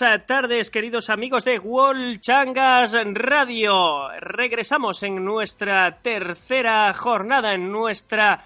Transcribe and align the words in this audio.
Buenas 0.00 0.26
tardes, 0.26 0.70
queridos 0.70 1.10
amigos 1.10 1.44
de 1.44 1.58
Wall 1.58 2.20
Changas 2.20 2.94
Radio. 3.14 4.08
Regresamos 4.20 5.02
en 5.02 5.24
nuestra 5.24 6.00
tercera 6.02 6.92
jornada, 6.94 7.54
en 7.54 7.72
nuestra 7.72 8.44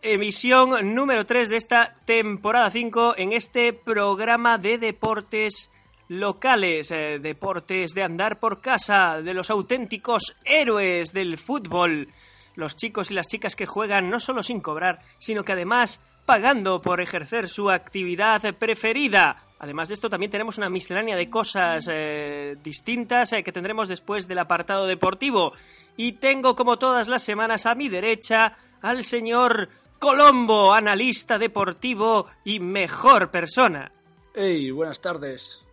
emisión 0.00 0.94
número 0.94 1.26
3 1.26 1.50
de 1.50 1.56
esta 1.56 1.94
temporada 2.04 2.70
5 2.70 3.14
en 3.18 3.32
este 3.32 3.72
programa 3.72 4.58
de 4.58 4.78
deportes 4.78 5.70
locales, 6.08 6.90
eh, 6.92 7.18
deportes 7.20 7.92
de 7.92 8.02
andar 8.02 8.38
por 8.38 8.60
casa, 8.60 9.20
de 9.20 9.34
los 9.34 9.50
auténticos 9.50 10.36
héroes 10.44 11.12
del 11.12 11.36
fútbol, 11.36 12.08
los 12.54 12.76
chicos 12.76 13.10
y 13.10 13.14
las 13.14 13.26
chicas 13.26 13.54
que 13.54 13.66
juegan 13.66 14.08
no 14.08 14.18
solo 14.18 14.42
sin 14.42 14.60
cobrar, 14.60 15.00
sino 15.18 15.44
que 15.44 15.52
además 15.52 16.00
pagando 16.30 16.80
por 16.80 17.00
ejercer 17.00 17.48
su 17.48 17.70
actividad 17.70 18.54
preferida. 18.54 19.42
Además 19.58 19.88
de 19.88 19.94
esto, 19.94 20.08
también 20.08 20.30
tenemos 20.30 20.58
una 20.58 20.70
miscelánea 20.70 21.16
de 21.16 21.28
cosas 21.28 21.88
eh, 21.90 22.54
distintas 22.62 23.32
eh, 23.32 23.42
que 23.42 23.50
tendremos 23.50 23.88
después 23.88 24.28
del 24.28 24.38
apartado 24.38 24.86
deportivo. 24.86 25.52
Y 25.96 26.12
tengo, 26.12 26.54
como 26.54 26.78
todas 26.78 27.08
las 27.08 27.24
semanas, 27.24 27.66
a 27.66 27.74
mi 27.74 27.88
derecha 27.88 28.56
al 28.80 29.02
señor 29.02 29.70
Colombo, 29.98 30.72
analista 30.72 31.36
deportivo 31.36 32.28
y 32.44 32.60
mejor 32.60 33.32
persona. 33.32 33.90
Hey, 34.32 34.70
buenas 34.70 35.00
tardes. 35.00 35.64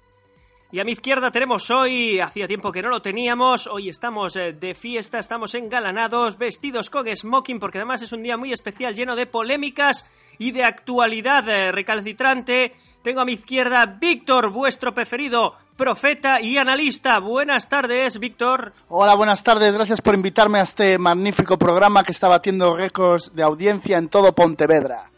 Y 0.70 0.82
a 0.82 0.84
mi 0.84 0.92
izquierda 0.92 1.32
tenemos 1.32 1.72
hoy, 1.72 2.20
hacía 2.20 2.46
tiempo 2.46 2.74
que 2.74 2.82
no 2.82 2.90
lo 2.90 3.02
teníamos, 3.02 3.68
hoy 3.68 3.88
estamos 3.88 4.36
eh, 4.36 4.52
de 4.52 4.76
fiesta, 4.76 5.18
estamos 5.18 5.56
engalanados, 5.56 6.38
vestidos 6.38 6.90
con 6.90 7.08
smoking, 7.08 7.58
porque 7.58 7.78
además 7.78 8.02
es 8.02 8.12
un 8.12 8.22
día 8.22 8.36
muy 8.36 8.52
especial, 8.52 8.94
lleno 8.94 9.16
de 9.16 9.28
polémicas 9.28 10.06
y 10.38 10.52
de 10.52 10.66
actualidad 10.66 11.48
eh, 11.48 11.72
recalcitrante. 11.72 12.76
Tengo 13.02 13.22
a 13.22 13.26
mi 13.26 13.34
izquierda 13.34 13.86
Víctor, 13.86 14.50
vuestro 14.50 14.94
preferido 14.94 15.54
profeta 15.78 16.42
y 16.42 16.58
analista. 16.58 17.20
Buenas 17.20 17.70
tardes, 17.70 18.20
Víctor. 18.20 18.74
Hola, 18.90 19.16
buenas 19.16 19.44
tardes. 19.44 19.74
Gracias 19.74 20.02
por 20.02 20.16
invitarme 20.16 20.60
a 20.60 20.64
este 20.64 20.98
magnífico 20.98 21.58
programa 21.58 22.04
que 22.04 22.12
está 22.12 22.28
batiendo 22.28 22.76
récords 22.76 23.34
de 23.34 23.44
audiencia 23.44 23.98
en 23.98 24.10
todo 24.10 24.36
Pontevedra. 24.36 25.12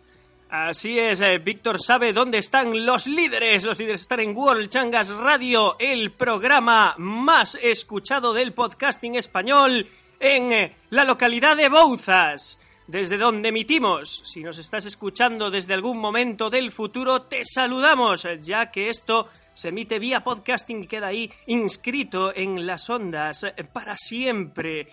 Así 0.50 0.98
es, 0.98 1.22
eh, 1.22 1.38
Víctor 1.38 1.80
sabe 1.80 2.12
dónde 2.12 2.40
están 2.40 2.84
los 2.84 3.06
líderes. 3.06 3.64
Los 3.64 3.78
líderes 3.78 4.02
están 4.02 4.22
en 4.22 4.36
World 4.36 4.68
Changas 4.68 5.12
Radio, 5.12 5.76
el 5.78 6.12
programa 6.12 6.96
más 6.98 7.56
escuchado 7.62 8.34
del 8.34 8.54
podcasting 8.54 9.14
español 9.14 9.88
en 10.20 10.52
eh, 10.52 10.76
la 10.90 11.04
localidad 11.04 11.56
de 11.56 11.70
Bouzas, 11.70 12.60
desde 12.88 13.20
donde 13.20 13.50
emitimos. 13.50 14.24
Si 14.26 14.42
nos 14.42 14.58
estás 14.58 14.88
escuchando 14.88 15.52
desde 15.52 15.76
algún 15.76 16.00
momento 16.00 16.50
del 16.50 16.72
futuro, 16.72 17.22
te 17.22 17.46
saludamos, 17.46 18.26
eh, 18.26 18.40
ya 18.42 18.72
que 18.72 18.90
esto 18.90 19.30
se 19.54 19.70
emite 19.70 20.00
vía 20.00 20.24
podcasting 20.24 20.86
y 20.86 20.88
queda 20.88 21.08
ahí 21.08 21.32
inscrito 21.46 22.36
en 22.36 22.66
las 22.66 22.90
ondas 22.90 23.46
para 23.72 23.96
siempre. 23.98 24.88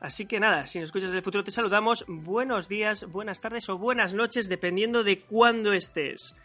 Así 0.00 0.26
que 0.26 0.38
nada, 0.38 0.66
si 0.68 0.78
nos 0.78 0.88
escuchas 0.88 1.10
del 1.10 1.22
futuro 1.22 1.42
te 1.42 1.50
saludamos. 1.50 2.04
Buenos 2.06 2.68
días, 2.68 3.10
buenas 3.10 3.40
tardes 3.40 3.68
o 3.68 3.78
buenas 3.78 4.14
noches, 4.14 4.48
dependiendo 4.48 5.02
de 5.02 5.18
cuándo 5.20 5.72
estés. 5.72 6.36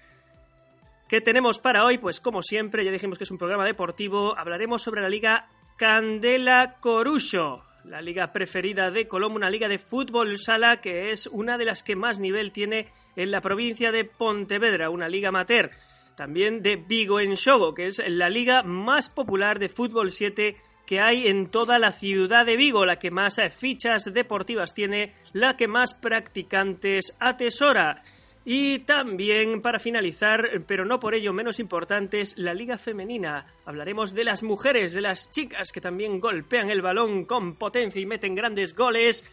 ¿Qué 1.08 1.22
tenemos 1.22 1.60
para 1.60 1.86
hoy? 1.86 2.00
Pues 2.00 2.20
como 2.20 2.42
siempre, 2.42 2.84
ya 2.84 2.92
dijimos 2.92 3.20
que 3.20 3.26
es 3.26 3.32
un 3.32 3.38
programa 3.38 3.66
deportivo, 3.66 4.36
hablaremos 4.36 4.82
sobre 4.82 5.02
la 5.02 5.10
Liga 5.10 5.50
Candela 5.78 6.78
Corucho, 6.80 7.64
la 7.84 8.02
liga 8.02 8.34
preferida 8.34 8.90
de 8.90 9.08
Colombo, 9.08 9.36
una 9.36 9.52
liga 9.52 9.68
de 9.68 9.78
fútbol 9.78 10.40
sala 10.40 10.82
que 10.82 11.12
es 11.12 11.28
una 11.28 11.60
de 11.60 11.66
las 11.66 11.84
que 11.84 11.96
más 11.96 12.20
nivel 12.20 12.52
tiene 12.52 12.88
en 13.16 13.30
la 13.30 13.42
provincia 13.42 13.92
de 13.92 14.06
Pontevedra, 14.06 14.90
una 14.90 15.10
liga 15.10 15.30
amateur. 15.30 15.70
También 16.16 16.64
de 16.64 16.78
Vigo 16.78 17.20
en 17.20 17.36
Shogo, 17.36 17.76
que 17.76 17.86
es 17.86 18.02
la 18.08 18.30
liga 18.30 18.64
más 18.64 19.10
popular 19.10 19.60
de 19.60 19.70
fútbol 19.70 20.12
7 20.12 20.58
hay 21.00 21.28
en 21.28 21.48
toda 21.48 21.80
la 21.80 21.92
ciudad 21.92 22.46
de 22.46 22.58
Vigo, 22.58 22.86
la 22.86 23.00
que 23.00 23.12
más 23.12 23.40
fichas 23.52 24.14
deportivas 24.14 24.74
tiene, 24.74 25.14
la 25.32 25.56
que 25.56 25.68
más 25.68 25.94
practicantes 25.94 27.16
atesora. 27.20 28.02
Y 28.46 28.80
también, 28.80 29.62
para 29.62 29.80
finalizar, 29.80 30.64
pero 30.68 30.84
no 30.84 31.00
por 31.00 31.16
ello 31.16 31.32
menos 31.32 31.60
importantes, 31.60 32.38
la 32.38 32.54
Liga 32.54 32.78
Femenina. 32.78 33.46
Hablaremos 33.66 34.14
de 34.14 34.26
las 34.26 34.44
mujeres, 34.44 34.92
de 34.92 35.02
las 35.02 35.32
chicas 35.32 35.72
que 35.72 35.80
también 35.80 36.20
golpean 36.20 36.70
el 36.70 36.82
balón 36.82 37.24
con 37.24 37.56
potencia 37.56 38.02
y 38.02 38.06
meten 38.06 38.36
grandes 38.36 38.76
goles. 38.76 39.26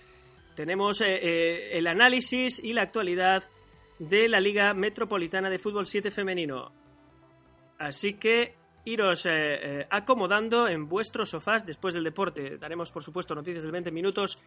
Tenemos 0.54 1.00
eh, 1.00 1.06
eh, 1.14 1.70
el 1.72 1.88
análisis 1.88 2.62
y 2.62 2.72
la 2.72 2.82
actualidad 2.82 3.50
de 3.98 4.28
la 4.28 4.38
Liga 4.38 4.74
Metropolitana 4.74 5.50
de 5.50 5.58
Fútbol 5.58 5.86
7 5.86 6.12
Femenino. 6.12 6.72
Así 7.78 8.14
que 8.14 8.59
iros 8.84 9.26
eh, 9.26 9.30
eh, 9.32 9.86
acomodando 9.90 10.68
en 10.68 10.88
vuestros 10.88 11.30
sofás 11.30 11.66
después 11.66 11.94
del 11.94 12.04
deporte. 12.04 12.58
Daremos, 12.58 12.90
por 12.90 13.02
supuesto, 13.02 13.34
noticias 13.34 13.62
del 13.62 13.72
20 13.72 13.90
minutos 13.90 14.38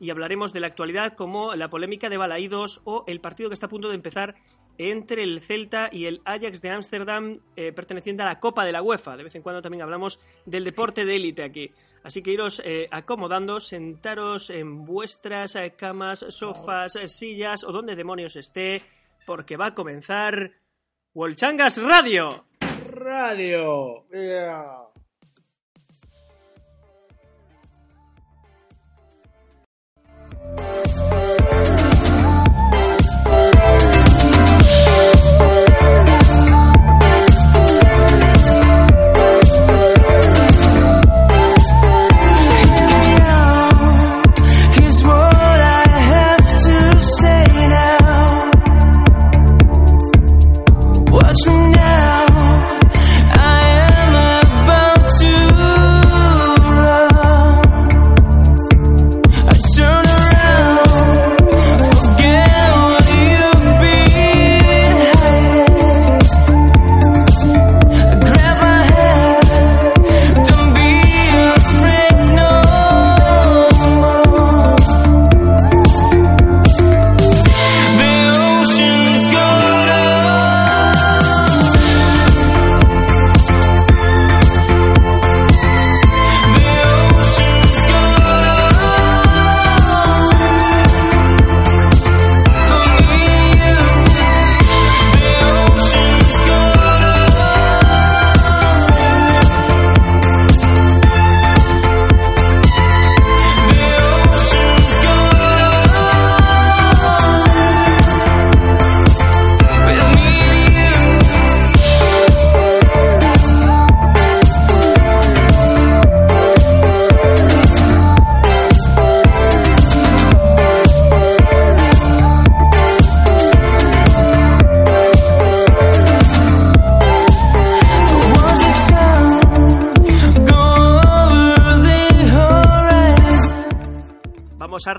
y 0.00 0.10
hablaremos 0.10 0.52
de 0.52 0.60
la 0.60 0.68
actualidad 0.68 1.14
como 1.14 1.54
la 1.54 1.68
polémica 1.68 2.08
de 2.08 2.16
Balaídos 2.16 2.80
o 2.84 3.04
el 3.06 3.20
partido 3.20 3.48
que 3.50 3.54
está 3.54 3.66
a 3.66 3.70
punto 3.70 3.88
de 3.88 3.94
empezar 3.94 4.34
entre 4.78 5.22
el 5.22 5.40
Celta 5.40 5.88
y 5.92 6.06
el 6.06 6.22
Ajax 6.24 6.60
de 6.62 6.70
Ámsterdam 6.70 7.40
eh, 7.56 7.72
perteneciente 7.72 8.22
a 8.22 8.26
la 8.26 8.40
Copa 8.40 8.64
de 8.64 8.72
la 8.72 8.82
UEFA. 8.82 9.16
De 9.16 9.24
vez 9.24 9.34
en 9.34 9.42
cuando 9.42 9.62
también 9.62 9.82
hablamos 9.82 10.20
del 10.46 10.64
deporte 10.64 11.04
de 11.04 11.16
élite 11.16 11.44
aquí. 11.44 11.70
Así 12.02 12.22
que 12.22 12.32
iros 12.32 12.60
eh, 12.64 12.88
acomodando, 12.90 13.60
sentaros 13.60 14.50
en 14.50 14.84
vuestras 14.84 15.56
camas, 15.76 16.24
sofás, 16.30 16.98
sillas 17.06 17.62
o 17.64 17.72
donde 17.72 17.94
demonios 17.94 18.36
esté, 18.36 18.82
porque 19.26 19.56
va 19.56 19.66
a 19.66 19.74
comenzar 19.74 20.52
Wolchangas 21.14 21.80
Radio. 21.80 22.46
Radio. 22.92 24.04
Yeah. 24.12 24.81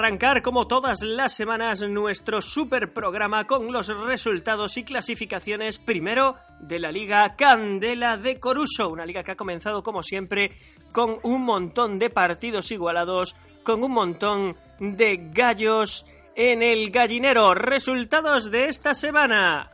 Arrancar 0.04 0.42
como 0.42 0.68
todas 0.68 1.02
las 1.02 1.34
semanas 1.34 1.82
nuestro 1.82 2.42
super 2.42 2.92
programa 2.92 3.48
con 3.48 3.72
los 3.72 3.88
resultados 3.88 4.76
y 4.76 4.84
clasificaciones 4.84 5.80
primero 5.80 6.36
de 6.60 6.78
la 6.78 6.92
Liga 6.92 7.38
Candela 7.38 8.18
de 8.18 8.38
Coruso, 8.38 8.90
una 8.90 9.06
liga 9.06 9.24
que 9.24 9.32
ha 9.32 9.38
comenzado 9.38 9.82
como 9.82 10.04
siempre 10.04 10.52
con 10.92 11.20
un 11.24 11.46
montón 11.46 12.00
de 12.00 12.10
partidos 12.10 12.70
igualados, 12.74 13.38
con 13.64 13.82
un 13.82 13.94
montón 13.94 14.58
de 14.78 15.30
gallos 15.32 16.06
en 16.36 16.62
el 16.62 16.92
gallinero. 16.92 17.54
Resultados 17.54 18.52
de 18.52 18.68
esta 18.68 18.94
semana. 18.94 19.72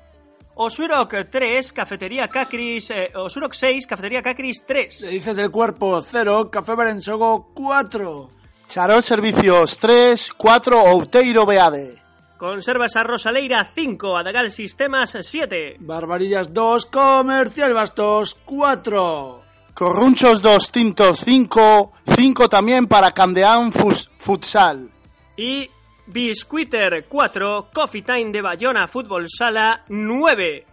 Osurok 0.53 1.27
3, 1.31 1.73
Cafetería 1.73 2.27
Cacris, 2.27 2.91
eh, 2.91 3.09
Osurok 3.15 3.53
6, 3.53 3.87
Cafetería 3.87 4.21
Cacris 4.21 4.63
3. 4.67 5.09
Dices 5.09 5.35
del 5.35 5.49
cuerpo 5.49 5.99
0, 5.99 6.51
Café 6.51 6.75
Berensogo 6.75 7.49
4. 7.55 8.38
Charol 8.69 9.01
Servicios 9.01 9.79
3, 9.79 10.29
4 10.37 10.79
Outeiro 10.91 11.43
Beade. 11.43 11.97
Conservas 12.37 12.95
a 12.95 13.03
Rosaleira 13.03 13.65
5, 13.65 14.15
Adagal 14.15 14.51
Sistemas 14.51 15.17
7. 15.19 15.77
Barbarillas 15.79 16.53
2, 16.53 16.85
Comercial 16.85 17.73
Bastos 17.73 18.35
4. 18.45 19.41
Corrunchos 19.73 20.39
2, 20.43 20.71
Tintos 20.71 21.21
5, 21.21 21.93
5 22.15 22.47
también 22.47 22.85
para 22.85 23.11
Candeán 23.11 23.71
Futsal. 23.71 24.91
Y 25.35 25.67
Biscuiter 26.05 27.05
4, 27.09 27.69
Coffee 27.73 28.03
Time 28.03 28.31
de 28.31 28.43
Bayona 28.43 28.87
Fútbol 28.87 29.25
Sala 29.27 29.83
9. 29.89 30.68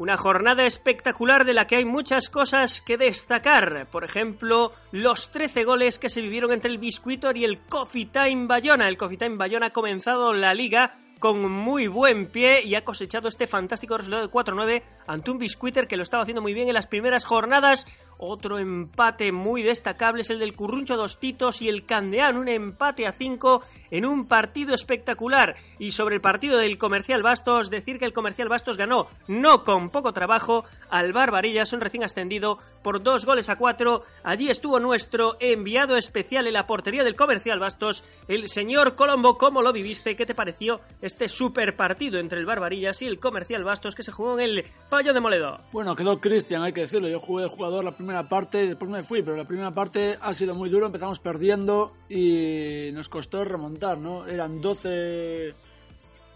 Una 0.00 0.16
jornada 0.16 0.64
espectacular 0.64 1.44
de 1.44 1.52
la 1.52 1.66
que 1.66 1.76
hay 1.76 1.84
muchas 1.84 2.30
cosas 2.30 2.80
que 2.80 2.96
destacar. 2.96 3.86
Por 3.92 4.02
ejemplo, 4.02 4.72
los 4.92 5.30
13 5.30 5.64
goles 5.64 5.98
que 5.98 6.08
se 6.08 6.22
vivieron 6.22 6.52
entre 6.52 6.70
el 6.70 6.78
Biscuitor 6.78 7.36
y 7.36 7.44
el 7.44 7.58
Coffee 7.58 8.06
Time 8.06 8.46
Bayona. 8.46 8.88
El 8.88 8.96
Coffee 8.96 9.18
Time 9.18 9.36
Bayona 9.36 9.66
ha 9.66 9.72
comenzado 9.74 10.32
la 10.32 10.54
liga 10.54 10.96
con 11.18 11.52
muy 11.52 11.86
buen 11.86 12.30
pie 12.30 12.62
y 12.64 12.76
ha 12.76 12.82
cosechado 12.82 13.28
este 13.28 13.46
fantástico 13.46 13.98
resultado 13.98 14.26
de 14.26 14.32
4-9 14.32 14.82
ante 15.06 15.30
un 15.32 15.38
Biscuiter 15.38 15.86
que 15.86 15.98
lo 15.98 16.02
estaba 16.02 16.22
haciendo 16.22 16.40
muy 16.40 16.54
bien 16.54 16.68
en 16.68 16.74
las 16.74 16.86
primeras 16.86 17.26
jornadas. 17.26 17.86
Otro 18.22 18.58
empate 18.58 19.32
muy 19.32 19.62
destacable 19.62 20.20
es 20.20 20.28
el 20.28 20.40
del 20.40 20.52
Curruncho 20.52 20.98
Dos 20.98 21.18
Titos 21.18 21.62
y 21.62 21.70
el 21.70 21.86
Candeán, 21.86 22.36
un 22.36 22.48
empate 22.48 23.06
a 23.06 23.12
5 23.12 23.62
en 23.90 24.04
un 24.04 24.26
partido 24.26 24.74
espectacular. 24.74 25.56
Y 25.78 25.92
sobre 25.92 26.16
el 26.16 26.20
partido 26.20 26.58
del 26.58 26.76
Comercial 26.76 27.22
Bastos, 27.22 27.70
decir 27.70 27.98
que 27.98 28.04
el 28.04 28.12
Comercial 28.12 28.50
Bastos 28.50 28.76
ganó, 28.76 29.06
no 29.26 29.64
con 29.64 29.88
poco 29.88 30.12
trabajo, 30.12 30.66
al 30.90 31.14
Barbarillas, 31.14 31.72
un 31.72 31.80
recién 31.80 32.04
ascendido, 32.04 32.58
por 32.82 33.02
dos 33.02 33.24
goles 33.24 33.48
a 33.48 33.56
cuatro. 33.56 34.02
Allí 34.22 34.50
estuvo 34.50 34.78
nuestro 34.80 35.36
enviado 35.40 35.96
especial 35.96 36.46
en 36.46 36.52
la 36.52 36.66
portería 36.66 37.04
del 37.04 37.16
Comercial 37.16 37.58
Bastos, 37.58 38.04
el 38.28 38.48
señor 38.48 38.96
Colombo. 38.96 39.38
¿Cómo 39.38 39.62
lo 39.62 39.72
viviste? 39.72 40.14
¿Qué 40.14 40.26
te 40.26 40.34
pareció 40.34 40.82
este 41.00 41.30
super 41.30 41.74
partido 41.74 42.18
entre 42.18 42.38
el 42.38 42.44
Barbarillas 42.44 43.00
y 43.00 43.06
el 43.06 43.18
Comercial 43.18 43.64
Bastos 43.64 43.94
que 43.94 44.02
se 44.02 44.12
jugó 44.12 44.38
en 44.38 44.44
el 44.44 44.64
Payo 44.90 45.14
de 45.14 45.20
Moledo? 45.20 45.56
Bueno, 45.72 45.96
quedó 45.96 46.20
Cristian, 46.20 46.64
hay 46.64 46.74
que 46.74 46.82
decirlo. 46.82 47.08
Yo 47.08 47.18
jugué 47.18 47.44
de 47.44 47.48
jugador 47.48 47.82
la 47.82 47.92
primera 47.92 48.09
parte, 48.28 48.66
después 48.66 48.90
me 48.90 49.02
fui, 49.02 49.22
pero 49.22 49.36
la 49.36 49.44
primera 49.44 49.70
parte 49.70 50.18
ha 50.20 50.34
sido 50.34 50.54
muy 50.54 50.68
duro. 50.68 50.86
Empezamos 50.86 51.18
perdiendo 51.18 51.92
y 52.08 52.90
nos 52.92 53.08
costó 53.08 53.44
remontar, 53.44 53.98
¿no? 53.98 54.26
Eran 54.26 54.60
12, 54.60 55.54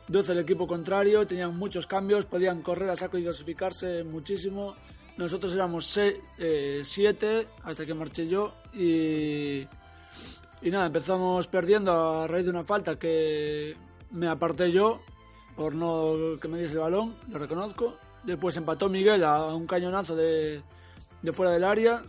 12 0.08 0.32
el 0.32 0.38
equipo 0.38 0.66
contrario, 0.66 1.26
tenían 1.26 1.56
muchos 1.56 1.86
cambios, 1.86 2.26
podían 2.26 2.62
correr 2.62 2.90
a 2.90 2.96
saco 2.96 3.18
y 3.18 3.22
dosificarse 3.22 4.04
muchísimo. 4.04 4.76
Nosotros 5.16 5.54
éramos 5.54 5.86
7 5.86 7.46
hasta 7.62 7.86
que 7.86 7.94
marché 7.94 8.26
yo 8.26 8.54
y, 8.72 9.66
y 10.62 10.70
nada, 10.70 10.86
empezamos 10.86 11.46
perdiendo 11.46 12.22
a 12.22 12.26
raíz 12.26 12.46
de 12.46 12.50
una 12.50 12.64
falta 12.64 12.98
que 12.98 13.76
me 14.10 14.28
aparté 14.28 14.72
yo 14.72 15.00
por 15.56 15.74
no 15.74 16.38
que 16.40 16.48
me 16.48 16.58
diese 16.58 16.74
el 16.74 16.80
balón, 16.80 17.16
lo 17.28 17.38
reconozco. 17.38 17.96
Después 18.24 18.56
empató 18.56 18.88
Miguel 18.88 19.22
a 19.24 19.54
un 19.54 19.66
cañonazo 19.66 20.16
de, 20.16 20.62
de 21.24 21.32
fuera 21.32 21.52
del 21.52 21.64
área 21.64 22.02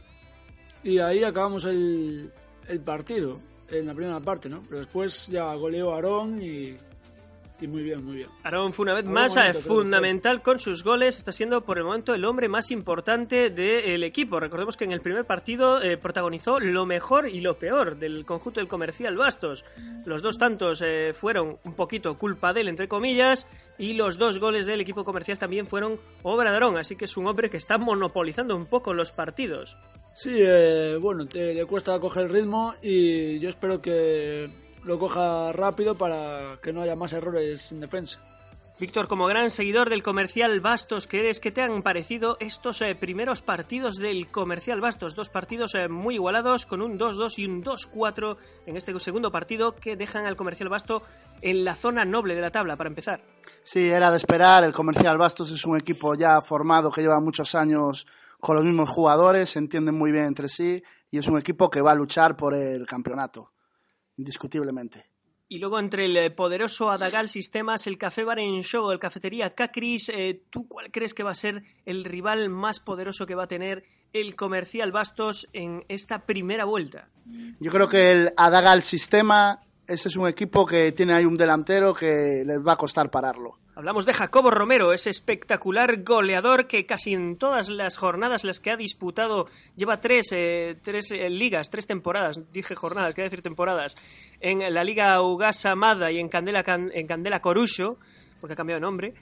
y 0.84 1.00
ahí 1.00 1.24
acabamos 1.24 1.66
el, 1.66 2.32
el 2.68 2.80
partido 2.82 3.40
en 3.70 3.88
la 3.88 3.94
primera 3.94 4.20
parte, 4.20 4.50
¿no? 4.50 4.62
Pero 4.68 4.80
después 4.80 5.28
ya 5.28 5.54
goleó 5.56 5.94
Aarón 5.94 6.42
y, 6.42 6.76
y 7.62 7.68
muy 7.68 7.84
bien, 7.84 8.04
muy 8.04 8.18
bien. 8.18 8.30
Aarón 8.44 8.74
fue 8.74 8.84
una 8.84 8.94
vez 8.94 9.06
más 9.06 9.36
fundamental 9.66 10.42
con 10.42 10.60
sus 10.60 10.84
goles. 10.84 11.18
Está 11.18 11.32
siendo 11.32 11.64
por 11.64 11.78
el 11.78 11.84
momento 11.86 12.14
el 12.14 12.26
hombre 12.26 12.50
más 12.50 12.70
importante 12.72 13.50
del 13.50 14.04
equipo. 14.04 14.40
Recordemos 14.40 14.76
que 14.78 14.84
en 14.84 14.92
el 14.92 15.02
primer 15.02 15.26
partido 15.26 15.82
eh, 15.82 15.98
protagonizó 15.98 16.60
lo 16.60 16.86
mejor 16.86 17.30
y 17.30 17.40
lo 17.42 17.58
peor 17.58 17.98
del 17.98 18.26
conjunto 18.26 18.60
del 18.60 18.68
comercial 18.68 19.16
Bastos. 19.16 19.64
Los 20.06 20.22
dos 20.22 20.38
tantos 20.38 20.82
eh, 20.86 21.12
fueron 21.14 21.58
un 21.64 21.74
poquito 21.76 22.16
culpa 22.18 22.52
de 22.54 22.62
él, 22.62 22.68
entre 22.68 22.88
comillas, 22.88 23.48
y 23.78 23.94
los 23.94 24.18
dos 24.18 24.38
goles 24.40 24.66
del 24.66 24.82
equipo 24.82 25.06
comercial 25.06 25.38
también 25.40 25.66
fueron 25.68 26.00
obra 26.24 26.50
de 26.50 26.56
Aarón. 26.58 26.78
Así 26.78 26.96
que 26.96 27.06
es 27.06 27.16
un 27.18 27.28
hombre 27.28 27.50
que 27.50 27.58
está 27.58 27.78
monopolizando 27.78 28.56
un 28.56 28.66
poco 28.66 28.94
los 28.94 29.12
partidos. 29.12 29.78
Sí, 30.14 30.32
eh, 30.38 30.98
bueno, 31.02 31.26
te- 31.26 31.54
le 31.54 31.66
cuesta 31.66 32.00
coger 32.00 32.24
el 32.26 32.30
ritmo 32.30 32.74
y 32.82 33.38
yo 33.40 33.50
espero 33.50 33.82
que 33.82 34.50
lo 34.86 35.00
coja 35.00 35.52
rápido 35.52 35.96
para 35.96 36.58
que 36.62 36.72
no 36.72 36.82
haya 36.82 36.96
más 36.96 37.14
errores 37.14 37.72
en 37.72 37.82
defensa. 37.82 38.22
Víctor, 38.78 39.08
como 39.08 39.26
gran 39.26 39.52
seguidor 39.52 39.90
del 39.90 40.04
comercial 40.04 40.60
Bastos 40.60 41.08
que 41.08 41.22
eres, 41.22 41.40
¿qué 41.40 41.50
te 41.50 41.62
han 41.62 41.82
parecido 41.82 42.36
estos 42.42 42.82
eh, 42.82 42.94
primeros 42.94 43.42
partidos 43.42 43.96
del 43.96 44.28
comercial 44.28 44.82
Bastos? 44.82 45.16
Dos 45.16 45.30
partidos 45.30 45.76
eh, 45.76 45.88
muy 45.88 46.16
igualados, 46.16 46.66
con 46.66 46.82
un 46.82 47.00
2-2 47.00 47.38
y 47.38 47.46
un 47.46 47.64
2-4 47.64 48.36
en 48.66 48.76
este 48.76 49.00
segundo 49.00 49.32
partido 49.32 49.78
que 49.78 49.96
dejan 49.96 50.26
al 50.26 50.36
comercial 50.36 50.68
Basto 50.68 51.04
en 51.42 51.64
la 51.64 51.76
zona 51.76 52.04
noble 52.04 52.36
de 52.36 52.42
la 52.42 52.52
tabla, 52.52 52.76
para 52.76 52.90
empezar. 52.90 53.22
Sí, 53.64 53.88
era 53.88 54.12
de 54.12 54.18
esperar. 54.18 54.66
El 54.66 54.74
Comercial 54.74 55.18
Bastos 55.18 55.52
es 55.52 55.66
un 55.66 55.78
equipo 55.78 56.14
ya 56.14 56.42
formado 56.42 56.92
que 56.92 57.02
lleva 57.02 57.22
muchos 57.22 57.56
años 57.56 58.06
con 58.42 58.58
los 58.58 58.66
mismos 58.66 58.90
jugadores, 58.90 59.50
se 59.50 59.60
entienden 59.60 59.98
muy 59.98 60.12
bien 60.12 60.26
entre 60.26 60.50
sí 60.50 60.84
y 61.10 61.18
es 61.18 61.28
un 61.28 61.40
equipo 61.40 61.70
que 61.70 61.82
va 61.82 61.94
a 61.94 61.96
luchar 61.96 62.36
por 62.36 62.54
el 62.54 62.86
campeonato, 62.86 63.54
indiscutiblemente. 64.18 65.10
Y 65.48 65.60
luego 65.60 65.78
entre 65.78 66.06
el 66.06 66.18
eh, 66.18 66.32
poderoso 66.32 66.90
Adagal 66.90 67.30
Sistemas, 67.30 67.86
el 67.86 68.00
Café 68.00 68.24
Bar 68.24 68.40
en 68.40 68.62
Show, 68.64 68.90
el 68.90 68.98
Cafetería 68.98 69.50
Cacris, 69.52 70.10
eh, 70.10 70.42
¿tú 70.50 70.68
cuál 70.68 70.92
crees 70.92 71.14
que 71.14 71.22
va 71.22 71.32
a 71.32 71.36
ser 71.36 71.64
el 71.86 72.04
rival 72.04 72.50
más 72.50 72.80
poderoso 72.80 73.28
que 73.28 73.36
va 73.36 73.44
a 73.44 73.48
tener 73.48 73.84
el 74.12 74.36
comercial 74.36 74.92
Bastos 74.92 75.48
en 75.54 75.86
esta 75.88 76.26
primera 76.26 76.66
vuelta? 76.66 77.10
Yo 77.60 77.72
creo 77.72 77.88
que 77.88 78.12
el 78.12 78.34
Adagal 78.36 78.82
Sistema, 78.82 79.62
ese 79.86 80.08
es 80.08 80.16
un 80.16 80.28
equipo 80.28 80.66
que 80.66 80.94
tiene 80.94 81.14
ahí 81.14 81.26
un 81.26 81.38
delantero 81.38 81.94
que 81.94 82.44
les 82.44 82.66
va 82.66 82.74
a 82.74 82.78
costar 82.78 83.12
pararlo. 83.12 83.60
Hablamos 83.78 84.06
de 84.06 84.14
Jacobo 84.14 84.52
Romero, 84.52 84.94
ese 84.94 85.10
espectacular 85.10 86.02
goleador 86.04 86.66
que 86.66 86.86
casi 86.86 87.14
en 87.14 87.36
todas 87.38 87.68
las 87.68 87.98
jornadas 87.98 88.46
las 88.46 88.62
que 88.62 88.72
ha 88.72 88.78
disputado 88.78 89.48
lleva 89.76 90.00
tres, 90.00 90.30
eh, 90.32 90.78
tres 90.82 91.12
eh, 91.12 91.30
ligas, 91.30 91.70
tres 91.70 91.86
temporadas, 91.86 92.40
dije 92.54 92.74
jornadas, 92.74 93.14
quería 93.16 93.30
decir 93.30 93.42
temporadas, 93.42 93.98
en 94.40 94.74
la 94.74 94.86
Liga 94.86 95.22
Ugasa 95.22 95.76
Mada 95.76 96.10
y 96.10 96.20
en 96.20 96.30
Candela, 96.30 96.64
Can- 96.64 96.92
en 96.94 97.06
Candela 97.06 97.42
Corucho, 97.42 97.98
porque 98.40 98.54
ha 98.54 98.56
cambiado 98.56 98.80
de 98.80 98.86
nombre, 98.86 99.14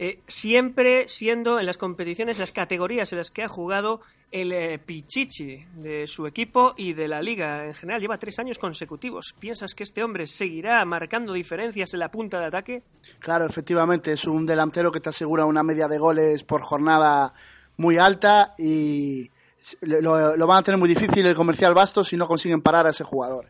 eh, 0.00 0.20
siempre 0.28 1.08
siendo 1.08 1.58
en 1.58 1.66
las 1.66 1.76
competiciones, 1.76 2.38
las 2.38 2.52
categorías 2.52 3.10
en 3.12 3.18
las 3.18 3.32
que 3.32 3.42
ha 3.42 3.48
jugado 3.48 4.00
el 4.30 4.52
eh, 4.52 4.78
Pichichi 4.78 5.66
de 5.74 6.06
su 6.06 6.28
equipo 6.28 6.74
y 6.76 6.92
de 6.92 7.08
la 7.08 7.20
liga 7.20 7.64
en 7.64 7.74
general. 7.74 8.00
Lleva 8.00 8.16
tres 8.16 8.38
años 8.38 8.58
consecutivos. 8.58 9.34
¿Piensas 9.40 9.74
que 9.74 9.82
este 9.82 10.04
hombre 10.04 10.28
seguirá 10.28 10.84
marcando 10.84 11.32
diferencias 11.32 11.94
en 11.94 12.00
la 12.00 12.12
punta 12.12 12.38
de 12.38 12.46
ataque? 12.46 12.82
Claro, 13.18 13.44
efectivamente, 13.44 14.12
es 14.12 14.24
un 14.24 14.46
delantero 14.46 14.92
que 14.92 15.00
te 15.00 15.08
asegura 15.08 15.44
una 15.44 15.64
media 15.64 15.88
de 15.88 15.98
goles 15.98 16.44
por 16.44 16.60
jornada 16.60 17.34
muy 17.76 17.98
alta 17.98 18.54
y 18.56 19.28
lo, 19.80 20.36
lo 20.36 20.46
van 20.46 20.58
a 20.58 20.62
tener 20.62 20.78
muy 20.78 20.88
difícil 20.88 21.26
el 21.26 21.34
Comercial 21.34 21.74
Bastos 21.74 22.06
si 22.06 22.16
no 22.16 22.28
consiguen 22.28 22.62
parar 22.62 22.86
a 22.86 22.90
ese 22.90 23.02
jugador. 23.02 23.46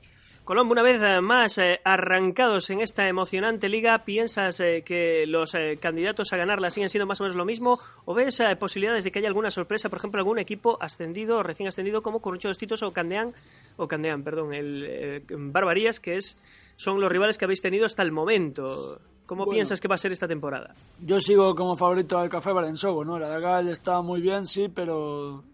Colombo, 0.48 0.72
una 0.72 0.80
vez 0.82 0.98
eh, 1.02 1.20
más 1.20 1.58
eh, 1.58 1.78
arrancados 1.84 2.70
en 2.70 2.80
esta 2.80 3.06
emocionante 3.06 3.68
liga, 3.68 4.06
¿piensas 4.06 4.58
eh, 4.60 4.82
que 4.82 5.26
los 5.26 5.54
eh, 5.54 5.76
candidatos 5.78 6.32
a 6.32 6.38
ganarla 6.38 6.70
siguen 6.70 6.88
siendo 6.88 7.04
más 7.06 7.20
o 7.20 7.24
menos 7.24 7.36
lo 7.36 7.44
mismo? 7.44 7.78
¿O 8.06 8.14
ves 8.14 8.40
eh, 8.40 8.56
posibilidades 8.56 9.04
de 9.04 9.12
que 9.12 9.18
haya 9.18 9.28
alguna 9.28 9.50
sorpresa, 9.50 9.90
por 9.90 9.98
ejemplo, 9.98 10.18
algún 10.20 10.38
equipo 10.38 10.78
ascendido 10.80 11.36
o 11.36 11.42
recién 11.42 11.68
ascendido 11.68 12.00
como 12.00 12.20
Corrucho 12.22 12.48
dos 12.48 12.56
Titos 12.56 12.82
o 12.82 12.94
Candeán, 12.94 13.34
o 13.76 13.86
Candeán, 13.86 14.22
perdón, 14.22 14.54
el 14.54 14.86
eh, 14.88 15.22
Barbarías, 15.28 16.00
que 16.00 16.16
es, 16.16 16.38
son 16.76 16.98
los 16.98 17.12
rivales 17.12 17.36
que 17.36 17.44
habéis 17.44 17.60
tenido 17.60 17.84
hasta 17.84 18.02
el 18.02 18.10
momento? 18.10 19.02
¿Cómo 19.26 19.44
Bueno. 19.44 19.54
piensas 19.56 19.82
que 19.82 19.88
va 19.88 19.96
a 19.96 19.98
ser 19.98 20.12
esta 20.12 20.26
temporada? 20.28 20.74
Yo 20.98 21.20
sigo 21.20 21.54
como 21.54 21.76
favorito 21.76 22.18
al 22.18 22.30
Café 22.30 22.52
Barensogo, 22.54 23.04
¿no? 23.04 23.18
La 23.18 23.28
Dagal 23.28 23.68
está 23.68 24.00
muy 24.00 24.22
bien, 24.22 24.46
sí, 24.46 24.70
pero 24.74 25.44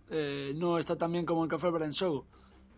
no 0.54 0.78
está 0.78 0.94
tan 0.94 1.10
bien 1.10 1.26
como 1.26 1.42
el 1.42 1.50
Café 1.50 1.68
Barensogo. 1.70 2.26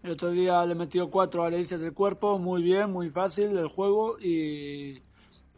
El 0.07 0.13
otro 0.13 0.31
día 0.31 0.65
le 0.65 0.77
metió 0.77 1.11
cuatro 1.11 1.43
a 1.43 1.51
Delicias 1.51 1.81
del 1.81 1.93
Cuerpo, 1.93 2.39
muy 2.39 2.63
bien, 2.63 2.93
muy 2.93 3.11
fácil 3.11 3.59
el 3.59 3.67
juego 3.67 4.17
y, 4.21 5.03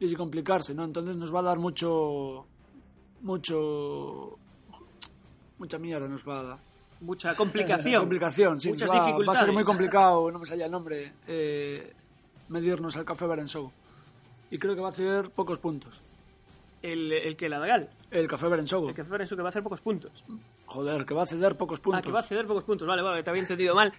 y 0.01 0.09
sin 0.09 0.17
complicarse, 0.17 0.75
¿no? 0.75 0.85
Entonces 0.85 1.17
nos 1.19 1.35
va 1.35 1.41
a 1.41 1.43
dar 1.43 1.59
mucho, 1.59 2.47
mucho, 3.21 4.39
mucha 5.59 5.79
mierda 5.79 6.09
nos 6.09 6.27
va 6.27 6.41
a 6.41 6.43
dar. 6.45 6.59
Mucha 7.03 7.35
complicación. 7.37 8.01
complicación, 8.01 8.59
sí. 8.59 8.71
Muchas 8.71 8.91
va, 8.91 8.95
va 8.95 9.03
a 9.03 9.05
dificultades. 9.05 9.41
ser 9.41 9.53
muy 9.53 9.65
complicado, 9.65 10.31
no 10.31 10.39
me 10.39 10.47
salía 10.47 10.65
el 10.65 10.73
nombre. 10.73 11.13
Eh, 11.27 11.93
medirnos 12.49 12.97
al 12.97 13.05
Café 13.05 13.27
Berensou. 13.27 13.71
Y 14.51 14.57
creo 14.59 14.75
que 14.75 14.81
va 14.81 14.87
a 14.87 14.93
hacer 14.93 15.29
pocos 15.29 15.59
puntos. 15.59 16.01
El, 16.81 17.13
el 17.13 17.37
que 17.37 17.51
la 17.51 17.59
Dagal. 17.59 17.91
El 18.11 18.27
Café 18.29 18.49
Berensou. 18.49 18.89
El 18.89 18.95
fue 19.05 19.23
eso 19.23 19.37
que 19.37 19.43
va 19.43 19.49
a 19.49 19.51
hacer 19.51 19.63
pocos 19.63 19.83
puntos. 19.83 20.25
Joder, 20.65 21.05
que 21.05 21.13
va 21.13 21.25
a 21.25 21.27
ceder 21.27 21.55
pocos 21.55 21.81
puntos. 21.81 21.99
Ah, 21.99 22.03
que 22.03 22.13
va 22.13 22.21
a 22.21 22.23
ceder 22.23 22.47
pocos 22.47 22.65
puntos. 22.65 22.89
Vale, 22.89 23.03
vale, 23.03 23.23
te 23.23 23.29
había 23.29 23.43
entendido 23.43 23.75
mal. 23.75 23.93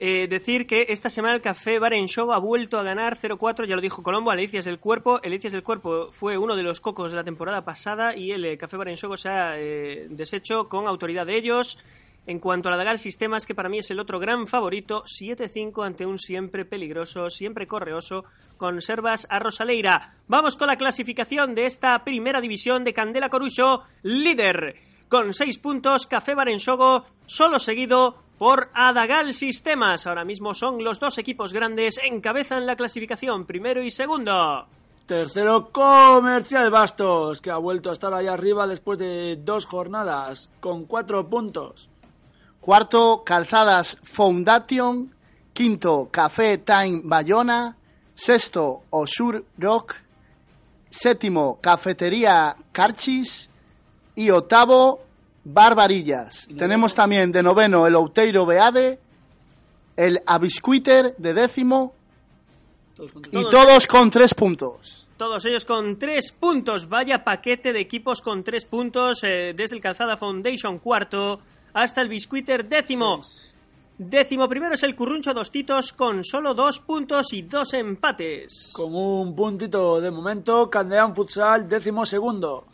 Eh, 0.00 0.28
decir 0.28 0.68
que 0.68 0.86
esta 0.90 1.10
semana 1.10 1.34
el 1.34 1.40
Café 1.40 1.80
Bar 1.80 1.92
ha 1.92 2.38
vuelto 2.38 2.78
a 2.78 2.84
ganar 2.84 3.16
0-4, 3.16 3.66
ya 3.66 3.74
lo 3.74 3.82
dijo 3.82 4.04
Colombo, 4.04 4.30
a 4.30 4.36
Delicias 4.36 4.64
del 4.64 4.78
Cuerpo. 4.78 5.18
Delicias 5.18 5.52
del 5.52 5.64
Cuerpo 5.64 6.12
fue 6.12 6.38
uno 6.38 6.54
de 6.54 6.62
los 6.62 6.80
cocos 6.80 7.10
de 7.10 7.16
la 7.16 7.24
temporada 7.24 7.64
pasada 7.64 8.14
y 8.16 8.30
el 8.30 8.44
eh, 8.44 8.56
Café 8.56 8.76
Bar 8.76 8.96
se 8.96 9.28
ha 9.28 9.58
eh, 9.58 10.06
deshecho 10.08 10.68
con 10.68 10.86
autoridad 10.86 11.26
de 11.26 11.36
ellos. 11.36 11.78
En 12.26 12.38
cuanto 12.38 12.68
a 12.68 12.72
la 12.72 12.76
Dagal 12.76 12.98
Sistemas, 12.98 13.46
que 13.46 13.54
para 13.54 13.70
mí 13.70 13.78
es 13.78 13.90
el 13.90 13.98
otro 13.98 14.20
gran 14.20 14.46
favorito, 14.46 15.02
7-5 15.04 15.84
ante 15.84 16.04
un 16.04 16.18
siempre 16.18 16.66
peligroso, 16.66 17.30
siempre 17.30 17.66
correoso, 17.66 18.24
Conservas 18.58 19.26
a 19.30 19.38
Rosaleira. 19.38 20.14
Vamos 20.28 20.56
con 20.56 20.66
la 20.66 20.76
clasificación 20.76 21.54
de 21.54 21.64
esta 21.64 22.04
primera 22.04 22.42
división 22.42 22.84
de 22.84 22.92
Candela 22.92 23.30
Corucho, 23.30 23.82
líder 24.02 24.76
con 25.08 25.32
6 25.32 25.58
puntos, 25.58 26.06
Café 26.06 26.34
Barensogo, 26.34 27.04
solo 27.24 27.58
seguido 27.58 28.27
por 28.38 28.70
Adagal 28.72 29.34
Sistemas. 29.34 30.06
Ahora 30.06 30.24
mismo 30.24 30.54
son 30.54 30.82
los 30.82 31.00
dos 31.00 31.18
equipos 31.18 31.52
grandes, 31.52 32.00
encabezan 32.02 32.66
la 32.66 32.76
clasificación, 32.76 33.44
primero 33.44 33.82
y 33.82 33.90
segundo. 33.90 34.66
Tercero, 35.06 35.70
Comercial 35.72 36.70
Bastos, 36.70 37.40
que 37.40 37.50
ha 37.50 37.56
vuelto 37.56 37.90
a 37.90 37.94
estar 37.94 38.12
ahí 38.12 38.26
arriba 38.26 38.66
después 38.66 38.98
de 38.98 39.36
dos 39.36 39.64
jornadas, 39.66 40.50
con 40.60 40.84
cuatro 40.84 41.28
puntos. 41.28 41.88
Cuarto, 42.60 43.22
Calzadas 43.24 43.98
Foundation. 44.02 45.14
Quinto, 45.52 46.08
Café 46.10 46.58
Time 46.58 47.00
Bayona. 47.04 47.76
Sexto, 48.14 48.82
Osur 48.90 49.44
Rock. 49.56 49.94
Séptimo, 50.90 51.58
Cafetería 51.60 52.56
Carchis. 52.72 53.48
Y 54.14 54.30
octavo, 54.30 55.00
Barbarillas. 55.50 56.46
Tenemos 56.56 56.94
también 56.94 57.32
de 57.32 57.42
noveno 57.42 57.86
el 57.86 57.94
Outeiro 57.94 58.44
Beade, 58.44 58.98
el 59.96 60.20
Abiscuiter 60.26 61.14
de 61.16 61.32
décimo 61.34 61.94
Todos 62.94 63.12
y 63.14 63.30
Todos. 63.30 63.50
todos 63.50 63.86
con 63.86 64.10
tres 64.10 64.34
puntos. 64.34 65.06
Todos 65.16 65.44
ellos 65.46 65.64
con 65.64 65.98
tres 65.98 66.32
puntos. 66.32 66.88
Vaya 66.88 67.24
paquete 67.24 67.72
de 67.72 67.80
equipos 67.80 68.20
con 68.20 68.44
tres 68.44 68.64
puntos. 68.66 69.24
eh, 69.24 69.52
desde 69.56 69.76
el 69.76 69.82
Calzada 69.82 70.16
Foundation 70.16 70.78
cuarto 70.78 71.40
hasta 71.72 72.02
el 72.02 72.08
Biscuiter 72.08 72.68
décimo. 72.68 73.22
Décimo 73.96 74.48
primero 74.48 74.74
es 74.74 74.82
el 74.84 74.94
Curruncho 74.94 75.34
Dostitos 75.34 75.92
con 75.92 76.22
solo 76.22 76.54
dos 76.54 76.78
puntos 76.78 77.32
y 77.32 77.42
dos 77.42 77.72
empates. 77.74 78.70
Con 78.74 78.94
un 78.94 79.34
puntito 79.34 80.00
de 80.00 80.10
momento, 80.10 80.70
Candeán 80.70 81.16
Futsal, 81.16 81.68
décimo 81.68 82.06
segundo. 82.06 82.64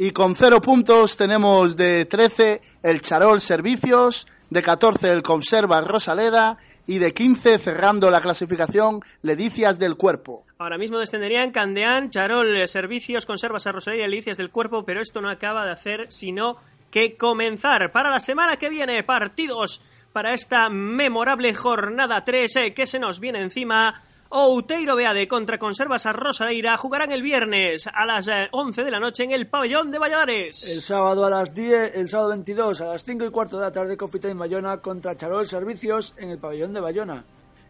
Y 0.00 0.12
con 0.12 0.36
cero 0.36 0.60
puntos 0.60 1.16
tenemos 1.16 1.76
de 1.76 2.04
13 2.04 2.62
el 2.84 3.00
Charol 3.00 3.40
Servicios, 3.40 4.28
de 4.48 4.62
14 4.62 5.10
el 5.10 5.22
Conserva 5.22 5.80
Rosaleda 5.80 6.56
y 6.86 6.98
de 6.98 7.12
15 7.12 7.58
cerrando 7.58 8.08
la 8.08 8.20
clasificación 8.20 9.00
Ledicias 9.22 9.80
del 9.80 9.96
Cuerpo. 9.96 10.44
Ahora 10.58 10.78
mismo 10.78 11.00
descenderían 11.00 11.50
Candeán, 11.50 12.10
Charol, 12.10 12.56
eh, 12.56 12.68
Servicios, 12.68 13.26
Conservas 13.26 13.66
a 13.66 13.72
Rosalía 13.72 14.02
y 14.02 14.10
Delicias 14.10 14.36
del 14.36 14.50
Cuerpo, 14.50 14.84
pero 14.84 15.00
esto 15.00 15.20
no 15.20 15.30
acaba 15.30 15.66
de 15.66 15.72
hacer 15.72 16.06
sino 16.12 16.58
que 16.92 17.16
comenzar. 17.16 17.90
Para 17.90 18.08
la 18.08 18.20
semana 18.20 18.56
que 18.56 18.70
viene, 18.70 19.02
partidos 19.02 19.82
para 20.12 20.32
esta 20.32 20.70
memorable 20.70 21.54
jornada 21.54 22.24
3 22.24 22.56
eh, 22.56 22.72
que 22.72 22.86
se 22.86 23.00
nos 23.00 23.18
viene 23.18 23.42
encima. 23.42 24.04
Outeiro 24.30 24.94
Beade 24.94 25.26
contra 25.26 25.56
Conservas 25.56 26.04
a 26.04 26.12
Rosaleira 26.12 26.76
jugarán 26.76 27.12
el 27.12 27.22
viernes 27.22 27.88
a 27.88 28.04
las 28.04 28.28
eh, 28.28 28.48
11 28.52 28.84
de 28.84 28.90
la 28.90 29.00
noche 29.00 29.24
en 29.24 29.30
el 29.30 29.46
pabellón 29.46 29.90
de 29.90 29.98
Valladares. 29.98 30.68
El 30.68 30.82
sábado 30.82 31.24
a 31.24 31.30
las 31.30 31.54
10, 31.54 31.96
el 31.96 32.08
sábado 32.08 32.28
22 32.30 32.82
a 32.82 32.88
las 32.88 33.02
5 33.04 33.24
y 33.24 33.30
cuarto 33.30 33.56
de 33.56 33.62
la 33.62 33.72
tarde, 33.72 33.96
Coffee 33.96 34.20
Time 34.20 34.34
Bayona 34.34 34.82
contra 34.82 35.16
Charol 35.16 35.46
Servicios 35.46 36.14
en 36.18 36.28
el 36.28 36.38
pabellón 36.38 36.74
de 36.74 36.80
Bayona. 36.80 37.24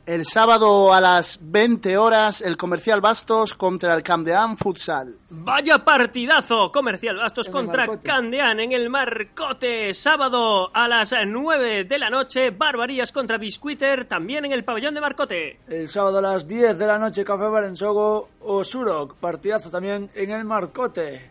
El 0.08 0.24
sábado 0.24 0.94
a 0.94 1.02
las 1.02 1.38
20 1.42 1.98
horas 1.98 2.40
el 2.40 2.56
Comercial 2.56 3.02
Bastos 3.02 3.52
contra 3.52 3.94
el 3.94 4.02
Camdeán 4.02 4.56
Futsal. 4.56 5.18
Vaya 5.28 5.84
partidazo 5.84 6.72
comercial 6.72 7.16
Bastos 7.16 7.48
En 7.48 7.54
el 7.54 7.60
contra. 7.60 7.86
Candeán 7.98 8.58
en 8.58 8.72
el 8.72 8.88
Marcote. 8.88 9.92
Sábado 9.92 10.74
a 10.74 10.88
las 10.88 11.14
9 11.26 11.84
de 11.84 11.98
la 11.98 12.08
noche, 12.08 12.48
Barbarías 12.48 13.12
contra 13.12 13.36
Biscuiter 13.36 14.06
también 14.06 14.46
en 14.46 14.52
el 14.52 14.64
pabellón 14.64 14.94
de 14.94 15.02
Marcote. 15.02 15.60
El 15.68 15.88
sábado 15.88 16.20
a 16.20 16.22
las 16.22 16.48
10 16.48 16.78
de 16.78 16.86
la 16.86 16.98
noche, 16.98 17.22
Café 17.22 17.44
Barensogo 17.44 18.30
o 18.40 18.64
Surok, 18.64 19.16
partidazo 19.16 19.68
también 19.68 20.08
en 20.14 20.30
el 20.30 20.46
Marcote. 20.46 21.30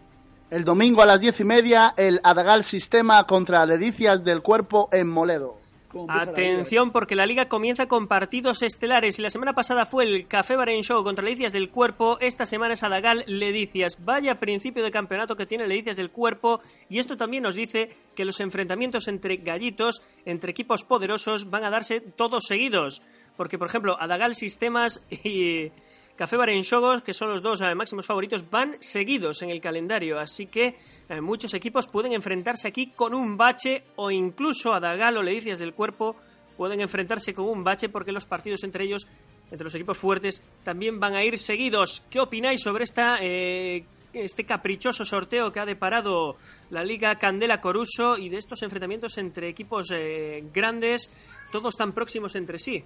El 0.51 0.63
domingo 0.63 1.01
a 1.01 1.07
las 1.07 1.19
10 1.19 1.39
y 1.39 1.43
media 1.45 1.95
el 1.97 2.21
Adagal 2.23 2.63
Sistema 2.63 3.23
contra 3.23 3.65
Ledicias 3.65 4.23
del 4.23 4.43
Cuerpo 4.43 4.87
en 4.91 5.09
Moledo. 5.09 5.56
¿Cómo 5.89 6.03
empieza 6.03 6.25
la 6.25 6.31
Atención 6.31 6.91
porque 6.91 7.15
la 7.15 7.25
liga 7.25 7.47
comienza 7.47 7.87
con 7.87 8.07
partidos 8.07 8.61
estelares 8.61 9.19
y 9.19 9.21
la 9.21 9.29
semana 9.29 9.53
pasada 9.53 9.85
fue 9.85 10.03
el 10.03 10.27
Café 10.27 10.55
Baren 10.55 10.81
Show 10.81 11.03
contra 11.03 11.23
Ledicias 11.23 11.53
del 11.53 11.69
Cuerpo, 11.69 12.17
esta 12.19 12.45
semana 12.45 12.73
es 12.73 12.83
Adagal 12.83 13.23
Ledicias. 13.27 14.03
Vaya 14.03 14.39
principio 14.39 14.83
de 14.83 14.91
campeonato 14.91 15.35
que 15.35 15.45
tiene 15.45 15.67
Ledicias 15.67 15.97
del 15.97 16.11
Cuerpo 16.11 16.59
y 16.89 16.99
esto 16.99 17.15
también 17.15 17.43
nos 17.43 17.55
dice 17.55 17.95
que 18.15 18.25
los 18.25 18.39
enfrentamientos 18.39 19.07
entre 19.07 19.37
gallitos, 19.37 20.01
entre 20.25 20.51
equipos 20.51 20.83
poderosos 20.83 21.49
van 21.49 21.63
a 21.63 21.69
darse 21.69 22.01
todos 22.01 22.45
seguidos. 22.47 23.01
Porque 23.37 23.57
por 23.57 23.67
ejemplo, 23.67 23.97
Adagal 23.99 24.35
Sistemas 24.35 25.05
y 25.23 25.71
Café 26.17 26.35
Barenshogos, 26.35 27.03
que 27.03 27.13
son 27.13 27.29
los 27.29 27.43
dos 27.43 27.61
eh, 27.61 27.75
máximos 27.75 28.05
favoritos, 28.05 28.49
van 28.49 28.75
seguidos 28.79 29.43
en 29.43 29.51
el 29.51 29.61
calendario, 29.61 30.19
así 30.19 30.47
que 30.47 30.75
eh, 31.09 31.21
muchos 31.21 31.53
equipos 31.53 31.87
pueden 31.87 32.11
enfrentarse 32.13 32.67
aquí 32.67 32.87
con 32.87 33.13
un 33.13 33.37
bache 33.37 33.83
o 33.97 34.09
incluso 34.09 34.73
a 34.73 34.79
Dagal 34.79 35.17
o 35.17 35.21
Ledicias 35.21 35.59
del 35.59 35.75
Cuerpo 35.75 36.15
pueden 36.57 36.81
enfrentarse 36.81 37.35
con 37.35 37.45
un 37.45 37.63
bache 37.63 37.87
porque 37.87 38.11
los 38.11 38.25
partidos 38.25 38.63
entre 38.63 38.85
ellos, 38.85 39.07
entre 39.51 39.65
los 39.65 39.75
equipos 39.75 39.97
fuertes, 39.97 40.41
también 40.63 40.99
van 40.99 41.15
a 41.15 41.23
ir 41.23 41.37
seguidos. 41.37 42.03
¿Qué 42.09 42.19
opináis 42.19 42.61
sobre 42.61 42.83
esta, 42.83 43.19
eh, 43.21 43.85
este 44.11 44.43
caprichoso 44.43 45.05
sorteo 45.05 45.51
que 45.51 45.59
ha 45.59 45.65
deparado 45.65 46.37
la 46.71 46.83
Liga 46.83 47.15
Candela 47.19 47.61
Coruso 47.61 48.17
y 48.17 48.29
de 48.29 48.37
estos 48.37 48.63
enfrentamientos 48.63 49.19
entre 49.19 49.49
equipos 49.49 49.91
eh, 49.93 50.43
grandes, 50.51 51.11
todos 51.51 51.75
tan 51.75 51.93
próximos 51.93 52.35
entre 52.35 52.57
sí? 52.57 52.83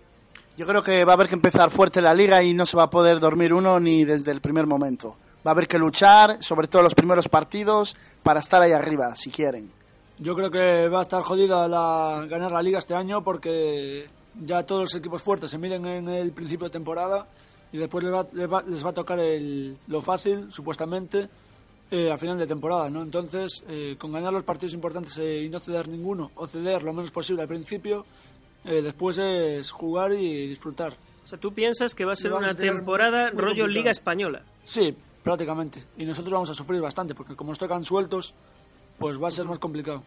Yo 0.57 0.67
creo 0.67 0.83
que 0.83 1.05
va 1.05 1.13
a 1.13 1.15
haber 1.15 1.27
que 1.27 1.35
empezar 1.35 1.69
fuerte 1.69 2.01
la 2.01 2.13
liga 2.13 2.43
y 2.43 2.53
no 2.53 2.65
se 2.65 2.77
va 2.77 2.83
a 2.83 2.89
poder 2.89 3.19
dormir 3.19 3.53
uno 3.53 3.79
ni 3.79 4.03
desde 4.03 4.31
el 4.31 4.41
primer 4.41 4.67
momento. 4.67 5.15
Va 5.45 5.51
a 5.51 5.53
haber 5.53 5.67
que 5.67 5.79
luchar, 5.79 6.43
sobre 6.43 6.67
todo 6.67 6.83
los 6.83 6.93
primeros 6.93 7.27
partidos, 7.27 7.95
para 8.21 8.41
estar 8.41 8.61
ahí 8.61 8.73
arriba, 8.73 9.15
si 9.15 9.31
quieren. 9.31 9.71
Yo 10.19 10.35
creo 10.35 10.51
que 10.51 10.87
va 10.87 10.99
a 10.99 11.01
estar 11.01 11.23
jodida 11.23 11.67
la, 11.67 12.27
ganar 12.29 12.51
la 12.51 12.61
liga 12.61 12.77
este 12.77 12.93
año 12.93 13.23
porque 13.23 14.07
ya 14.45 14.63
todos 14.63 14.81
los 14.81 14.95
equipos 14.95 15.21
fuertes 15.21 15.49
se 15.49 15.57
miden 15.57 15.85
en 15.85 16.09
el 16.09 16.31
principio 16.31 16.67
de 16.67 16.71
temporada 16.71 17.25
y 17.71 17.77
después 17.77 18.03
les 18.03 18.13
va, 18.13 18.27
les 18.33 18.51
va, 18.51 18.61
les 18.61 18.85
va 18.85 18.89
a 18.89 18.93
tocar 18.93 19.19
el, 19.19 19.77
lo 19.87 20.01
fácil, 20.01 20.51
supuestamente, 20.51 21.27
eh, 21.89 22.11
al 22.11 22.19
final 22.19 22.37
de 22.37 22.45
temporada, 22.45 22.89
¿no? 22.89 23.01
Entonces, 23.01 23.63
eh, 23.67 23.95
con 23.97 24.11
ganar 24.11 24.31
los 24.31 24.43
partidos 24.43 24.73
importantes 24.73 25.17
y 25.17 25.49
no 25.49 25.59
ceder 25.59 25.87
ninguno, 25.87 26.31
o 26.35 26.45
ceder 26.45 26.83
lo 26.83 26.93
menos 26.93 27.11
posible 27.11 27.41
al 27.41 27.47
principio, 27.47 28.05
eh, 28.63 28.81
después 28.81 29.17
es 29.17 29.71
jugar 29.71 30.13
y 30.13 30.47
disfrutar. 30.47 30.93
O 31.23 31.27
sea, 31.27 31.39
¿tú 31.39 31.53
piensas 31.53 31.95
que 31.95 32.05
va 32.05 32.13
a 32.13 32.15
ser 32.15 32.33
una 32.33 32.51
a 32.51 32.55
temporada 32.55 33.29
rollo 33.29 33.39
complicado. 33.39 33.67
Liga 33.67 33.91
Española? 33.91 34.41
Sí, 34.63 34.95
prácticamente. 35.23 35.83
Y 35.97 36.05
nosotros 36.05 36.33
vamos 36.33 36.49
a 36.49 36.53
sufrir 36.53 36.81
bastante 36.81 37.15
porque 37.15 37.35
como 37.35 37.51
nos 37.51 37.59
tocan 37.59 37.83
sueltos, 37.83 38.33
pues 38.97 39.21
va 39.21 39.27
a 39.27 39.31
ser 39.31 39.45
más 39.45 39.59
complicado. 39.59 40.03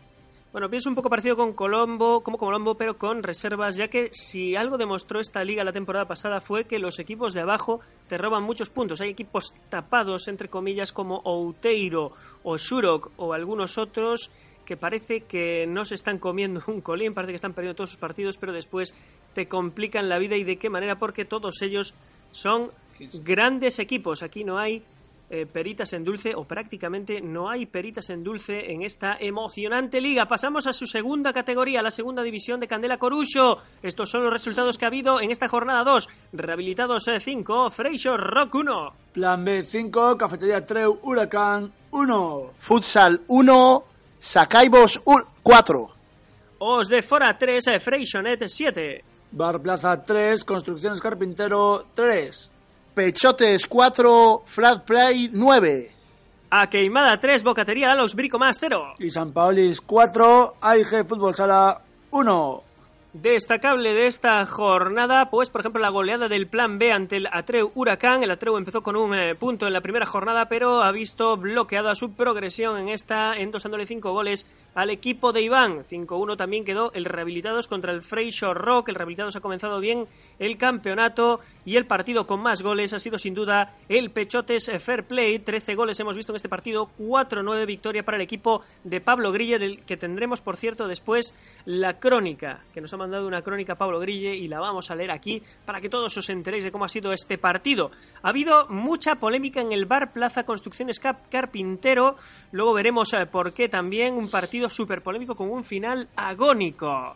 Bueno, 0.55 0.71
pienso 0.71 0.89
un 0.89 0.95
poco 0.95 1.11
parecido 1.11 1.37
con 1.37 1.53
Colombo, 1.53 2.21
como 2.21 2.39
Colombo, 2.39 2.77
pero 2.77 2.97
con 2.97 3.25
reservas, 3.25 3.77
ya 3.77 3.89
que 3.89 4.11
si 4.13 4.55
algo 4.55 4.79
demostró 4.79 5.19
esta 5.19 5.43
liga 5.43 5.65
la 5.65 5.73
temporada 5.73 6.07
pasada 6.07 6.41
fue 6.41 6.65
que 6.65 6.79
los 6.79 7.01
equipos 7.01 7.35
de 7.35 7.41
abajo 7.41 7.81
te 8.07 8.19
roban 8.19 8.45
muchos 8.45 8.71
puntos. 8.71 9.01
Hay 9.01 9.11
equipos 9.11 9.53
tapados, 9.69 10.29
entre 10.29 10.49
comillas, 10.49 10.93
como 10.93 11.23
Outeiro 11.25 12.13
o 12.45 12.57
Shurok 12.57 13.11
o 13.17 13.33
algunos 13.33 13.79
otros 13.79 14.31
que 14.65 14.77
parece 14.77 15.23
que 15.23 15.67
no 15.67 15.85
se 15.85 15.95
están 15.95 16.19
comiendo 16.19 16.63
un 16.67 16.81
colín, 16.81 17.15
parece 17.15 17.33
que 17.33 17.37
están 17.37 17.53
perdiendo 17.53 17.77
todos 17.77 17.91
sus 17.91 18.01
partidos, 18.01 18.37
pero 18.37 18.53
después 18.53 18.95
te 19.35 19.49
complican 19.49 20.09
la 20.09 20.19
vida 20.19 20.37
y 20.37 20.45
de 20.45 20.57
qué 20.57 20.71
manera, 20.71 20.99
porque 20.99 21.25
todos 21.25 21.63
ellos 21.63 21.95
son 22.33 22.71
grandes 23.25 23.79
equipos. 23.79 24.23
Aquí 24.23 24.45
no 24.45 24.59
hay 24.59 24.83
eh, 25.31 25.47
peritas 25.47 25.93
en 25.95 26.05
dulce 26.05 26.35
o 26.35 26.45
prácticamente 26.45 27.21
no 27.23 27.49
hay 27.49 27.65
peritas 27.65 28.11
en 28.11 28.23
dulce 28.23 28.73
en 28.73 28.83
esta 28.83 29.17
emocionante 29.19 30.01
liga. 30.01 30.27
Pasamos 30.27 30.67
a 30.67 30.73
su 30.75 30.87
segunda 30.87 31.33
categoría, 31.33 31.81
la 31.81 31.91
segunda 31.91 32.23
división 32.23 32.61
de 32.61 32.69
Candela 32.69 32.99
Corucho. 32.99 33.59
Estos 33.83 34.11
son 34.11 34.23
los 34.25 34.33
resultados 34.33 34.77
que 34.77 34.85
ha 34.85 34.89
habido 34.89 35.23
en 35.23 35.31
esta 35.31 35.49
jornada 35.49 35.83
2. 35.83 36.09
Rehabilitados 36.35 37.07
5, 37.19 37.71
Freixo 37.71 38.19
Rock 38.19 38.55
1. 38.55 38.93
Plan 39.13 39.45
B5, 39.47 40.17
Cafetería 40.19 40.65
Treu, 40.67 40.99
Huracán 41.03 41.73
1. 41.91 42.51
Futsal 42.59 43.23
1, 43.27 43.85
Sacaibos 44.25 44.99
4. 45.43 45.91
Os 46.59 46.89
de 46.89 47.03
Fora 47.03 47.37
3, 47.37 47.77
Freixonet 47.79 48.49
7. 48.49 49.05
Bar 49.31 49.61
Plaza 49.61 49.99
3, 49.99 50.43
Construcciones 50.45 50.99
Carpintero 50.99 51.85
3. 51.95 52.51
Pechotes 52.95 53.67
4, 53.67 54.45
Flat 54.47 54.83
Play 54.87 55.29
9. 55.31 55.93
A 56.51 56.71
Queimada 56.71 57.21
3, 57.21 57.43
Bocatería 57.43 57.89
Lalos 57.89 58.15
Brico 58.15 58.39
más 58.39 58.57
0. 58.59 58.95
Y 58.99 59.11
San 59.11 59.35
Paolis 59.35 59.83
4, 59.83 60.57
AIG 60.59 61.07
Fútbol 61.07 61.35
Sala 61.35 61.83
1. 62.11 62.63
Destacable 63.15 63.95
de 63.95 64.09
esta 64.09 64.45
jornada, 64.45 65.31
pues 65.31 65.49
por 65.49 65.61
ejemplo 65.61 65.81
la 65.81 65.89
goleada 65.89 66.27
del 66.27 66.49
Plan 66.49 66.81
B 66.81 66.91
ante 66.91 67.17
el 67.17 67.29
Atreu 67.31 67.71
Huracán. 67.77 68.25
El 68.25 68.33
Atreu 68.33 68.57
empezó 68.57 68.83
con 68.83 68.97
un 68.97 69.15
eh, 69.15 69.37
punto 69.37 69.69
en 69.69 69.73
la 69.73 69.83
primera 69.83 70.05
jornada, 70.05 70.49
pero 70.49 70.83
ha 70.83 70.91
visto 70.91 71.37
bloqueada 71.37 71.95
su 71.95 72.15
progresión 72.15 72.77
en 72.77 72.89
esta, 72.89 73.37
endosándole 73.37 73.87
cinco 73.87 74.11
goles 74.11 74.49
al 74.75 74.91
equipo 74.91 75.33
de 75.33 75.43
Iván. 75.43 75.85
5-1 75.85 76.37
también 76.37 76.65
quedó 76.65 76.93
el 76.93 77.05
Rehabilitados 77.05 77.69
contra 77.69 77.93
el 77.93 78.03
Freixo 78.03 78.55
Rock. 78.55 78.89
El 78.89 78.97
Rehabilitados 78.97 79.37
ha 79.37 79.41
comenzado 79.41 79.81
bien 79.81 80.07
el 80.39 80.59
campeonato 80.59 81.41
y 81.65 81.77
el 81.77 81.87
partido 81.87 82.27
con 82.27 82.41
más 82.41 82.63
goles 82.63 82.93
ha 82.93 82.99
sido 82.99 83.19
sin 83.19 83.35
duda 83.35 83.75
el 83.89 84.11
Pechotes 84.11 84.71
Fair 84.81 85.05
Play. 85.05 85.39
13 85.39 85.75
goles 85.75 85.99
hemos 86.01 86.17
visto 86.17 86.33
en 86.33 86.37
este 86.37 86.49
partido, 86.49 86.91
4-9 86.99 87.67
victoria 87.67 88.05
para 88.05 88.17
el 88.17 88.23
equipo 88.23 88.63
de 88.83 89.01
Pablo 89.01 89.33
Grille, 89.33 89.59
del 89.59 89.85
que 89.85 89.97
tendremos, 89.97 90.41
por 90.41 90.57
cierto, 90.57 90.89
después 90.89 91.35
la 91.65 91.99
crónica, 91.99 92.61
que 92.73 92.81
nos 92.81 92.93
ha 92.93 92.97
mandado 92.97 93.27
una 93.27 93.43
crónica 93.43 93.77
Pablo 93.77 94.01
Grille 94.01 94.35
y 94.35 94.49
la 94.49 94.61
vamos 94.61 94.91
a 94.91 94.97
leer 94.97 95.11
aquí 95.11 95.43
para 95.65 95.81
que 95.81 95.89
todos 95.89 96.17
os 96.17 96.29
enteréis 96.31 96.65
de 96.65 96.73
cómo 96.73 96.85
ha 96.85 96.89
sido 96.89 97.13
este 97.13 97.39
partido. 97.39 97.91
Ha 98.23 98.31
habido 98.31 98.67
mucha 98.69 99.17
polémica 99.17 99.61
en 99.61 99.73
el 99.73 99.87
bar 99.87 100.13
Plaza 100.13 100.45
Construcciones 100.45 101.01
Carpintero, 101.31 102.17
luego 102.53 102.75
veremos 102.75 103.13
eh, 103.13 103.27
por 103.27 103.53
qué 103.53 103.69
también 103.69 104.15
un 104.15 104.29
partido 104.31 104.64
súper 104.69 105.03
polémico 105.03 105.35
con 105.35 105.51
un 105.51 105.65
final 105.65 106.09
agónico. 106.17 107.15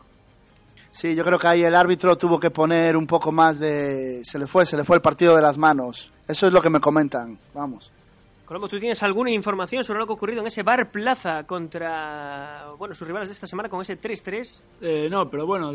Sí, 0.90 1.14
yo 1.14 1.24
creo 1.24 1.38
que 1.38 1.46
ahí 1.46 1.62
el 1.62 1.74
árbitro 1.74 2.16
tuvo 2.16 2.40
que 2.40 2.50
poner 2.50 2.96
un 2.96 3.06
poco 3.06 3.30
más 3.30 3.58
de... 3.58 4.22
Se 4.24 4.38
le 4.38 4.46
fue, 4.46 4.66
se 4.66 4.76
le 4.76 4.84
fue 4.84 4.96
el 4.96 5.02
partido 5.02 5.36
de 5.36 5.42
las 5.42 5.58
manos. 5.58 6.10
Eso 6.26 6.46
es 6.46 6.52
lo 6.52 6.60
que 6.60 6.70
me 6.70 6.80
comentan, 6.80 7.38
vamos. 7.54 7.92
Colombo, 8.48 8.68
¿tú 8.68 8.78
tienes 8.78 9.02
alguna 9.02 9.30
información 9.30 9.84
sobre 9.84 10.00
lo 10.00 10.06
que 10.06 10.12
ha 10.12 10.16
ocurrido 10.16 10.40
en 10.40 10.46
ese 10.46 10.62
bar 10.62 10.90
Plaza 10.90 11.44
contra 11.44 12.68
bueno, 12.78 12.94
sus 12.94 13.06
rivales 13.06 13.28
de 13.28 13.34
esta 13.34 13.46
semana 13.46 13.68
con 13.68 13.82
ese 13.82 14.00
3-3? 14.00 14.62
Eh, 14.80 15.08
no, 15.10 15.28
pero 15.28 15.46
bueno, 15.46 15.70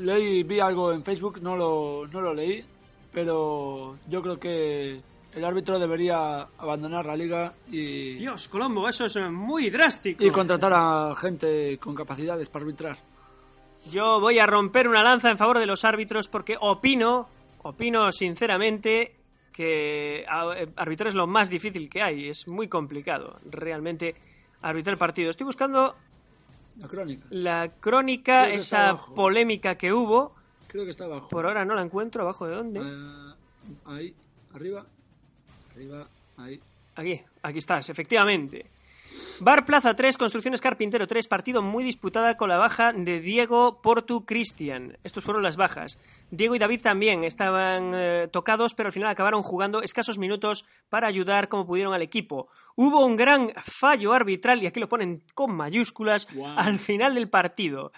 leí, 0.00 0.42
vi 0.42 0.58
algo 0.58 0.92
en 0.92 1.04
Facebook, 1.04 1.40
no 1.40 1.56
lo, 1.56 2.08
no 2.08 2.20
lo 2.20 2.34
leí, 2.34 2.64
pero 3.12 3.96
yo 4.08 4.20
creo 4.22 4.40
que 4.40 5.00
el 5.36 5.44
árbitro 5.44 5.78
debería 5.78 6.48
abandonar 6.56 7.04
la 7.04 7.14
liga 7.14 7.52
y, 7.70 8.14
Dios, 8.14 8.48
Colombo, 8.48 8.88
eso 8.88 9.04
es 9.04 9.16
eh, 9.16 9.28
muy 9.28 9.68
drástico. 9.68 10.24
y 10.24 10.30
contratar 10.30 10.72
a 10.74 11.14
gente 11.14 11.76
con 11.78 11.94
capacidades 11.94 12.48
para 12.48 12.64
arbitrar. 12.64 12.96
Yo 13.92 14.18
voy 14.18 14.38
a 14.38 14.46
romper 14.46 14.88
una 14.88 15.02
lanza 15.02 15.30
en 15.30 15.36
favor 15.36 15.58
de 15.58 15.66
los 15.66 15.84
árbitros 15.84 16.26
porque 16.28 16.56
opino, 16.58 17.28
opino 17.62 18.10
sinceramente 18.12 19.14
que 19.52 20.20
eh, 20.22 20.68
arbitrar 20.74 21.08
es 21.08 21.14
lo 21.14 21.26
más 21.26 21.50
difícil 21.50 21.90
que 21.90 22.02
hay. 22.02 22.30
Es 22.30 22.48
muy 22.48 22.68
complicado 22.68 23.38
realmente 23.44 24.14
arbitrar 24.62 24.96
partido. 24.96 25.28
Estoy 25.28 25.44
buscando 25.44 25.96
La 26.78 26.88
crónica. 26.88 27.26
la 27.28 27.70
crónica, 27.78 28.48
esa 28.48 28.96
polémica 29.14 29.76
que 29.76 29.92
hubo. 29.92 30.34
Creo 30.66 30.84
que 30.84 30.90
está 30.90 31.04
abajo. 31.04 31.28
Por 31.28 31.46
ahora 31.46 31.66
no 31.66 31.74
la 31.74 31.82
encuentro. 31.82 32.22
¿Abajo 32.22 32.46
de 32.46 32.54
dónde? 32.54 32.80
Eh, 32.80 33.34
ahí, 33.84 34.14
arriba, 34.54 34.86
arriba, 35.76 36.08
ahí. 36.38 36.58
Aquí, 36.94 37.20
aquí 37.42 37.58
estás, 37.58 37.90
efectivamente. 37.90 38.64
Bar 39.40 39.66
Plaza 39.66 39.94
3, 39.94 40.16
Construcciones 40.16 40.62
Carpintero 40.62 41.06
3, 41.06 41.28
partido 41.28 41.60
muy 41.60 41.84
disputada 41.84 42.38
con 42.38 42.48
la 42.48 42.56
baja 42.56 42.94
de 42.94 43.20
Diego 43.20 43.82
Portu 43.82 44.24
Cristian. 44.24 44.96
Estos 45.04 45.24
fueron 45.24 45.42
las 45.42 45.58
bajas. 45.58 45.98
Diego 46.30 46.54
y 46.54 46.58
David 46.58 46.80
también 46.80 47.24
estaban 47.24 47.92
eh, 47.94 48.28
tocados, 48.32 48.72
pero 48.72 48.86
al 48.86 48.94
final 48.94 49.10
acabaron 49.10 49.42
jugando 49.42 49.82
escasos 49.82 50.16
minutos 50.16 50.64
para 50.88 51.08
ayudar 51.08 51.50
como 51.50 51.66
pudieron 51.66 51.92
al 51.92 52.00
equipo. 52.00 52.48
Hubo 52.76 53.04
un 53.04 53.16
gran 53.16 53.52
fallo 53.62 54.14
arbitral, 54.14 54.62
y 54.62 54.66
aquí 54.66 54.80
lo 54.80 54.88
ponen 54.88 55.22
con 55.34 55.54
mayúsculas, 55.54 56.26
al 56.56 56.78
final 56.78 57.14
del 57.14 57.28
partido. 57.28 57.92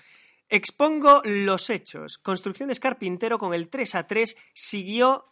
Expongo 0.48 1.22
los 1.24 1.70
hechos. 1.70 2.18
Construcciones 2.18 2.80
Carpintero 2.80 3.38
con 3.38 3.54
el 3.54 3.68
3 3.68 3.94
a 3.94 4.06
3 4.08 4.36
siguió 4.52 5.26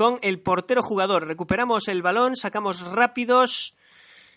con 0.00 0.18
el 0.22 0.40
portero 0.40 0.80
jugador. 0.82 1.26
Recuperamos 1.26 1.86
el 1.88 2.00
balón, 2.00 2.34
sacamos 2.34 2.80
rápidos 2.90 3.76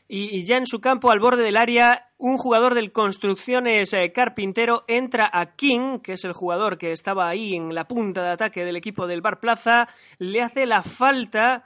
y, 0.10 0.44
ya 0.44 0.58
en 0.58 0.68
su 0.68 0.82
campo, 0.82 1.10
al 1.10 1.22
borde 1.22 1.42
del 1.42 1.56
área, 1.56 2.10
un 2.18 2.38
jugador 2.38 2.74
del 2.74 2.92
Construcciones 2.92 3.94
eh, 3.94 4.12
Carpintero 4.12 4.84
entra 4.90 5.30
a 5.32 5.56
King, 5.56 6.00
que 6.00 6.14
es 6.14 6.26
el 6.26 6.34
jugador 6.34 6.78
que 6.78 6.92
estaba 6.92 7.30
ahí 7.30 7.56
en 7.56 7.74
la 7.74 7.88
punta 7.88 8.22
de 8.24 8.32
ataque 8.32 8.66
del 8.66 8.76
equipo 8.76 9.08
del 9.08 9.22
Bar 9.22 9.40
Plaza, 9.40 9.88
le 10.18 10.42
hace 10.42 10.66
la 10.66 10.84
falta 10.84 11.64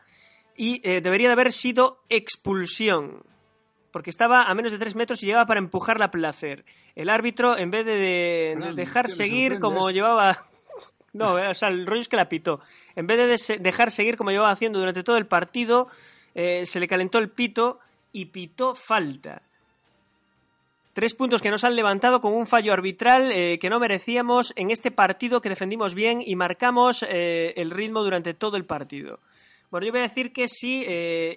y 0.55 0.79
eh, 0.87 1.01
debería 1.01 1.29
de 1.29 1.33
haber 1.33 1.51
sido 1.51 2.03
expulsión. 2.09 3.23
Porque 3.91 4.11
estaba 4.11 4.43
a 4.43 4.53
menos 4.53 4.71
de 4.71 4.77
tres 4.77 4.95
metros 4.95 5.23
y 5.23 5.25
llevaba 5.25 5.47
para 5.47 5.59
empujarla 5.59 6.05
a 6.05 6.11
placer. 6.11 6.65
El 6.93 7.09
árbitro, 7.09 7.57
en 7.57 7.71
vez 7.71 7.83
de, 7.83 7.93
de- 7.93 8.53
de 8.55 8.61
Fran, 8.61 8.75
dejar 8.75 9.09
seguir 9.09 9.53
sorprende 9.53 9.59
como 9.61 9.89
llevaba 9.89 10.37
no, 11.17 11.33
o 11.33 11.55
sea, 11.55 11.69
el 11.69 11.85
rollo 11.85 12.01
es 12.01 12.07
que 12.07 12.15
la 12.15 12.29
pitó. 12.29 12.61
En 12.95 13.07
vez 13.07 13.47
de 13.47 13.57
dejar 13.57 13.91
seguir 13.91 14.17
como 14.17 14.29
llevaba 14.29 14.51
haciendo 14.51 14.79
durante 14.79 15.03
todo 15.03 15.17
el 15.17 15.25
partido, 15.25 15.87
eh, 16.35 16.65
se 16.65 16.79
le 16.79 16.87
calentó 16.87 17.17
el 17.17 17.29
pito 17.29 17.79
y 18.13 18.25
pitó 18.25 18.75
falta. 18.75 19.41
Tres 20.93 21.15
puntos 21.15 21.41
que 21.41 21.49
nos 21.49 21.63
han 21.63 21.75
levantado 21.75 22.21
con 22.21 22.33
un 22.33 22.45
fallo 22.45 22.73
arbitral 22.73 23.31
eh, 23.31 23.57
que 23.59 23.69
no 23.69 23.79
merecíamos 23.79 24.53
en 24.55 24.69
este 24.69 24.91
partido 24.91 25.41
que 25.41 25.49
defendimos 25.49 25.95
bien 25.95 26.21
y 26.23 26.35
marcamos 26.35 27.03
eh, 27.07 27.53
el 27.57 27.71
ritmo 27.71 28.03
durante 28.03 28.35
todo 28.35 28.57
el 28.57 28.65
partido. 28.65 29.19
Bueno, 29.71 29.85
yo 29.85 29.91
voy 29.91 29.99
a 29.99 30.03
decir 30.03 30.31
que 30.31 30.47
sí 30.47 30.85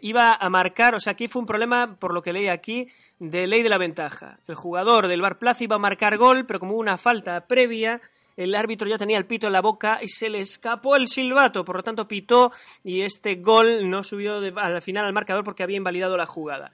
iba 0.02 0.32
a 0.32 0.48
marcar, 0.50 0.94
o 0.94 1.00
sea, 1.00 1.14
aquí 1.14 1.26
fue 1.26 1.40
un 1.40 1.46
problema, 1.46 1.96
por 1.98 2.14
lo 2.14 2.22
que 2.22 2.32
leí 2.32 2.46
aquí, 2.46 2.86
de 3.18 3.48
ley 3.48 3.64
de 3.64 3.68
la 3.68 3.76
ventaja. 3.76 4.38
El 4.46 4.54
jugador 4.54 5.08
del 5.08 5.20
Bar 5.20 5.38
Plaza 5.38 5.64
iba 5.64 5.74
a 5.74 5.80
marcar 5.80 6.16
gol, 6.16 6.46
pero 6.46 6.60
como 6.60 6.74
hubo 6.74 6.80
una 6.80 6.96
falta 6.96 7.40
previa, 7.48 8.00
el 8.42 8.54
árbitro 8.54 8.88
ya 8.88 8.98
tenía 8.98 9.18
el 9.18 9.26
pito 9.26 9.46
en 9.46 9.52
la 9.52 9.60
boca 9.60 9.98
y 10.02 10.08
se 10.08 10.28
le 10.28 10.40
escapó 10.40 10.96
el 10.96 11.08
silbato, 11.08 11.64
por 11.64 11.76
lo 11.76 11.82
tanto 11.82 12.06
pitó 12.08 12.52
y 12.84 13.02
este 13.02 13.36
gol 13.36 13.88
no 13.90 14.02
subió 14.02 14.40
de- 14.40 14.52
al 14.56 14.80
final 14.82 15.04
al 15.04 15.12
marcador 15.12 15.44
porque 15.44 15.62
había 15.62 15.76
invalidado 15.76 16.16
la 16.16 16.26
jugada. 16.26 16.72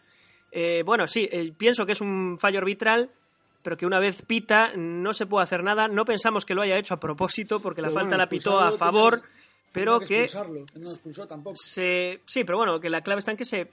Eh, 0.53 0.83
bueno, 0.87 1.07
sí, 1.07 1.29
eh, 1.31 1.53
pienso 1.57 1.85
que 1.85 1.93
es 1.93 2.01
un 2.01 2.39
fallo 2.39 2.59
arbitral, 2.59 3.11
pero 3.63 3.77
que 3.77 3.85
una 3.87 3.99
vez 3.99 4.23
pita 4.23 4.73
no 4.77 5.13
se 5.13 5.27
puede 5.27 5.43
hacer 5.43 5.63
nada. 5.65 5.89
No 5.89 6.05
pensamos 6.05 6.45
que 6.47 6.55
lo 6.55 6.63
haya 6.63 6.79
hecho 6.79 6.95
a 6.95 7.01
propósito 7.01 7.61
porque 7.61 7.83
la 7.83 7.91
falta 7.91 8.17
la 8.17 8.29
pitó 8.29 8.61
a 8.61 8.71
favor, 8.73 9.23
pero 9.73 9.99
que 10.01 10.25
expulsarlo, 10.25 10.65
que 10.73 10.79
no 10.79 11.27
tampoco. 11.27 11.57
se... 11.57 12.21
Sí, 12.27 12.45
pero 12.45 12.59
bueno, 12.59 12.79
que 12.81 12.89
la 12.89 13.01
clave 13.03 13.19
está 13.19 13.33
en 13.33 13.37
que 13.37 13.45
se, 13.45 13.71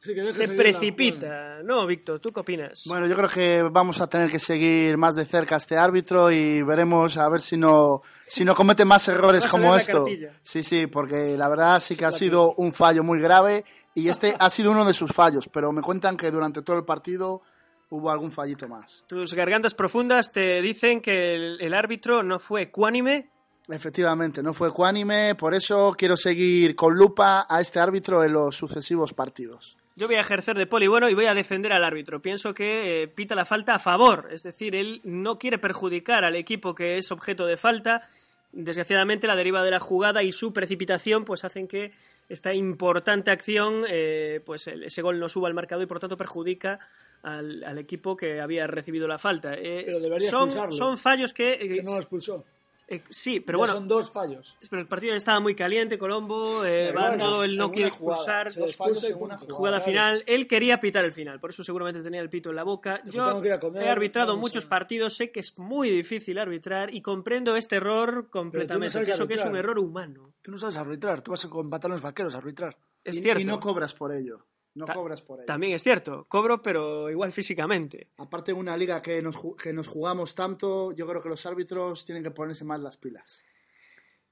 Sí, 0.00 0.14
que 0.14 0.20
deje 0.22 0.32
se 0.32 0.48
precipita. 0.48 1.60
No, 1.64 1.84
Víctor, 1.84 2.20
¿tú 2.20 2.30
qué 2.30 2.40
opinas? 2.40 2.84
Bueno, 2.86 3.06
yo 3.08 3.16
creo 3.16 3.28
que 3.28 3.62
vamos 3.62 4.00
a 4.00 4.06
tener 4.06 4.30
que 4.30 4.38
seguir 4.38 4.96
más 4.96 5.16
de 5.16 5.24
cerca 5.24 5.56
a 5.56 5.58
este 5.58 5.76
árbitro 5.76 6.30
y 6.30 6.62
veremos 6.62 7.16
a 7.16 7.28
ver 7.28 7.40
si 7.40 7.56
no, 7.56 8.02
si 8.26 8.44
no 8.44 8.54
comete 8.54 8.84
más 8.84 9.08
errores 9.08 9.46
como 9.50 9.74
esto. 9.74 10.04
Sí, 10.42 10.62
sí, 10.62 10.86
porque 10.86 11.36
la 11.36 11.48
verdad 11.48 11.80
sí 11.80 11.96
que 11.96 12.04
ha 12.04 12.12
sido 12.12 12.54
un 12.54 12.72
fallo 12.72 13.02
muy 13.02 13.18
grave 13.20 13.64
y 13.92 14.08
este 14.08 14.36
ha 14.38 14.48
sido 14.50 14.70
uno 14.70 14.84
de 14.84 14.94
sus 14.94 15.12
fallos, 15.12 15.48
pero 15.52 15.72
me 15.72 15.82
cuentan 15.82 16.16
que 16.16 16.30
durante 16.30 16.62
todo 16.62 16.76
el 16.76 16.84
partido 16.84 17.42
hubo 17.90 18.10
algún 18.10 18.30
fallito 18.30 18.68
más. 18.68 19.02
Tus 19.08 19.34
gargantas 19.34 19.74
profundas 19.74 20.30
te 20.30 20.62
dicen 20.62 21.00
que 21.00 21.34
el, 21.34 21.60
el 21.60 21.74
árbitro 21.74 22.22
no 22.22 22.38
fue 22.38 22.62
ecuánime. 22.62 23.30
Efectivamente, 23.66 24.44
no 24.44 24.54
fue 24.54 24.68
ecuánime, 24.68 25.34
por 25.34 25.54
eso 25.54 25.92
quiero 25.98 26.16
seguir 26.16 26.76
con 26.76 26.94
lupa 26.94 27.46
a 27.48 27.60
este 27.60 27.80
árbitro 27.80 28.22
en 28.22 28.32
los 28.32 28.54
sucesivos 28.56 29.12
partidos. 29.12 29.76
Yo 29.98 30.06
voy 30.06 30.14
a 30.14 30.20
ejercer 30.20 30.56
de 30.56 30.68
poli 30.68 30.86
bueno 30.86 31.08
y 31.08 31.14
voy 31.14 31.26
a 31.26 31.34
defender 31.34 31.72
al 31.72 31.82
árbitro. 31.82 32.22
Pienso 32.22 32.54
que 32.54 33.02
eh, 33.02 33.08
pita 33.08 33.34
la 33.34 33.44
falta 33.44 33.74
a 33.74 33.80
favor, 33.80 34.28
es 34.30 34.44
decir, 34.44 34.76
él 34.76 35.00
no 35.02 35.40
quiere 35.40 35.58
perjudicar 35.58 36.24
al 36.24 36.36
equipo 36.36 36.72
que 36.72 36.98
es 36.98 37.10
objeto 37.10 37.46
de 37.46 37.56
falta. 37.56 38.08
Desgraciadamente, 38.52 39.26
la 39.26 39.34
deriva 39.34 39.64
de 39.64 39.72
la 39.72 39.80
jugada 39.80 40.22
y 40.22 40.30
su 40.30 40.52
precipitación 40.52 41.24
pues 41.24 41.44
hacen 41.44 41.66
que 41.66 41.90
esta 42.28 42.54
importante 42.54 43.32
acción, 43.32 43.82
eh, 43.88 44.40
pues 44.46 44.68
ese 44.68 45.02
gol 45.02 45.18
no 45.18 45.28
suba 45.28 45.48
al 45.48 45.54
marcador 45.54 45.82
y 45.82 45.88
por 45.88 45.98
tanto 45.98 46.16
perjudica 46.16 46.78
al, 47.24 47.64
al 47.64 47.78
equipo 47.78 48.16
que 48.16 48.40
había 48.40 48.68
recibido 48.68 49.08
la 49.08 49.18
falta. 49.18 49.54
Eh, 49.54 49.82
Pero 49.84 49.98
debería 49.98 50.30
son, 50.30 50.52
son 50.70 50.96
fallos 50.96 51.32
que, 51.32 51.54
eh, 51.54 51.68
Que 51.68 51.82
no 51.82 51.94
lo 51.94 51.98
expulsó. 51.98 52.44
Eh, 52.90 53.02
sí, 53.10 53.40
pero 53.40 53.58
Ya 53.58 53.60
bueno, 53.60 53.74
Son 53.74 53.86
dos 53.86 54.10
fallos. 54.10 54.56
pero 54.70 54.80
el 54.80 54.88
partido 54.88 55.12
ya 55.12 55.18
estaba 55.18 55.40
muy 55.40 55.54
caliente, 55.54 55.98
Colombo, 55.98 56.64
eh, 56.64 56.88
es 56.88 57.42
él 57.44 57.56
no 57.58 57.70
quiere 57.70 57.88
expulsar. 57.88 58.50
se 58.50 58.64
expulsa 58.64 59.08
en 59.08 59.16
una 59.16 59.36
Jugada 59.36 59.54
jugada 59.54 59.80
final. 59.82 60.24
Él 60.26 60.46
quería 60.46 60.80
pitar 60.80 61.04
el 61.04 61.12
final, 61.12 61.38
por 61.38 61.50
eso 61.50 61.62
seguramente 61.62 62.02
tenía 62.02 62.22
el 62.22 62.30
pito 62.30 62.48
en 62.48 62.56
la 62.56 62.62
boca. 62.62 63.02
Yo 63.04 63.42
que 63.42 63.58
comer, 63.60 63.82
he 63.82 63.90
arbitrado 63.90 64.28
vamos 64.28 64.40
muchos 64.40 64.64
partidos, 64.64 65.14
sé 65.14 65.30
que 65.30 65.40
es 65.40 65.58
muy 65.58 65.90
difícil 65.90 66.38
arbitrar 66.38 66.94
y 66.94 67.02
comprendo 67.02 67.56
este 67.56 67.76
error 67.76 68.30
completamente. 68.30 69.04
Pienso 69.04 69.28
que 69.28 69.34
es 69.34 69.44
un 69.44 69.56
error 69.56 69.78
humano. 69.78 70.32
Tú 70.40 70.50
no 70.50 70.56
sabes 70.56 70.76
arbitrar, 70.76 71.20
tú 71.20 71.32
vas 71.32 71.44
con 71.46 71.68
pantalones 71.68 72.00
vaqueros 72.00 72.34
a 72.34 72.38
arbitrar. 72.38 72.78
Es 73.04 73.18
y, 73.18 73.22
cierto. 73.22 73.42
y 73.42 73.44
no 73.44 73.60
cobras 73.60 73.92
por 73.92 74.14
ello. 74.14 74.46
No 74.78 74.84
Ta- 74.84 74.94
cobras 74.94 75.20
por 75.22 75.40
ello. 75.40 75.46
También 75.46 75.74
es 75.74 75.82
cierto, 75.82 76.24
cobro, 76.28 76.62
pero 76.62 77.10
igual 77.10 77.32
físicamente. 77.32 78.08
Aparte 78.16 78.52
de 78.52 78.58
una 78.58 78.76
liga 78.76 79.02
que 79.02 79.20
nos, 79.20 79.36
que 79.60 79.72
nos 79.72 79.88
jugamos 79.88 80.34
tanto, 80.34 80.92
yo 80.92 81.06
creo 81.06 81.20
que 81.20 81.28
los 81.28 81.44
árbitros 81.46 82.04
tienen 82.04 82.22
que 82.22 82.30
ponerse 82.30 82.64
más 82.64 82.80
las 82.80 82.96
pilas. 82.96 83.42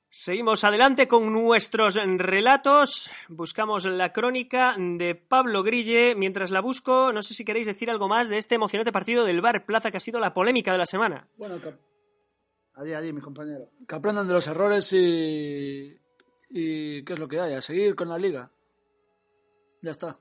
Seguimos 0.09 0.63
adelante 0.65 1.09
con 1.09 1.31
nuestros 1.33 1.97
relatos. 1.97 3.11
Buscamos 3.29 3.85
la 3.85 4.13
crónica 4.13 4.75
de 4.79 5.15
Pablo 5.17 5.63
Grille. 5.63 6.15
Mientras 6.15 6.51
la 6.53 6.61
busco, 6.61 7.13
no 7.13 7.23
sé 7.23 7.35
si 7.35 7.45
queréis 7.45 7.67
decir 7.67 7.91
algo 7.91 8.09
más 8.09 8.29
de 8.29 8.39
este 8.39 8.55
emocionante 8.55 8.93
partido 8.93 9.25
del 9.25 9.41
Bar 9.43 9.67
Plaza 9.67 9.91
que 9.91 9.97
ha 9.99 10.01
sido 10.01 10.21
la 10.21 10.33
polémica 10.33 10.73
de 10.73 10.79
la 10.79 10.87
semana. 10.87 11.29
Bueno, 11.37 11.61
que, 11.61 11.75
Allí, 12.75 12.95
allí, 12.95 13.13
mi 13.13 13.21
compañero. 13.21 13.69
que 13.87 13.95
aprendan 13.95 14.27
de 14.29 14.35
los 14.35 14.47
errores 14.47 14.91
y. 14.93 15.99
y 16.51 17.03
¿Qué 17.05 17.13
es 17.13 17.19
lo 17.19 17.27
que 17.29 17.41
hay? 17.41 17.55
A 17.55 17.61
seguir 17.61 17.95
con 17.97 18.09
la 18.09 18.17
liga. 18.17 18.51
Ya 19.83 19.91
está. 19.91 20.19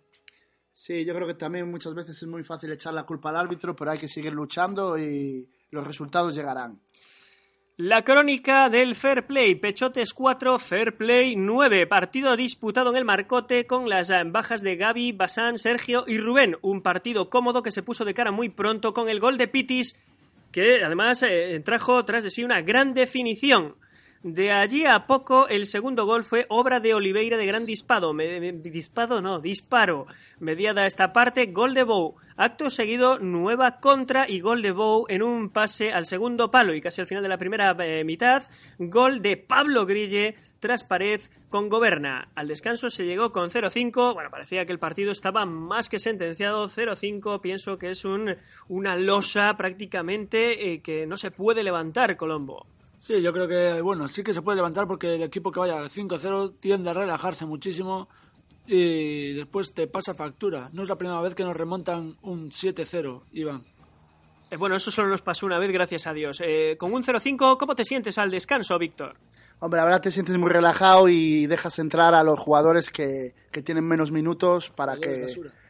Sí, 0.75 1.05
yo 1.05 1.15
creo 1.15 1.25
que 1.25 1.35
también 1.35 1.71
muchas 1.71 1.95
veces 1.95 2.21
es 2.21 2.27
muy 2.27 2.43
fácil 2.43 2.69
echar 2.69 2.93
la 2.93 3.05
culpa 3.05 3.29
al 3.29 3.37
árbitro, 3.37 3.73
pero 3.73 3.91
hay 3.91 3.97
que 3.97 4.09
seguir 4.09 4.33
luchando 4.33 4.97
y 4.97 5.49
los 5.71 5.87
resultados 5.87 6.35
llegarán. 6.35 6.81
La 7.77 8.03
crónica 8.03 8.69
del 8.69 8.93
Fair 8.93 9.25
Play, 9.25 9.55
Pechotes 9.55 10.13
4, 10.13 10.59
Fair 10.59 10.97
Play 10.97 11.37
9, 11.37 11.87
partido 11.87 12.35
disputado 12.35 12.89
en 12.89 12.97
el 12.97 13.05
Marcote 13.05 13.65
con 13.65 13.89
las 13.89 14.09
eh, 14.09 14.21
bajas 14.25 14.61
de 14.61 14.75
Gaby, 14.75 15.13
Basán, 15.13 15.57
Sergio 15.57 16.03
y 16.07 16.17
Rubén, 16.17 16.57
un 16.61 16.81
partido 16.81 17.29
cómodo 17.29 17.63
que 17.63 17.71
se 17.71 17.81
puso 17.81 18.03
de 18.03 18.13
cara 18.13 18.31
muy 18.31 18.49
pronto 18.49 18.93
con 18.93 19.07
el 19.07 19.21
gol 19.21 19.37
de 19.37 19.47
Pitis, 19.47 19.97
que 20.51 20.83
además 20.83 21.23
eh, 21.23 21.61
trajo 21.63 22.03
tras 22.03 22.25
de 22.25 22.31
sí 22.31 22.43
una 22.43 22.61
gran 22.61 22.93
definición. 22.93 23.75
De 24.27 24.51
allí 24.51 24.87
a 24.87 25.05
poco, 25.05 25.47
el 25.49 25.67
segundo 25.67 26.07
gol 26.07 26.23
fue 26.23 26.47
obra 26.49 26.79
de 26.79 26.95
Oliveira 26.95 27.37
de 27.37 27.45
gran 27.45 27.63
disparo. 27.63 28.11
Me- 28.11 28.53
disparo, 28.53 29.21
no, 29.21 29.37
disparo. 29.39 30.07
Mediada 30.39 30.87
esta 30.87 31.13
parte, 31.13 31.45
gol 31.45 31.75
de 31.75 31.83
Bow. 31.83 32.15
Acto 32.35 32.71
seguido, 32.71 33.19
nueva 33.19 33.79
contra 33.79 34.27
y 34.27 34.39
gol 34.39 34.63
de 34.63 34.71
Bow 34.71 35.05
en 35.09 35.21
un 35.21 35.49
pase 35.51 35.91
al 35.91 36.07
segundo 36.07 36.49
palo. 36.49 36.73
Y 36.73 36.81
casi 36.81 37.01
al 37.01 37.07
final 37.07 37.21
de 37.21 37.29
la 37.29 37.37
primera 37.37 37.77
eh, 37.79 38.03
mitad, 38.03 38.41
gol 38.79 39.21
de 39.21 39.37
Pablo 39.37 39.85
Grille 39.85 40.33
tras 40.59 40.83
pared 40.85 41.21
con 41.51 41.69
Goberna. 41.69 42.29
Al 42.33 42.47
descanso 42.47 42.89
se 42.89 43.05
llegó 43.05 43.31
con 43.31 43.51
0-5. 43.51 44.15
Bueno, 44.15 44.31
parecía 44.31 44.65
que 44.65 44.71
el 44.71 44.79
partido 44.79 45.11
estaba 45.11 45.45
más 45.45 45.87
que 45.87 45.99
sentenciado. 45.99 46.67
0-5, 46.67 47.41
pienso 47.41 47.77
que 47.77 47.91
es 47.91 48.03
un, 48.05 48.35
una 48.69 48.95
losa 48.95 49.55
prácticamente 49.55 50.73
eh, 50.73 50.81
que 50.81 51.05
no 51.05 51.15
se 51.15 51.29
puede 51.29 51.61
levantar, 51.61 52.17
Colombo. 52.17 52.65
Sí, 53.05 53.21
yo 53.21 53.31
creo 53.31 53.47
que, 53.47 53.81
bueno, 53.83 54.07
sí 54.07 54.23
que 54.23 54.33
se 54.33 54.41
puede 54.41 54.55
levantar 54.55 54.87
porque 54.87 55.13
el 55.13 55.21
equipo 55.21 55.51
que 55.51 55.59
vaya 55.59 55.77
al 55.77 55.91
5-0 55.91 56.55
tiende 56.59 56.89
a 56.89 56.93
relajarse 56.93 57.45
muchísimo 57.45 58.09
y 58.65 59.33
después 59.33 59.75
te 59.75 59.85
pasa 59.85 60.15
factura. 60.15 60.71
No 60.73 60.81
es 60.81 60.89
la 60.89 60.95
primera 60.95 61.21
vez 61.21 61.35
que 61.35 61.43
nos 61.43 61.55
remontan 61.55 62.17
un 62.23 62.49
7-0, 62.49 63.21
Iván. 63.33 63.63
Eh, 64.49 64.57
bueno, 64.57 64.75
eso 64.75 64.89
solo 64.89 65.09
nos 65.09 65.21
pasó 65.21 65.45
una 65.45 65.59
vez, 65.59 65.71
gracias 65.71 66.07
a 66.07 66.13
Dios. 66.13 66.41
Eh, 66.43 66.77
con 66.79 66.95
un 66.95 67.03
0-5, 67.03 67.57
¿cómo 67.59 67.75
te 67.75 67.85
sientes 67.85 68.17
al 68.17 68.31
descanso, 68.31 68.79
Víctor? 68.79 69.17
Hombre, 69.59 69.81
la 69.81 69.85
verdad 69.85 70.01
te 70.01 70.09
sientes 70.09 70.35
muy 70.39 70.49
relajado 70.49 71.07
y 71.07 71.45
dejas 71.45 71.77
entrar 71.77 72.15
a 72.15 72.23
los 72.23 72.39
jugadores 72.39 72.89
que, 72.89 73.35
que 73.51 73.61
tienen 73.61 73.83
menos 73.83 74.11
minutos 74.11 74.71
para 74.71 74.97
que, 74.97 75.27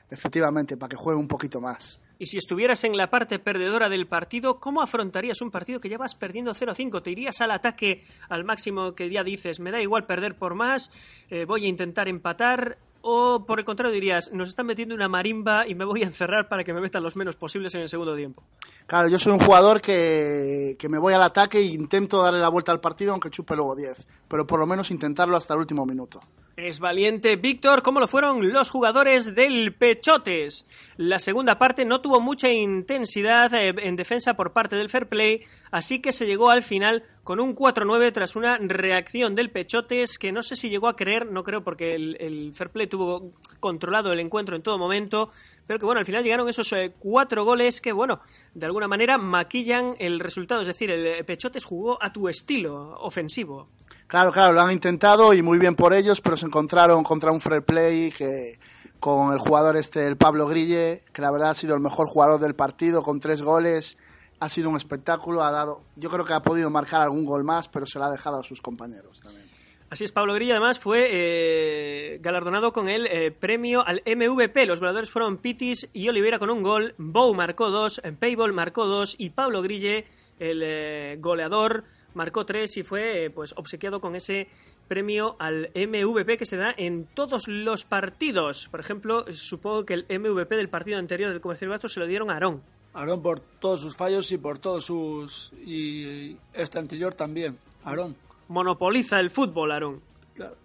efectivamente, 0.09 0.77
para 0.77 0.87
que 0.87 0.95
jueguen 0.95 1.19
un 1.19 1.27
poquito 1.27 1.59
más. 1.59 1.99
Y 2.17 2.27
si 2.27 2.37
estuvieras 2.37 2.83
en 2.83 2.95
la 2.95 3.09
parte 3.09 3.39
perdedora 3.39 3.89
del 3.89 4.07
partido, 4.07 4.59
¿cómo 4.59 4.81
afrontarías 4.81 5.41
un 5.41 5.51
partido 5.51 5.79
que 5.79 5.89
ya 5.89 5.97
vas 5.97 6.15
perdiendo 6.15 6.53
0-5? 6.53 7.01
¿Te 7.01 7.11
irías 7.11 7.41
al 7.41 7.51
ataque 7.51 8.03
al 8.29 8.45
máximo 8.45 8.95
que 8.95 9.09
ya 9.09 9.23
dices, 9.23 9.59
me 9.59 9.71
da 9.71 9.81
igual 9.81 10.05
perder 10.05 10.35
por 10.35 10.55
más, 10.55 10.91
eh, 11.29 11.45
voy 11.45 11.65
a 11.65 11.69
intentar 11.69 12.07
empatar? 12.07 12.77
¿O 13.07 13.45
por 13.45 13.59
el 13.59 13.65
contrario 13.65 13.93
dirías, 13.93 14.31
nos 14.33 14.49
están 14.49 14.65
metiendo 14.65 14.95
una 14.95 15.07
marimba 15.07 15.67
y 15.67 15.75
me 15.75 15.85
voy 15.85 16.01
a 16.01 16.07
encerrar 16.07 16.49
para 16.49 16.63
que 16.63 16.73
me 16.73 16.81
metan 16.81 17.03
los 17.03 17.15
menos 17.15 17.35
posibles 17.35 17.75
en 17.75 17.81
el 17.81 17.87
segundo 17.87 18.15
tiempo? 18.15 18.41
Claro, 18.87 19.07
yo 19.09 19.19
soy 19.19 19.33
un 19.33 19.39
jugador 19.39 19.79
que, 19.79 20.75
que 20.79 20.89
me 20.89 20.97
voy 20.97 21.13
al 21.13 21.21
ataque 21.21 21.59
e 21.59 21.65
intento 21.65 22.23
darle 22.23 22.39
la 22.39 22.49
vuelta 22.49 22.71
al 22.71 22.79
partido 22.79 23.11
aunque 23.11 23.29
chupe 23.29 23.55
luego 23.55 23.75
10, 23.75 24.07
pero 24.27 24.47
por 24.47 24.59
lo 24.59 24.65
menos 24.65 24.89
intentarlo 24.89 25.37
hasta 25.37 25.53
el 25.53 25.59
último 25.59 25.85
minuto. 25.85 26.19
Es 26.57 26.79
valiente 26.79 27.35
Víctor, 27.35 27.83
¿cómo 27.83 27.99
lo 27.99 28.07
fueron 28.07 28.51
los 28.51 28.71
jugadores 28.71 29.35
del 29.35 29.75
Pechotes? 29.75 30.67
La 30.97 31.19
segunda 31.19 31.59
parte 31.59 31.85
no 31.85 32.01
tuvo 32.01 32.21
mucha 32.21 32.49
intensidad 32.49 33.53
eh, 33.53 33.75
en 33.77 33.97
defensa 33.97 34.33
por 34.33 34.51
parte 34.51 34.77
del 34.77 34.89
Fair 34.89 35.07
Play, 35.07 35.45
así 35.69 36.01
que 36.01 36.11
se 36.11 36.25
llegó 36.25 36.49
al 36.49 36.63
final 36.63 37.03
con 37.25 37.39
un 37.39 37.55
4-9 37.55 38.13
tras 38.13 38.35
una 38.35 38.59
reacción 38.59 39.33
del 39.33 39.49
Pechotes 39.49 40.19
que 40.19 40.31
no 40.31 40.43
sé 40.43 40.55
si 40.55 40.69
llegó 40.69 40.87
a 40.87 40.95
creer, 40.95 41.25
no 41.25 41.43
creo 41.43 41.63
porque 41.63 41.95
el, 41.95 42.51
Fair 42.53 42.69
Play 42.69 42.85
tuvo 42.85 43.31
controlado 43.59 44.11
el 44.11 44.19
encuentro 44.19 44.55
en 44.55 44.61
todo 44.61 44.77
momento, 44.77 45.31
pero 45.65 45.79
que 45.79 45.85
bueno, 45.85 45.97
al 45.97 46.05
final 46.05 46.23
llegaron 46.23 46.47
esos 46.47 46.71
eh, 46.73 46.93
cuatro 46.99 47.43
goles 47.43 47.81
que 47.81 47.91
bueno, 47.93 48.21
de 48.53 48.67
alguna 48.67 48.87
manera 48.87 49.17
maquillan 49.17 49.95
el 49.97 50.19
resultado, 50.19 50.61
es 50.61 50.67
decir, 50.67 50.91
el 50.91 51.03
eh, 51.03 51.23
Pechotes 51.23 51.65
jugó 51.65 51.97
a 51.99 52.13
tu 52.13 52.29
estilo 52.29 52.95
ofensivo. 52.99 53.69
Claro, 54.05 54.31
claro, 54.31 54.53
lo 54.53 54.61
han 54.61 54.71
intentado 54.71 55.33
y 55.33 55.41
muy 55.41 55.57
bien 55.57 55.75
por 55.75 55.95
ellos, 55.95 56.21
pero 56.21 56.37
se 56.37 56.45
encontraron 56.45 57.03
contra 57.03 57.31
un 57.31 57.41
fair 57.41 57.63
play 57.63 58.11
que 58.11 58.59
con 58.99 59.33
el 59.33 59.39
jugador 59.39 59.77
este, 59.77 60.05
el 60.05 60.15
Pablo 60.15 60.45
Grille, 60.45 61.03
que 61.11 61.23
la 61.23 61.31
verdad 61.31 61.49
ha 61.49 61.55
sido 61.55 61.73
el 61.73 61.81
mejor 61.81 62.07
jugador 62.07 62.39
del 62.39 62.53
partido 62.53 63.01
con 63.01 63.19
tres 63.19 63.41
goles, 63.41 63.97
ha 64.39 64.49
sido 64.49 64.69
un 64.69 64.77
espectáculo, 64.77 65.43
ha 65.43 65.51
dado, 65.51 65.81
yo 65.95 66.09
creo 66.09 66.25
que 66.25 66.33
ha 66.33 66.41
podido 66.41 66.69
marcar 66.69 67.01
algún 67.01 67.25
gol 67.25 67.43
más, 67.43 67.67
pero 67.67 67.85
se 67.85 67.99
lo 67.99 68.05
ha 68.05 68.11
dejado 68.11 68.39
a 68.39 68.43
sus 68.43 68.61
compañeros 68.61 69.21
también. 69.21 69.45
Así 69.89 70.03
es, 70.03 70.11
Pablo 70.11 70.33
Grilla 70.33 70.55
además 70.55 70.79
fue 70.79 71.09
eh, 71.11 72.19
galardonado 72.21 72.73
con 72.73 72.89
el 72.89 73.05
eh, 73.05 73.31
premio 73.31 73.85
al 73.85 74.01
MVP. 74.05 74.65
Los 74.65 74.79
goleadores 74.79 75.11
fueron 75.11 75.37
Pitis 75.37 75.89
y 75.93 76.09
Oliveira 76.09 76.39
con 76.39 76.49
un 76.49 76.63
gol, 76.63 76.95
Bow 76.97 77.33
marcó 77.35 77.69
dos, 77.69 78.01
Payball 78.19 78.51
marcó 78.51 78.87
dos 78.87 79.15
y 79.17 79.29
Pablo 79.29 79.61
Grille, 79.61 80.05
el 80.39 80.61
eh, 80.63 81.17
goleador, 81.19 81.85
marcó 82.15 82.45
tres 82.45 82.75
y 82.77 82.83
fue 82.83 83.25
eh, 83.25 83.29
pues 83.29 83.53
obsequiado 83.57 84.01
con 84.01 84.15
ese 84.15 84.47
premio 84.87 85.35
al 85.39 85.71
MVP 85.75 86.37
que 86.37 86.45
se 86.45 86.57
da 86.57 86.73
en 86.75 87.05
todos 87.13 87.47
los 87.47 87.85
partidos. 87.85 88.67
Por 88.69 88.79
ejemplo, 88.79 89.25
supongo 89.33 89.85
que 89.85 89.93
el 89.93 90.05
MVP 90.09 90.55
del 90.55 90.69
partido 90.69 90.97
anterior 90.97 91.31
del 91.31 91.41
Comercial 91.41 91.69
Bastos 91.69 91.93
se 91.93 91.99
lo 91.99 92.07
dieron 92.07 92.29
a 92.31 92.33
Aarón. 92.33 92.61
Aarón 92.95 93.21
por 93.21 93.41
todos 93.41 93.81
sus 93.81 93.95
fallos 93.95 94.31
y 94.31 94.37
por 94.37 94.57
todos 94.57 94.85
sus... 94.85 95.51
y 95.65 96.37
este 96.53 96.79
anterior 96.79 97.13
también. 97.13 97.57
Aarón. 97.83 98.15
Monopoliza 98.47 99.19
el 99.19 99.29
fútbol, 99.29 99.71
Aarón. 99.73 100.01
Claro. 100.33 100.55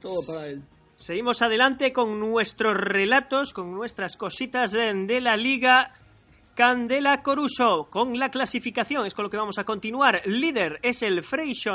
Todo 0.00 0.16
para 0.26 0.48
él. 0.48 0.62
Seguimos 0.96 1.42
adelante 1.42 1.92
con 1.92 2.18
nuestros 2.18 2.76
relatos, 2.76 3.52
con 3.52 3.72
nuestras 3.72 4.16
cositas 4.16 4.72
de, 4.72 5.20
la 5.20 5.36
liga. 5.36 5.94
Candela 6.54 7.22
Coruso, 7.22 7.88
con 7.90 8.18
la 8.18 8.30
clasificación, 8.30 9.04
es 9.06 9.12
con 9.12 9.24
lo 9.24 9.30
que 9.30 9.36
vamos 9.36 9.58
a 9.58 9.64
continuar. 9.64 10.22
Líder 10.24 10.80
es 10.82 11.02
el 11.02 11.22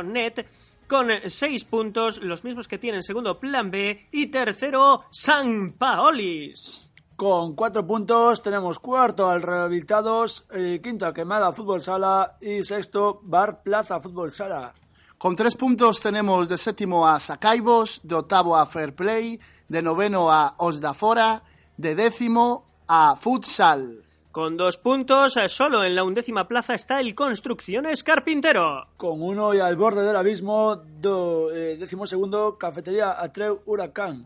Net 0.06 0.47
con 0.88 1.08
seis 1.28 1.63
puntos, 1.63 2.21
los 2.21 2.43
mismos 2.43 2.67
que 2.67 2.80
tiene 2.80 2.97
en 2.97 3.04
segundo 3.04 3.39
Plan 3.39 3.71
B. 3.71 4.08
Y 4.12 4.28
tercero, 4.28 5.06
San 5.12 5.74
Paolis. 5.74 6.91
Con 7.22 7.54
cuatro 7.54 7.86
puntos 7.86 8.42
tenemos 8.42 8.80
cuarto 8.80 9.30
al 9.30 9.44
Rehabilitados, 9.44 10.44
eh, 10.50 10.80
quinto 10.82 11.06
a 11.06 11.14
Quemada 11.14 11.54
Fútbol 11.54 11.80
Sala 11.80 12.36
y 12.42 12.64
sexto 12.64 13.20
Bar 13.22 13.62
Plaza 13.62 14.00
Fútbol 14.00 14.32
Sala. 14.32 14.74
Con 15.20 15.36
tres 15.36 15.56
puntos 15.56 16.02
tenemos 16.02 16.50
de 16.50 16.58
séptimo 16.58 17.08
a 17.08 17.20
Sacaibos, 17.20 18.02
de 18.02 18.16
octavo 18.16 18.58
a 18.58 18.66
Fair 18.66 18.96
Play, 18.96 19.40
de 19.68 19.84
noveno 19.84 20.32
a 20.32 20.56
Osdafora, 20.58 21.44
de 21.78 21.94
décimo 21.94 22.66
a 22.88 23.16
Futsal. 23.16 24.04
Con 24.32 24.58
dos 24.58 24.78
puntos, 24.78 25.38
eh, 25.38 25.48
solo 25.48 25.84
en 25.84 25.94
la 25.94 26.04
undécima 26.04 26.48
plaza 26.48 26.74
está 26.74 27.00
el 27.02 27.14
Construcciones 27.14 28.04
Carpintero. 28.04 28.88
Con 28.98 29.22
uno 29.22 29.54
y 29.54 29.60
al 29.60 29.76
borde 29.76 30.02
del 30.04 30.16
abismo, 30.16 30.76
do, 31.00 31.52
eh, 31.52 31.78
décimo 31.78 32.08
segundo 32.08 32.58
Cafetería 32.58 33.22
Atreu 33.22 33.62
Huracán. 33.68 34.26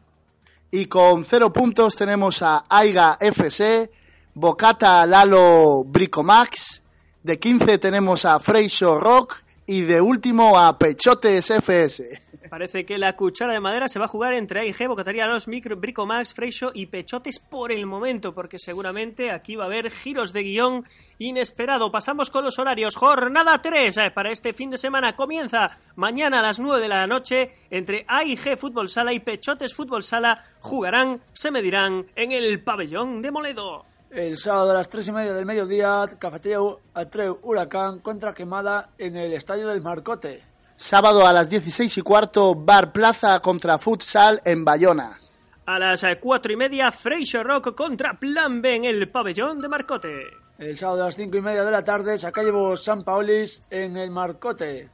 Y 0.75 0.87
con 0.87 1.23
cero 1.23 1.53
puntos 1.53 1.95
tenemos 1.95 2.41
a 2.41 2.65
Aiga 2.67 3.17
FC, 3.21 3.89
Bocata 4.33 5.05
Lalo 5.05 5.85
Bricomax, 5.85 6.81
de 7.23 7.39
15 7.39 7.77
tenemos 7.77 8.25
a 8.25 8.41
Freixo 8.41 8.99
Rock 8.99 9.37
y 9.65 9.83
de 9.83 10.01
último 10.01 10.59
a 10.59 10.77
Pechotes 10.77 11.49
FS. 11.49 12.24
Parece 12.49 12.85
que 12.85 12.97
la 12.97 13.15
cuchara 13.15 13.53
de 13.53 13.59
madera 13.59 13.87
se 13.87 13.99
va 13.99 14.05
a 14.05 14.09
jugar 14.09 14.33
entre 14.33 14.61
AIG, 14.61 14.87
Bocataría, 14.87 15.27
Los 15.27 15.47
Micro, 15.47 15.77
Bricomax, 15.77 16.33
Freixo 16.33 16.71
y 16.73 16.87
Pechotes 16.87 17.39
por 17.39 17.71
el 17.71 17.85
momento, 17.85 18.33
porque 18.33 18.59
seguramente 18.59 19.31
aquí 19.31 19.55
va 19.55 19.63
a 19.63 19.67
haber 19.67 19.91
giros 19.91 20.33
de 20.33 20.43
guion 20.43 20.85
inesperado. 21.17 21.91
Pasamos 21.91 22.29
con 22.29 22.43
los 22.43 22.59
horarios. 22.59 22.95
Jornada 22.95 23.61
3 23.61 23.97
eh, 23.97 24.11
para 24.11 24.31
este 24.31 24.53
fin 24.53 24.69
de 24.69 24.77
semana 24.77 25.15
comienza 25.15 25.71
mañana 25.95 26.39
a 26.39 26.43
las 26.43 26.59
9 26.59 26.81
de 26.81 26.87
la 26.87 27.07
noche 27.07 27.51
entre 27.69 28.05
AIG 28.07 28.57
Fútbol 28.57 28.89
Sala 28.89 29.13
y 29.13 29.19
Pechotes 29.19 29.73
Fútbol 29.73 30.03
Sala. 30.03 30.43
Jugarán, 30.59 31.21
se 31.33 31.51
medirán 31.51 32.05
en 32.15 32.31
el 32.31 32.63
pabellón 32.63 33.21
de 33.21 33.31
Moledo. 33.31 33.83
El 34.11 34.37
sábado 34.37 34.71
a 34.71 34.75
las 34.75 34.89
tres 34.89 35.07
y 35.09 35.11
media 35.11 35.33
del 35.33 35.45
mediodía, 35.45 36.05
Cafetería 36.17 36.59
Atreu 36.93 37.39
Huracán 37.41 37.99
contra 37.99 38.33
Quemada 38.33 38.91
en 38.97 39.17
el 39.17 39.33
Estadio 39.33 39.67
del 39.67 39.81
Marcote. 39.81 40.54
Sábado 40.77 41.25
a 41.25 41.31
las 41.31 41.49
16 41.49 41.97
y 41.97 42.01
cuarto, 42.01 42.53
Bar 42.53 42.91
Plaza 42.91 43.39
contra 43.39 43.77
Futsal 43.79 44.41
en 44.43 44.65
Bayona. 44.65 45.17
A 45.65 45.79
las 45.79 46.03
eh, 46.03 46.19
cuatro 46.19 46.51
y 46.51 46.57
media, 46.57 46.91
Freixo 46.91 47.43
Rock 47.43 47.73
contra 47.73 48.19
Plan 48.19 48.61
B 48.61 48.75
en 48.75 48.85
el 48.85 49.09
pabellón 49.09 49.61
de 49.61 49.69
Marcote. 49.69 50.25
El 50.59 50.77
sábado 50.77 51.03
a 51.03 51.05
las 51.05 51.15
cinco 51.15 51.37
y 51.37 51.41
media 51.41 51.63
de 51.63 51.71
la 51.71 51.83
tarde, 51.83 52.17
Sacallevo 52.17 52.75
San 52.75 53.03
Paolis 53.03 53.63
en 53.69 53.97
el 53.97 54.11
Marcote. 54.11 54.89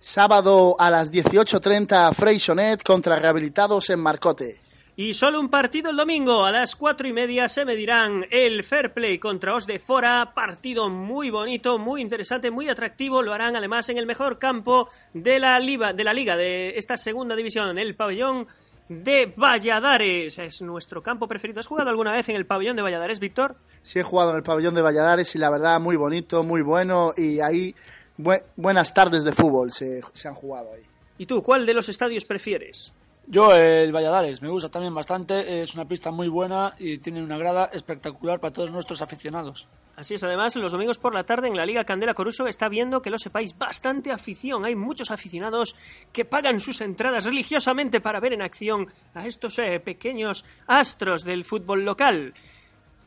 Sábado 0.00 0.76
a 0.78 0.90
las 0.90 1.12
18.30 1.12 2.14
Freixonet 2.14 2.82
contra 2.82 3.16
Rehabilitados 3.16 3.90
en 3.90 4.00
Marcote. 4.00 4.60
Y 4.96 5.14
solo 5.14 5.40
un 5.40 5.48
partido 5.48 5.90
el 5.90 5.96
domingo, 5.96 6.44
a 6.44 6.52
las 6.52 6.76
cuatro 6.76 7.08
y 7.08 7.12
media 7.12 7.48
se 7.48 7.64
medirán 7.64 8.26
el 8.30 8.62
Fair 8.62 8.92
Play 8.94 9.18
contra 9.18 9.56
Os 9.56 9.66
de 9.66 9.80
Fora, 9.80 10.32
partido 10.34 10.88
muy 10.88 11.30
bonito, 11.30 11.78
muy 11.80 12.00
interesante, 12.00 12.52
muy 12.52 12.68
atractivo, 12.68 13.20
lo 13.20 13.32
harán 13.34 13.56
además 13.56 13.88
en 13.88 13.98
el 13.98 14.06
mejor 14.06 14.38
campo 14.38 14.88
de 15.12 15.40
la 15.40 15.58
liga 15.58 15.92
de, 15.92 16.04
la 16.04 16.12
liga, 16.14 16.36
de 16.36 16.78
esta 16.78 16.96
segunda 16.96 17.34
división, 17.34 17.76
el 17.76 17.96
pabellón 17.96 18.46
de 18.88 19.32
Valladares. 19.36 20.38
Es 20.38 20.62
nuestro 20.62 21.02
campo 21.02 21.26
preferido. 21.26 21.58
¿Has 21.58 21.66
jugado 21.66 21.90
alguna 21.90 22.12
vez 22.12 22.28
en 22.28 22.36
el 22.36 22.46
pabellón 22.46 22.76
de 22.76 22.82
Valladares, 22.82 23.18
Víctor? 23.18 23.56
Sí, 23.82 23.98
he 23.98 24.02
jugado 24.04 24.30
en 24.30 24.36
el 24.36 24.42
pabellón 24.44 24.76
de 24.76 24.82
Valladares 24.82 25.34
y 25.34 25.38
la 25.38 25.50
verdad 25.50 25.80
muy 25.80 25.96
bonito, 25.96 26.44
muy 26.44 26.62
bueno 26.62 27.14
y 27.16 27.40
ahí 27.40 27.74
bu- 28.16 28.42
buenas 28.54 28.94
tardes 28.94 29.24
de 29.24 29.32
fútbol 29.32 29.72
se, 29.72 30.02
se 30.12 30.28
han 30.28 30.34
jugado 30.34 30.72
ahí. 30.72 30.82
¿Y 31.18 31.26
tú, 31.26 31.42
cuál 31.42 31.66
de 31.66 31.74
los 31.74 31.88
estadios 31.88 32.24
prefieres? 32.24 32.92
Yo, 33.26 33.54
el 33.54 33.90
Valladares, 33.90 34.42
me 34.42 34.48
gusta 34.48 34.68
también 34.68 34.94
bastante. 34.94 35.62
Es 35.62 35.74
una 35.74 35.86
pista 35.86 36.10
muy 36.10 36.28
buena 36.28 36.74
y 36.78 36.98
tiene 36.98 37.22
una 37.22 37.38
grada 37.38 37.70
espectacular 37.72 38.38
para 38.38 38.52
todos 38.52 38.70
nuestros 38.70 39.00
aficionados. 39.00 39.66
Así 39.96 40.14
es, 40.14 40.24
además, 40.24 40.56
los 40.56 40.72
domingos 40.72 40.98
por 40.98 41.14
la 41.14 41.24
tarde 41.24 41.48
en 41.48 41.56
la 41.56 41.64
Liga 41.64 41.84
Candela 41.84 42.14
Coruso 42.14 42.46
está 42.48 42.68
viendo, 42.68 43.00
que 43.00 43.10
lo 43.10 43.18
sepáis, 43.18 43.56
bastante 43.56 44.10
afición. 44.10 44.64
Hay 44.64 44.74
muchos 44.74 45.10
aficionados 45.10 45.74
que 46.12 46.24
pagan 46.24 46.60
sus 46.60 46.80
entradas 46.80 47.24
religiosamente 47.24 48.00
para 48.00 48.20
ver 48.20 48.34
en 48.34 48.42
acción 48.42 48.88
a 49.14 49.26
estos 49.26 49.58
eh, 49.58 49.80
pequeños 49.80 50.44
astros 50.66 51.24
del 51.24 51.44
fútbol 51.44 51.84
local. 51.84 52.34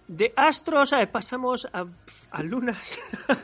De 0.08 0.34
astros 0.36 0.94
eh, 0.94 1.06
pasamos 1.08 1.68
a, 1.74 1.86
a 2.32 2.42
lunas, 2.42 3.00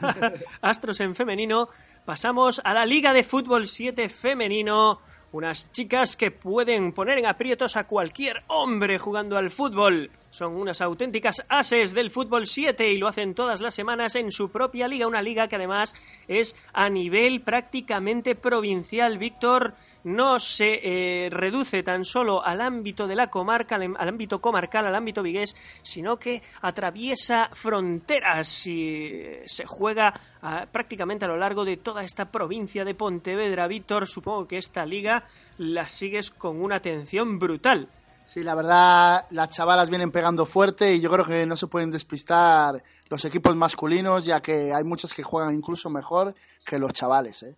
astros 0.61 1.01
en 1.01 1.13
femenino, 1.13 1.67
pasamos 2.05 2.61
a 2.63 2.73
la 2.73 2.85
Liga 2.85 3.13
de 3.13 3.23
Fútbol 3.23 3.67
7 3.67 4.07
femenino. 4.07 5.01
Unas 5.33 5.71
chicas 5.71 6.15
que 6.15 6.29
pueden 6.29 6.91
poner 6.91 7.17
en 7.17 7.25
aprietos 7.25 7.75
a 7.75 7.85
cualquier 7.85 8.43
hombre 8.49 8.99
jugando 8.99 9.35
al 9.35 9.49
fútbol. 9.49 10.11
Son 10.29 10.53
unas 10.53 10.79
auténticas 10.79 11.43
ases 11.49 11.95
del 11.95 12.11
fútbol 12.11 12.45
7 12.45 12.91
y 12.91 12.99
lo 12.99 13.07
hacen 13.07 13.33
todas 13.33 13.59
las 13.59 13.73
semanas 13.73 14.13
en 14.13 14.31
su 14.31 14.51
propia 14.51 14.87
liga, 14.87 15.07
una 15.07 15.23
liga 15.23 15.47
que 15.47 15.55
además 15.55 15.95
es 16.27 16.55
a 16.71 16.87
nivel 16.87 17.41
prácticamente 17.41 18.35
provincial. 18.35 19.17
Víctor 19.17 19.73
no 20.03 20.39
se 20.39 20.79
eh, 20.83 21.29
reduce 21.29 21.83
tan 21.83 22.05
solo 22.05 22.43
al 22.43 22.61
ámbito 22.61 23.07
de 23.07 23.15
la 23.15 23.27
comarca, 23.27 23.75
al, 23.75 23.95
al 23.97 24.09
ámbito 24.09 24.39
comarcal, 24.41 24.85
al 24.85 24.95
ámbito 24.95 25.23
vigués, 25.23 25.55
sino 25.81 26.17
que 26.17 26.41
atraviesa 26.61 27.49
fronteras 27.53 28.67
y 28.67 28.93
eh, 28.95 29.43
se 29.45 29.65
juega 29.65 30.13
ah, 30.41 30.65
prácticamente 30.71 31.25
a 31.25 31.29
lo 31.29 31.37
largo 31.37 31.65
de 31.65 31.77
toda 31.77 32.03
esta 32.03 32.25
provincia 32.31 32.83
de 32.85 32.95
Pontevedra. 32.95 33.67
Víctor, 33.67 34.07
supongo 34.07 34.47
que 34.47 34.57
esta 34.57 34.85
liga 34.85 35.25
la 35.57 35.87
sigues 35.89 36.31
con 36.31 36.61
una 36.61 36.77
atención 36.77 37.39
brutal. 37.39 37.89
Sí, 38.25 38.41
la 38.41 38.55
verdad, 38.55 39.25
las 39.31 39.49
chavalas 39.49 39.89
vienen 39.89 40.11
pegando 40.11 40.45
fuerte 40.45 40.95
y 40.95 41.01
yo 41.01 41.11
creo 41.11 41.25
que 41.25 41.45
no 41.45 41.57
se 41.57 41.67
pueden 41.67 41.91
despistar 41.91 42.81
los 43.09 43.25
equipos 43.25 43.55
masculinos, 43.55 44.25
ya 44.25 44.41
que 44.41 44.73
hay 44.73 44.83
muchas 44.83 45.13
que 45.13 45.23
juegan 45.23 45.53
incluso 45.53 45.89
mejor 45.89 46.33
que 46.65 46.79
los 46.79 46.93
chavales. 46.93 47.43
¿eh? 47.43 47.55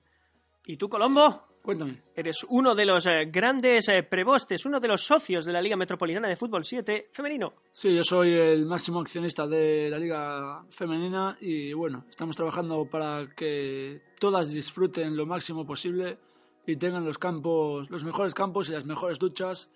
¿Y 0.65 0.77
tú, 0.77 0.89
Colombo? 0.89 1.54
Cuéntame. 1.65 1.95
Eres 2.15 2.45
uno 2.47 2.75
de 2.75 2.85
los 2.85 3.07
eh, 3.07 3.25
grandes 3.25 3.89
eh, 3.89 4.03
prebostes, 4.03 4.67
uno 4.67 4.79
de 4.79 4.87
los 4.87 5.01
socios 5.01 5.45
de 5.45 5.51
la 5.51 5.59
Liga 5.59 5.75
Metropolitana 5.75 6.27
de 6.27 6.35
Fútbol 6.35 6.63
7 6.63 7.09
femenino. 7.11 7.53
Sí, 7.71 7.91
yo 7.91 8.03
soy 8.03 8.33
el 8.33 8.67
máximo 8.67 8.99
accionista 8.99 9.47
de 9.47 9.89
la 9.89 9.97
Liga 9.97 10.63
Femenina 10.69 11.35
y 11.41 11.73
bueno, 11.73 12.05
estamos 12.07 12.35
trabajando 12.35 12.85
para 12.85 13.33
que 13.35 13.99
todas 14.19 14.51
disfruten 14.51 15.17
lo 15.17 15.25
máximo 15.25 15.65
posible 15.65 16.19
y 16.67 16.75
tengan 16.75 17.03
los 17.03 17.17
campos, 17.17 17.89
los 17.89 18.03
mejores 18.03 18.35
campos 18.35 18.69
y 18.69 18.73
las 18.73 18.85
mejores 18.85 19.17
duchas 19.17 19.71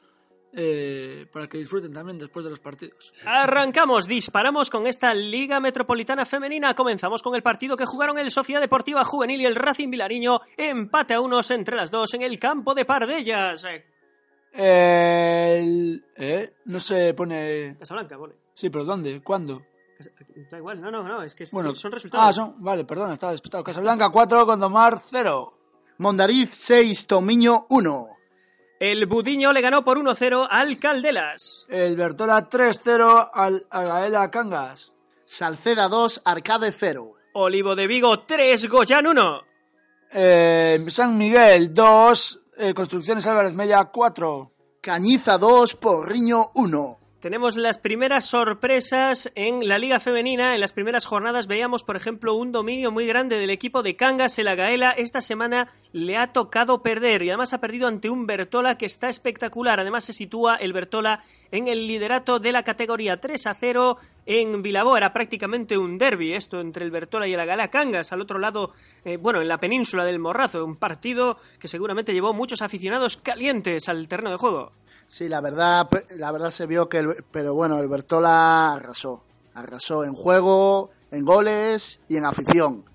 eh, 0.54 1.28
para 1.32 1.48
que 1.48 1.58
disfruten 1.58 1.94
también 1.94 2.18
después 2.18 2.44
de 2.44 2.50
los 2.50 2.60
partidos. 2.60 3.14
Arrancamos, 3.26 4.08
disparamos 4.08 4.70
con 4.70 4.88
esta 4.88 5.14
Liga 5.14 5.60
Metropolitana 5.60 6.26
Femenina. 6.26 6.74
Comenzamos 6.74 7.22
con 7.22 7.36
el 7.36 7.44
partido 7.44 7.78
que 7.78 7.86
jugaron 7.86 8.18
el 8.18 8.32
Sociedad 8.32 8.62
Deportiva 8.62 9.06
Juvenil 9.06 9.42
y 9.42 9.46
el 9.46 9.56
Racing 9.56 9.90
Vilariño. 9.90 10.42
Empate 10.58 11.14
a 11.14 11.22
unos 11.22 11.52
entre 11.52 11.76
las 11.76 11.92
dos 11.92 12.14
en 12.14 12.24
el 12.24 12.40
campo 12.40 12.74
de 12.74 12.86
Pardellas. 12.86 13.66
Eh, 13.66 15.60
El, 15.60 16.06
¿eh? 16.16 16.54
No 16.66 16.80
se 16.80 17.14
pone... 17.14 17.76
Casablanca, 17.78 18.18
pone. 18.18 18.34
Sí, 18.54 18.70
pero 18.70 18.84
¿dónde? 18.84 19.22
¿Cuándo? 19.22 19.62
Da 20.50 20.58
igual, 20.58 20.80
no, 20.80 20.90
no, 20.90 21.04
no, 21.04 21.24
es 21.24 21.36
que 21.36 21.44
Bueno, 21.52 21.76
son 21.76 21.92
resultados. 21.92 22.28
Ah, 22.30 22.34
son, 22.34 22.56
vale, 22.64 22.86
perdón, 22.86 23.12
estaba 23.12 23.34
despistado. 23.34 23.64
Casablanca 23.64 24.10
4, 24.10 24.46
Condomar 24.46 24.98
0. 25.00 25.52
Mondariz 25.98 26.52
6, 26.54 27.06
Tomiño 27.08 27.66
1. 27.70 28.19
El 28.80 29.08
Budiño 29.08 29.52
le 29.52 29.60
ganó 29.60 29.84
por 29.84 29.98
1-0 29.98 30.48
al 30.50 30.80
Caldelas. 30.80 31.66
El 31.68 31.98
Bertola 31.98 32.50
3-0 32.50 33.30
al 33.34 33.66
Agaela 33.70 34.32
Cangas. 34.32 34.94
Salceda 35.26 35.90
2, 35.90 36.22
Arcade 36.24 36.72
0. 36.72 37.14
Olivo 37.34 37.76
de 37.76 37.88
Vigo 37.88 38.22
3, 38.22 38.70
Goyan 38.70 39.06
1. 39.06 39.42
Eh, 40.14 40.86
San 40.88 41.18
Miguel 41.18 41.74
2, 41.74 42.42
eh, 42.58 42.74
Construcciones 42.74 43.28
Álvarez 43.28 43.54
Mella 43.54 43.84
4. 43.84 44.54
Cañiza 44.82 45.38
2, 45.38 45.76
Porriño 45.76 46.52
1. 46.54 46.99
Tenemos 47.20 47.58
las 47.58 47.78
primeras 47.78 48.28
sorpresas 48.28 49.30
en 49.36 49.68
la 49.68 49.78
Liga 49.78 50.00
Femenina. 50.00 50.56
En 50.56 50.62
las 50.62 50.72
primeras 50.72 51.06
jornadas 51.06 51.48
veíamos, 51.48 51.84
por 51.84 51.98
ejemplo, 51.98 52.34
un 52.34 52.54
dominio 52.54 52.92
muy 52.92 53.06
grande 53.06 53.38
del 53.38 53.50
equipo 53.50 53.84
de 53.84 53.98
Cangas. 53.98 54.40
El 54.40 54.48
Agaela 54.48 54.92
esta 54.92 55.20
semana 55.22 55.68
le 55.92 56.16
ha 56.16 56.32
tocado 56.32 56.82
perder 56.82 57.22
y 57.24 57.30
además 57.30 57.52
ha 57.52 57.60
perdido 57.60 57.90
ante 57.90 58.10
un 58.10 58.26
Bertola 58.26 58.78
que 58.78 58.86
está 58.86 59.10
espectacular. 59.10 59.82
Además 59.82 60.06
se 60.06 60.14
sitúa 60.14 60.56
el 60.56 60.72
Bertola 60.72 61.22
en 61.52 61.68
el 61.68 61.88
liderato 61.88 62.40
de 62.40 62.54
la 62.54 62.64
categoría 62.64 63.20
3 63.20 63.48
a 63.48 63.54
0 63.54 63.98
en 64.26 64.62
Bilbao. 64.62 64.96
Era 64.96 65.12
prácticamente 65.12 65.78
un 65.78 65.98
derby 65.98 66.34
esto 66.34 66.62
entre 66.62 66.86
el 66.86 66.92
Bertola 66.92 67.28
y 67.28 67.34
el 67.34 67.40
Agaela 67.42 67.68
Cangas. 67.68 68.14
Al 68.14 68.22
otro 68.22 68.40
lado, 68.40 68.72
eh, 69.04 69.18
bueno, 69.18 69.42
en 69.42 69.50
la 69.50 69.58
península 69.58 70.06
del 70.06 70.20
Morrazo. 70.20 70.64
Un 70.64 70.78
partido 70.78 71.38
que 71.60 71.68
seguramente 71.68 72.14
llevó 72.14 72.34
muchos 72.34 72.62
aficionados 72.62 73.18
calientes 73.18 73.90
al 73.90 74.08
terreno 74.08 74.32
de 74.32 74.38
juego. 74.38 74.72
Sí, 75.10 75.28
la 75.28 75.42
verdad, 75.42 75.90
la 76.18 76.32
verdad 76.32 76.52
se 76.52 76.68
vio 76.68 76.88
que, 76.88 77.00
el, 77.00 77.26
pero 77.32 77.56
bueno, 77.56 77.80
el 77.80 77.88
Bertola 77.88 78.74
arrasó. 78.74 79.24
Arrasó 79.56 80.04
en 80.06 80.14
juego, 80.14 80.92
en 81.10 81.26
goles 81.26 82.00
y 82.08 82.18
en 82.18 82.26
afición. 82.26 82.86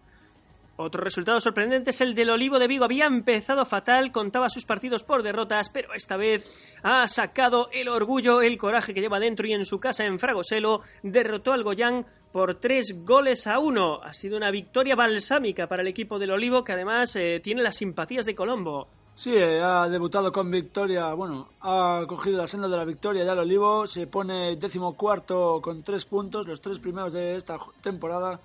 Otro 0.77 1.03
resultado 1.03 1.41
sorprendente 1.41 1.91
es 1.91 2.01
el 2.01 2.15
del 2.15 2.31
Olivo 2.31 2.61
de 2.61 2.69
Vigo. 2.69 2.85
Había 2.85 3.07
empezado 3.07 3.67
fatal, 3.67 4.13
contaba 4.13 4.49
sus 4.49 4.65
partidos 4.65 5.03
por 5.03 5.25
derrotas, 5.25 5.71
pero 5.71 5.93
esta 5.93 6.17
vez 6.17 6.49
ha 6.85 7.09
sacado 7.09 7.69
el 7.73 7.89
orgullo, 7.89 8.43
el 8.43 8.59
coraje 8.59 8.95
que 8.95 9.01
lleva 9.01 9.19
dentro 9.19 9.49
y 9.49 9.53
en 9.53 9.67
su 9.67 9.81
casa 9.81 10.05
en 10.05 10.21
Fragoselo 10.21 10.83
derrotó 11.03 11.53
al 11.53 11.65
Goyán 11.65 12.07
por 12.31 12.61
tres 12.61 13.05
goles 13.05 13.49
a 13.49 13.59
uno. 13.59 14.01
Ha 14.05 14.15
sido 14.15 14.37
una 14.37 14.53
victoria 14.53 14.95
balsámica 14.95 15.67
para 15.67 15.83
el 15.83 15.89
equipo 15.89 16.21
del 16.21 16.31
Olivo, 16.31 16.63
que 16.63 16.73
además 16.73 17.17
eh, 17.17 17.41
tiene 17.43 17.63
las 17.63 17.77
simpatías 17.77 18.25
de 18.25 18.37
Colombo. 18.37 18.89
Sí, 19.17 19.33
eh, 19.35 19.63
ha 19.63 19.89
debutado 19.89 20.33
con 20.33 20.51
victoria, 20.51 21.15
bueno, 21.15 21.49
ha 21.61 22.03
cogido 22.07 22.39
la 22.39 22.49
senda 22.49 22.67
de 22.69 22.77
la 22.77 22.85
victoria 22.85 23.25
ya 23.25 23.33
el 23.33 23.39
Olivo, 23.39 23.87
se 23.87 24.09
pone 24.09 24.57
décimo 24.57 24.95
cuarto 24.95 25.61
con 25.63 25.85
tres 25.85 26.05
puntos, 26.05 26.47
los 26.49 26.61
tres 26.61 26.81
primeros 26.81 27.13
de 27.13 27.37
esta 27.37 27.57
temporada, 27.81 28.41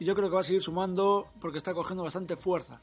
y 0.00 0.04
yo 0.04 0.16
creo 0.16 0.28
que 0.28 0.34
va 0.34 0.40
a 0.40 0.44
seguir 0.44 0.62
sumando 0.62 1.28
porque 1.40 1.58
está 1.58 1.72
cogiendo 1.72 2.02
bastante 2.02 2.36
fuerza. 2.36 2.80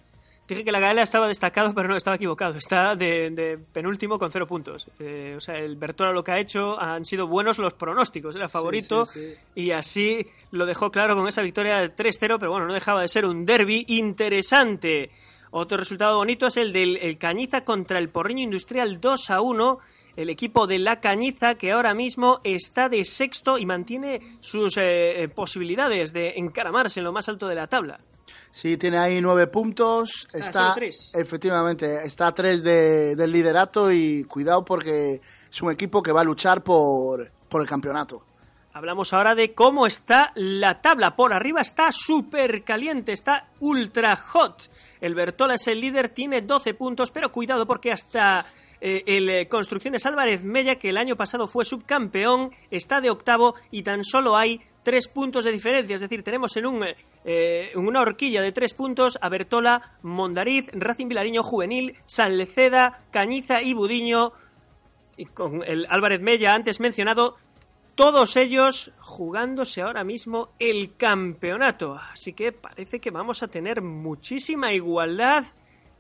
Dije 0.48 0.64
que 0.64 0.72
la 0.72 0.80
Gaela 0.80 1.02
estaba 1.02 1.28
destacado, 1.28 1.74
pero 1.74 1.88
no 1.88 1.96
estaba 1.96 2.18
equivocado. 2.18 2.54
Está 2.54 2.96
de, 2.96 3.32
de 3.32 3.58
penúltimo 3.58 4.20
con 4.20 4.32
cero 4.32 4.46
puntos. 4.46 4.88
Eh, 5.00 5.34
o 5.36 5.40
sea, 5.40 5.56
el 5.56 5.76
Bertola 5.76 6.12
lo 6.12 6.24
que 6.24 6.34
ha 6.34 6.40
hecho 6.40 6.80
han 6.80 7.04
sido 7.04 7.26
buenos 7.26 7.58
los 7.58 7.74
pronósticos. 7.74 8.36
Era 8.36 8.48
favorito 8.48 9.08
sí, 9.08 9.34
sí. 9.34 9.36
y 9.56 9.72
así 9.72 10.28
lo 10.52 10.68
dejó 10.68 10.92
claro 10.92 11.16
con 11.16 11.28
esa 11.28 11.42
victoria 11.42 11.80
de 11.80 11.96
3-0, 11.96 12.38
pero 12.40 12.52
bueno, 12.52 12.68
no 12.68 12.76
dejaba 12.76 13.02
de 13.02 13.08
ser 13.08 13.26
un 13.26 13.44
derby 13.44 13.86
interesante. 13.88 15.10
Otro 15.58 15.78
resultado 15.78 16.18
bonito 16.18 16.48
es 16.48 16.58
el 16.58 16.74
del 16.74 16.98
el 16.98 17.18
Cañiza 17.18 17.64
contra 17.64 17.98
el 17.98 18.10
Porriño 18.10 18.44
Industrial 18.44 19.00
2 19.00 19.30
a 19.30 19.40
1. 19.40 19.80
El 20.18 20.30
equipo 20.30 20.68
de 20.68 20.80
la 20.80 21.00
Cañiza 21.00 21.56
que 21.56 21.72
ahora 21.72 21.94
mismo 21.94 22.42
está 22.44 22.90
de 22.90 23.06
sexto 23.06 23.58
y 23.58 23.66
mantiene 23.66 24.20
sus 24.42 24.76
eh, 24.76 25.24
eh, 25.24 25.28
posibilidades 25.30 26.12
de 26.12 26.34
encaramarse 26.36 27.00
en 27.00 27.06
lo 27.06 27.14
más 27.14 27.30
alto 27.30 27.48
de 27.48 27.56
la 27.56 27.68
tabla. 27.68 28.02
Sí, 28.52 28.76
tiene 28.76 28.98
ahí 28.98 29.22
nueve 29.22 29.48
puntos. 29.48 30.28
Está, 30.34 30.52
solo 30.64 30.74
tres. 30.76 31.12
efectivamente, 31.16 32.04
está 32.06 32.28
a 32.28 32.34
tres 32.34 32.62
de- 32.62 33.16
del 33.16 33.32
liderato 33.32 33.90
y 33.94 34.26
cuidado 34.26 34.66
porque 34.66 35.22
es 35.50 35.62
un 35.62 35.72
equipo 35.72 36.04
que 36.04 36.12
va 36.12 36.20
a 36.20 36.26
luchar 36.26 36.64
por, 36.64 37.32
por 37.48 37.62
el 37.62 37.68
campeonato. 37.68 38.24
Hablamos 38.76 39.14
ahora 39.14 39.36
de 39.36 39.54
cómo 39.54 39.88
está 39.88 40.34
la 40.36 40.82
tabla. 40.82 41.16
Por 41.16 41.32
arriba 41.32 41.62
está 41.62 41.94
súper 41.94 42.66
caliente, 42.66 43.14
está 43.14 43.48
ultra 43.62 44.18
hot. 44.18 44.70
El 45.00 45.16
Bertola 45.16 45.54
es 45.56 45.66
el 45.68 45.80
líder, 45.80 46.10
tiene 46.10 46.42
12 46.42 46.74
puntos, 46.74 47.10
pero 47.10 47.32
cuidado 47.32 47.66
porque 47.66 47.94
hasta 47.94 48.46
eh, 48.82 49.02
el 49.06 49.30
eh, 49.30 49.48
Construcciones 49.48 50.06
Álvarez 50.06 50.44
Mella, 50.44 50.76
que 50.76 50.90
el 50.90 50.98
año 50.98 51.16
pasado 51.16 51.48
fue 51.48 51.64
subcampeón, 51.64 52.52
está 52.70 53.00
de 53.00 53.10
octavo 53.10 53.56
y 53.72 53.84
tan 53.84 54.04
solo 54.04 54.36
hay 54.36 54.60
tres 54.84 55.08
puntos 55.08 55.46
de 55.46 55.54
diferencia, 55.54 55.96
es 55.96 56.02
decir, 56.02 56.22
tenemos 56.22 56.58
en, 56.58 56.66
un, 56.66 56.86
eh, 57.24 57.72
una 57.76 58.02
horquilla 58.02 58.42
de 58.42 58.52
tres 58.52 58.74
puntos 58.74 59.18
a 59.22 59.30
Bertola, 59.30 59.94
Mondariz, 60.02 60.68
Racing 60.74 61.08
Vilariño 61.08 61.44
Juvenil, 61.44 61.96
Salceda, 62.08 63.00
Cañiza 63.10 63.62
y 63.62 63.74
Budiño, 63.74 64.34
y 65.16 65.26
con 65.26 65.64
el 65.64 65.88
Álvarez 65.90 66.20
Mella 66.20 66.54
antes 66.54 66.82
mencionado, 66.82 67.36
todos 67.96 68.36
ellos 68.36 68.92
jugándose 69.00 69.82
ahora 69.82 70.04
mismo 70.04 70.50
el 70.60 70.96
campeonato. 70.98 71.98
Así 72.12 72.34
que 72.34 72.52
parece 72.52 73.00
que 73.00 73.10
vamos 73.10 73.42
a 73.42 73.48
tener 73.48 73.82
muchísima 73.82 74.74
igualdad, 74.74 75.46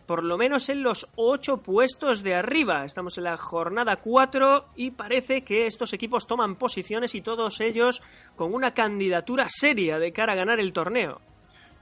por 0.05 0.23
lo 0.23 0.37
menos 0.37 0.67
en 0.69 0.83
los 0.83 1.07
ocho 1.15 1.57
puestos 1.57 2.21
de 2.21 2.35
arriba. 2.35 2.83
Estamos 2.83 3.17
en 3.17 3.23
la 3.23 3.37
jornada 3.37 3.95
4 3.95 4.65
y 4.75 4.91
parece 4.91 5.43
que 5.43 5.67
estos 5.67 5.93
equipos 5.93 6.27
toman 6.27 6.57
posiciones 6.57 7.15
y 7.15 7.21
todos 7.21 7.61
ellos 7.61 8.03
con 8.35 8.53
una 8.53 8.73
candidatura 8.73 9.47
seria 9.49 9.97
de 9.97 10.11
cara 10.11 10.33
a 10.33 10.35
ganar 10.35 10.59
el 10.59 10.73
torneo. 10.73 11.21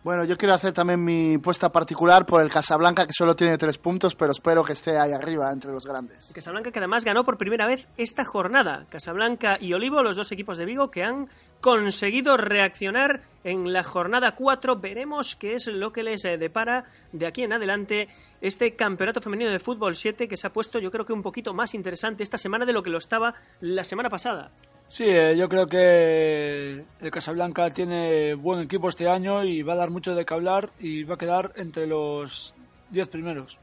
Bueno, 0.03 0.25
yo 0.25 0.35
quiero 0.35 0.53
hacer 0.53 0.73
también 0.73 1.01
mi 1.01 1.37
puesta 1.37 1.71
particular 1.71 2.25
por 2.25 2.41
el 2.41 2.49
Casablanca, 2.49 3.07
que 3.07 3.13
solo 3.13 3.37
tiene 3.37 3.57
tres 3.57 3.77
puntos, 3.77 4.15
pero 4.15 4.33
espero 4.33 4.61
que 4.61 4.73
esté 4.73 4.99
ahí 4.99 5.13
arriba 5.13 5.49
entre 5.49 5.71
los 5.71 5.85
grandes. 5.85 6.29
Casablanca 6.33 6.71
que 6.71 6.79
además 6.79 7.05
ganó 7.05 7.23
por 7.23 7.37
primera 7.37 7.67
vez 7.67 7.87
esta 7.95 8.25
jornada. 8.25 8.85
Casablanca 8.89 9.57
y 9.61 9.71
Olivo, 9.71 10.03
los 10.03 10.17
dos 10.17 10.29
equipos 10.33 10.57
de 10.57 10.65
Vigo 10.65 10.91
que 10.91 11.03
han 11.03 11.29
conseguido 11.61 12.35
reaccionar 12.35 13.21
en 13.45 13.71
la 13.71 13.85
jornada 13.85 14.35
4. 14.35 14.75
Veremos 14.75 15.37
qué 15.37 15.55
es 15.55 15.67
lo 15.67 15.93
que 15.93 16.03
les 16.03 16.25
eh, 16.25 16.37
depara 16.37 16.83
de 17.13 17.25
aquí 17.25 17.43
en 17.43 17.53
adelante 17.53 18.09
este 18.41 18.75
campeonato 18.75 19.21
femenino 19.21 19.51
de 19.51 19.59
fútbol 19.59 19.95
7 19.95 20.27
que 20.27 20.35
se 20.35 20.47
ha 20.47 20.51
puesto 20.51 20.79
yo 20.79 20.91
creo 20.91 21.05
que 21.05 21.13
un 21.13 21.21
poquito 21.21 21.53
más 21.53 21.73
interesante 21.73 22.23
esta 22.23 22.37
semana 22.37 22.65
de 22.65 22.73
lo 22.73 22.83
que 22.83 22.89
lo 22.89 22.97
estaba 22.97 23.35
la 23.61 23.85
semana 23.85 24.09
pasada. 24.09 24.51
Sí, 24.93 25.05
eh, 25.07 25.35
yo 25.35 25.49
creo 25.49 25.65
que 25.65 26.85
el 27.01 27.09
Casablanca 27.09 27.71
tiene 27.71 28.35
buen 28.35 28.59
equipo 28.59 28.89
este 28.89 29.09
año 29.09 29.43
y 29.43 29.63
va 29.63 29.73
a 29.73 29.77
dar 29.77 29.89
mucho 29.89 30.13
de 30.13 30.23
qué 30.23 30.35
hablar 30.35 30.69
y 30.77 31.03
va 31.03 31.15
a 31.15 31.17
quedar 31.17 31.51
entre 31.55 31.87
los 31.87 32.53
10 32.91 33.07
primeros. 33.09 33.57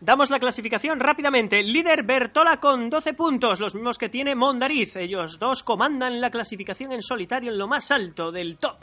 Damos 0.00 0.30
la 0.30 0.38
clasificación 0.38 1.00
rápidamente. 1.00 1.60
Líder 1.60 2.04
Bertola 2.04 2.60
con 2.60 2.88
12 2.88 3.14
puntos, 3.14 3.58
los 3.58 3.74
mismos 3.74 3.98
que 3.98 4.08
tiene 4.08 4.36
Mondariz. 4.36 4.94
Ellos 4.94 5.40
dos 5.40 5.64
comandan 5.64 6.20
la 6.20 6.30
clasificación 6.30 6.92
en 6.92 7.02
solitario 7.02 7.50
en 7.50 7.58
lo 7.58 7.66
más 7.66 7.90
alto 7.90 8.30
del 8.30 8.56
top. 8.58 8.76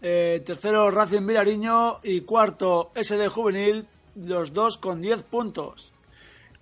Eh, 0.00 0.44
tercero 0.46 0.92
Racing 0.92 1.26
Vilariño 1.26 1.96
y 2.04 2.20
cuarto 2.20 2.92
SD 2.94 3.26
Juvenil, 3.26 3.84
los 4.14 4.52
dos 4.52 4.78
con 4.78 5.02
10 5.02 5.24
puntos. 5.24 5.92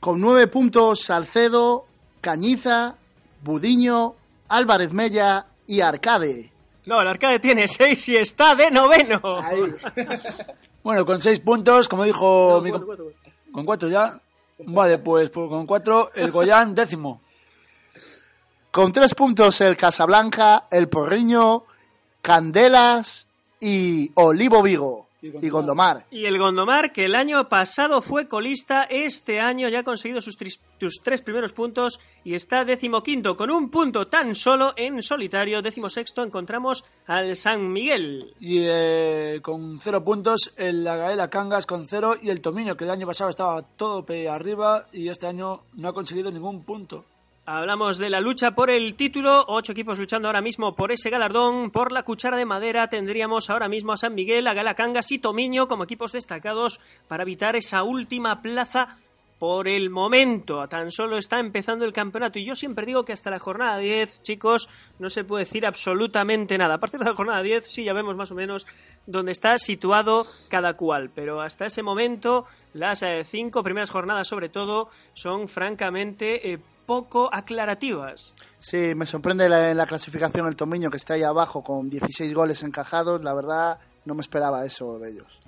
Con 0.01 0.23
nueve 0.23 0.47
puntos, 0.47 1.03
Salcedo, 1.03 1.85
Cañiza, 2.23 2.97
Budiño, 3.43 4.15
Álvarez 4.49 4.93
Mella 4.93 5.47
y 5.67 5.81
Arcade. 5.81 6.51
No, 6.87 7.01
el 7.01 7.09
Arcade 7.09 7.39
tiene 7.41 7.67
6 7.69 8.09
y 8.11 8.17
está 8.17 8.55
de 8.55 8.71
noveno. 8.71 9.21
Ahí. 9.43 9.63
Bueno, 10.85 11.07
con 11.07 11.19
6 11.19 11.41
puntos, 11.41 11.89
como 11.89 12.05
dijo 12.05 12.61
mi 12.61 12.71
Cuatro, 12.71 12.87
com- 12.87 12.87
cuatro, 12.87 13.05
cuatro. 13.07 13.53
¿Con 13.53 13.65
cuatro 13.65 13.89
ya? 13.89 14.21
Vale, 14.67 14.99
pues, 14.99 15.31
pues 15.31 15.49
con 15.49 15.65
cuatro 15.67 16.11
el 16.15 16.31
Goyán 16.31 16.75
décimo. 16.75 17.23
Con 18.71 18.93
tres 18.93 19.15
puntos 19.15 19.61
el 19.63 19.79
Casablanca, 19.79 20.67
el 20.71 20.89
Porriño, 20.91 21.65
Candelas 22.21 23.29
y 23.61 24.11
Olivo 24.15 24.63
Vigo. 24.63 25.04
Y 25.41 25.49
Gondomar. 25.49 26.07
Y 26.11 26.27
el 26.27 26.39
Gondomar, 26.39 26.93
que 26.93 27.07
el 27.07 27.15
año 27.15 27.49
pasado 27.49 28.03
fue 28.03 28.29
colista, 28.29 28.83
este 28.85 29.41
año 29.41 29.69
ya 29.71 29.79
ha 29.81 29.83
conseguido 29.85 30.21
sus, 30.21 30.37
tris- 30.37 30.61
sus 30.79 31.01
tres 31.03 31.23
primeros 31.23 31.53
puntos 31.53 31.99
y 32.25 32.35
está 32.35 32.65
decimoquinto, 32.65 33.37
con 33.37 33.51
un 33.51 33.71
punto 33.71 34.07
tan 34.07 34.35
solo 34.35 34.75
en 34.77 35.03
solitario. 35.03 35.63
Decimosexto 35.63 36.23
encontramos 36.23 36.85
al 37.07 37.37
San 37.37 37.73
Miguel. 37.73 38.35
Y 38.39 38.65
eh, 38.67 39.41
con 39.43 39.79
cero 39.81 40.05
puntos 40.05 40.53
el 40.57 40.85
Gaela 40.85 41.31
Cangas 41.31 41.65
con 41.67 41.87
cero 41.87 42.17
y 42.21 42.29
el 42.29 42.41
Tomiño, 42.43 42.77
que 42.77 42.85
el 42.85 42.91
año 42.91 43.07
pasado 43.07 43.31
estaba 43.31 43.63
todo 43.63 44.05
pe 44.05 44.29
arriba 44.29 44.87
y 44.93 45.09
este 45.09 45.27
año 45.27 45.63
no 45.75 45.89
ha 45.89 45.95
conseguido 45.95 46.31
ningún 46.31 46.65
punto. 46.65 47.05
Hablamos 47.47 47.99
de 47.99 48.09
la 48.09 48.23
lucha 48.23 48.53
por 48.53 48.71
el 48.71 48.95
título, 48.95 49.45
ocho 49.49 49.73
equipos 49.73 49.99
luchando 49.99 50.29
ahora 50.29 50.41
mismo 50.41 50.75
por 50.75 50.93
ese 50.93 51.11
galardón, 51.11 51.71
por 51.71 51.93
la 51.93 52.03
cuchara 52.03 52.39
de 52.39 52.47
madera 52.47 52.89
tendríamos 52.89 53.51
ahora 53.51 53.69
mismo 53.69 53.93
a 53.93 53.99
San 53.99 54.15
Miguel, 54.15 54.47
a 54.47 54.55
Galacangas 54.55 55.13
y 55.13 55.19
Tomiño 55.19 55.69
como 55.69 55.85
equipos 55.85 56.13
destacados 56.13 56.81
para 57.07 57.25
evitar 57.25 57.55
esa 57.55 57.83
última 57.83 58.41
plaza 58.41 58.97
por 59.39 59.69
el 59.69 59.91
momento. 59.91 60.67
Tan 60.69 60.91
solo 60.91 61.19
está 61.19 61.39
empezando 61.39 61.85
el 61.85 61.93
campeonato 61.93 62.39
y 62.39 62.47
yo 62.47 62.55
siempre 62.55 62.87
digo 62.87 63.05
que 63.05 63.13
hasta 63.13 63.31
la 63.31 63.39
jornada 63.39 63.77
10, 63.77 64.23
chicos, 64.23 64.71
no 64.99 65.11
se 65.11 65.25
puede 65.25 65.45
decir 65.45 65.67
absolutamente 65.67 66.57
nada. 66.57 66.77
A 66.77 66.81
partir 66.81 67.01
de 67.01 67.11
la 67.11 67.15
jornada 67.15 67.43
10 67.43 67.71
sí 67.71 67.85
ya 67.85 67.93
vemos 67.93 68.17
más 68.17 68.31
o 68.31 68.35
menos 68.35 68.67
dónde 69.05 69.33
está 69.33 69.59
situado 69.59 70.27
cada 70.49 70.79
cual, 70.79 71.11
pero 71.15 71.43
hasta 71.43 71.67
ese 71.67 71.83
momento 71.83 72.47
las 72.73 73.03
eh, 73.03 73.23
cinco 73.23 73.63
primeras 73.63 73.91
jornadas 73.91 74.29
sobre 74.29 74.49
todo 74.49 74.89
son 75.13 75.47
francamente 75.47 76.53
eh, 76.53 76.59
poco 76.87 77.29
aclarativas. 77.33 78.35
Sí, 78.61 78.95
me 78.95 79.07
sorprende 79.07 79.49
la, 79.49 79.75
la 79.75 79.87
clasificación 79.87 80.47
el 80.47 80.57
Tomiño 80.57 80.91
que 80.91 80.97
está 80.97 81.15
ahí 81.15 81.23
abajo 81.23 81.63
con 81.63 81.89
16 81.89 82.35
goles 82.35 82.63
encajados. 82.63 83.23
La 83.23 83.35
verdad, 83.35 83.79
no 84.05 84.15
me 84.15 84.21
esperaba 84.21 84.65
eso 84.65 84.99
de 84.99 85.11
ellos. 85.11 85.41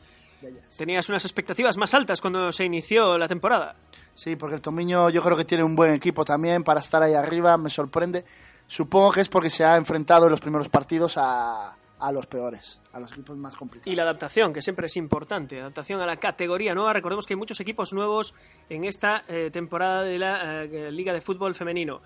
Tenías 0.77 1.09
unas 1.09 1.25
expectativas 1.25 1.77
más 1.77 1.94
altas 1.94 2.20
cuando 2.20 2.53
se 2.53 2.64
inició 2.64 3.16
la 3.18 3.27
temporada. 3.27 3.75
Sí, 4.14 4.37
porque 4.37 4.57
el 4.57 4.62
Tomiño 4.62 5.11
yo 5.11 5.22
creo 5.22 5.37
que 5.37 5.44
tiene 5.44 5.64
un 5.64 5.77
buen 5.77 5.94
equipo 5.94 6.25
también 6.25 6.62
para 6.62 6.81
estar 6.81 7.03
ahí 7.03 7.14
arriba. 7.14 7.57
Me 7.57 7.70
sorprende. 7.70 8.25
Supongo 8.66 9.12
que 9.12 9.20
es 9.20 9.29
porque 9.29 9.51
se 9.51 9.64
ha 9.64 9.77
enfrentado 9.77 10.27
en 10.27 10.31
los 10.31 10.40
primeros 10.40 10.68
partidos 10.68 11.14
a, 11.16 11.77
a 11.98 12.12
los 12.12 12.26
peores, 12.26 12.81
a 12.92 13.00
los 13.00 13.12
equipos 13.12 13.37
más 13.37 13.56
complicados. 13.56 13.92
Y 13.92 13.96
la 13.96 14.02
adaptación, 14.02 14.52
que 14.52 14.62
siempre 14.62 14.87
es 14.87 14.96
importante, 14.96 15.60
adaptación 15.60 16.00
a 16.00 16.06
la 16.06 16.16
categoría 16.16 16.75
nueva. 16.75 16.92
Recordemos 16.92 17.27
que 17.27 17.35
hay 17.35 17.38
muchos 17.38 17.60
equipos 17.60 17.92
nuevos 17.92 18.35
en 18.68 18.85
esta 18.85 19.25
eh, 19.29 19.50
temporada 19.50 20.02
de 20.02 20.18
la 20.18 20.64
eh, 20.64 20.90
Liga 20.90 21.12
de 21.12 21.21
Fútbol 21.21 21.54
Femenino. 21.54 22.00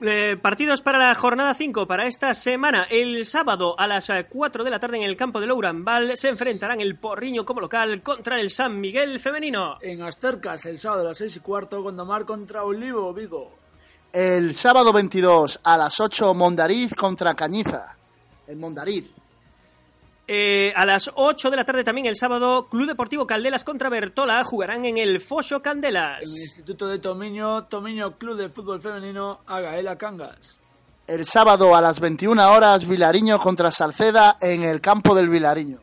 Eh, 0.00 0.36
partidos 0.40 0.80
para 0.80 0.98
la 0.98 1.14
jornada 1.16 1.54
5 1.54 1.86
para 1.88 2.06
esta 2.06 2.32
semana. 2.32 2.86
El 2.88 3.26
sábado 3.26 3.74
a 3.78 3.88
las 3.88 4.08
eh, 4.10 4.26
4 4.28 4.62
de 4.62 4.70
la 4.70 4.78
tarde 4.78 4.98
en 4.98 5.02
el 5.02 5.16
campo 5.16 5.40
de 5.40 5.48
Lourambal 5.48 6.12
se 6.16 6.28
enfrentarán 6.28 6.80
el 6.80 6.96
Porriño 6.96 7.44
como 7.44 7.60
local 7.60 8.00
contra 8.00 8.40
el 8.40 8.48
San 8.50 8.80
Miguel 8.80 9.18
femenino. 9.18 9.78
En 9.80 10.02
Astercas, 10.02 10.66
el 10.66 10.78
sábado 10.78 11.02
a 11.02 11.06
las 11.06 11.18
seis 11.18 11.34
y 11.34 11.40
cuarto, 11.40 11.82
Gondomar 11.82 12.24
contra 12.24 12.62
Olivo 12.62 13.12
Vigo. 13.12 13.50
El 14.12 14.54
sábado 14.54 14.92
22 14.92 15.60
a 15.64 15.76
las 15.76 15.98
8 15.98 16.32
Mondariz 16.32 16.94
contra 16.94 17.34
Cañiza. 17.34 17.97
El 18.48 18.56
Mondariz. 18.56 19.04
Eh, 20.26 20.72
a 20.74 20.84
las 20.84 21.10
8 21.14 21.50
de 21.50 21.56
la 21.56 21.64
tarde 21.64 21.84
también 21.84 22.06
el 22.06 22.16
sábado, 22.16 22.68
Club 22.68 22.86
Deportivo 22.86 23.26
Caldelas 23.26 23.64
contra 23.64 23.88
Bertola 23.88 24.42
jugarán 24.44 24.84
en 24.84 24.98
el 24.98 25.20
Foso 25.20 25.54
En 25.54 25.60
el 25.60 25.62
Candelas. 25.62 26.20
Instituto 26.22 26.86
de 26.86 26.98
Tomiño, 26.98 27.64
Tomiño 27.64 28.18
Club 28.18 28.36
de 28.36 28.48
Fútbol 28.48 28.80
Femenino, 28.80 29.40
a 29.46 29.60
Gaela 29.60 29.96
Cangas. 29.96 30.58
El 31.06 31.24
sábado 31.24 31.74
a 31.74 31.80
las 31.80 32.00
21 32.00 32.52
horas 32.52 32.86
Vilariño 32.86 33.38
contra 33.38 33.70
Salceda 33.70 34.36
en 34.40 34.64
el 34.64 34.82
campo 34.82 35.14
del 35.14 35.30
Vilariño. 35.30 35.78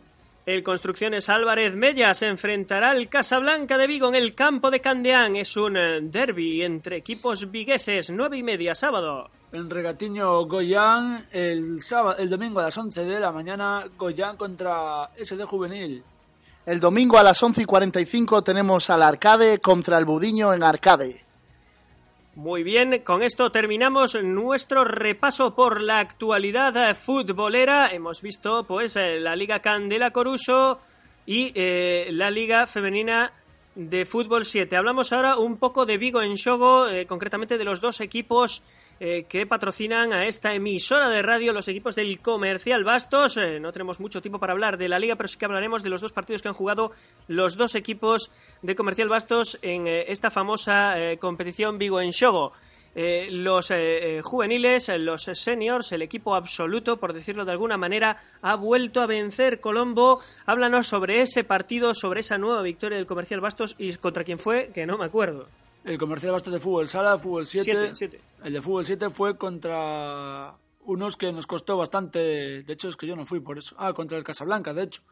El 0.46 0.62
Construcciones 0.62 1.28
Álvarez 1.30 1.76
Mella 1.76 2.14
se 2.14 2.28
enfrentará 2.28 2.92
al 2.92 3.10
Casablanca 3.10 3.80
de 3.80 3.88
Vigo 3.88 4.10
en 4.10 4.14
el 4.14 4.36
campo 4.36 4.70
de 4.70 4.80
Candeán. 4.80 5.36
Es 5.36 5.58
un 5.58 5.76
eh, 5.76 6.02
derby 6.02 6.62
entre 6.62 6.98
equipos 6.98 7.50
vigueses, 7.50 8.12
nueve 8.12 8.38
y 8.38 8.44
media 8.44 8.76
sábado. 8.76 9.32
En 9.56 9.70
Regatiño, 9.70 10.46
Goyán, 10.48 11.28
el, 11.32 11.82
sábado, 11.82 12.18
el 12.18 12.30
domingo 12.30 12.60
a 12.60 12.64
las 12.64 12.78
11 12.78 13.06
de 13.06 13.22
la 13.22 13.32
mañana, 13.32 13.86
Goyán 13.98 14.36
contra 14.36 15.10
SD 15.18 15.46
Juvenil. 15.46 16.04
El 16.66 16.82
domingo 16.82 17.18
a 17.18 17.24
las 17.24 17.42
11 17.42 17.62
y 17.62 17.66
45 17.66 18.42
tenemos 18.42 18.90
al 18.90 19.02
Arcade 19.02 19.60
contra 19.60 19.98
el 19.98 20.04
Budiño 20.04 20.54
en 20.54 20.62
Arcade. 20.62 21.24
Muy 22.36 22.64
bien, 22.64 23.00
con 23.06 23.24
esto 23.24 23.50
terminamos 23.50 24.22
nuestro 24.22 24.84
repaso 24.84 25.56
por 25.56 25.80
la 25.80 26.00
actualidad 26.00 26.94
futbolera. 26.94 27.88
Hemos 27.94 28.22
visto 28.22 28.66
pues 28.66 28.98
eh, 28.98 29.22
la 29.22 29.38
Liga 29.38 29.62
Candela 29.62 30.12
Coruso 30.12 30.82
y 31.26 31.54
eh, 31.56 32.10
la 32.12 32.30
Liga 32.30 32.68
Femenina 32.68 33.32
de 33.76 34.04
Fútbol 34.04 34.44
7. 34.44 34.76
Hablamos 34.76 35.14
ahora 35.14 35.38
un 35.38 35.56
poco 35.56 35.86
de 35.86 35.98
Vigo 35.98 36.22
en 36.22 36.34
Shogo, 36.34 36.90
eh, 36.90 37.06
concretamente 37.06 37.58
de 37.58 37.64
los 37.64 37.80
dos 37.80 38.02
equipos 38.02 38.62
eh, 39.02 39.26
que 39.28 39.46
patrocinan 39.46 40.14
a 40.14 40.26
esta 40.26 40.54
emisora 40.54 41.10
de 41.10 41.22
radio, 41.22 41.52
los 41.52 41.68
equipos 41.68 41.96
del 41.96 42.20
Comercial 42.20 42.86
Bastos. 42.86 43.36
Eh, 43.36 43.60
no 43.60 43.74
tenemos 43.74 44.00
mucho 44.00 44.22
tiempo 44.22 44.40
para 44.40 44.54
hablar 44.54 44.78
de 44.78 44.88
la 44.88 45.00
liga, 45.00 45.18
pero 45.18 45.28
sí 45.28 45.38
que 45.38 45.44
hablaremos 45.44 45.84
de 45.84 45.90
los 45.90 46.00
dos 46.00 46.14
partidos 46.14 46.42
que 46.42 46.48
han 46.48 46.54
jugado 46.54 46.94
los 47.28 47.58
dos 47.58 47.76
equipos 47.76 48.32
de 48.62 48.74
Comercial 48.74 49.10
Bastos 49.10 49.60
en 49.62 49.88
eh, 49.88 50.06
esta 50.08 50.32
famosa 50.32 50.96
competición 51.20 51.78
Vigo 51.78 52.00
en 52.00 52.12
Shogo. 52.12 52.54
Los 52.96 53.74
juveniles, 54.24 54.90
los 55.00 55.24
seniors, 55.24 55.92
el 55.92 56.02
equipo 56.02 56.34
absoluto, 56.34 56.98
por 56.98 57.12
decirlo 57.12 57.44
de 57.44 57.52
alguna 57.52 57.76
manera, 57.76 58.24
ha 58.42 58.56
vuelto 58.56 59.02
a 59.02 59.06
vencer 59.06 59.60
Colombo. 59.60 60.22
Háblanos 60.46 60.88
sobre 60.88 61.22
ese 61.22 61.44
partido, 61.44 61.94
sobre 61.94 62.22
esa 62.22 62.38
nueva 62.38 62.62
victoria 62.62 62.98
del 62.98 63.06
Comercial 63.08 63.42
Bastos 63.42 63.76
y 63.78 63.94
contra 63.96 64.24
quién 64.24 64.40
fue, 64.40 64.72
que 64.74 64.86
no 64.86 64.98
me 64.98 65.04
acuerdo. 65.04 65.50
El 65.86 65.98
comercial 66.00 66.32
bastos 66.32 66.52
de 66.52 66.60
fútbol 66.60 66.88
sala, 66.88 67.18
fútbol 67.18 67.46
7. 67.46 67.64
Siete, 67.64 67.96
siete. 67.96 68.22
El 68.44 68.54
de 68.54 68.62
fútbol 68.62 68.84
7 68.86 69.10
fue 69.12 69.38
contra 69.38 70.58
unos 70.86 71.16
que 71.16 71.32
nos 71.32 71.46
costó 71.46 71.78
bastante. 71.78 72.64
De 72.64 72.74
hecho, 72.74 72.90
es 72.90 72.96
que 72.98 73.06
yo 73.06 73.16
no 73.16 73.26
fui 73.26 73.40
por 73.40 73.58
eso. 73.60 73.76
Ah, 73.78 73.94
contra 73.94 74.18
el 74.18 74.24
Casablanca, 74.24 74.74
de 74.74 74.84
hecho. 74.84 75.04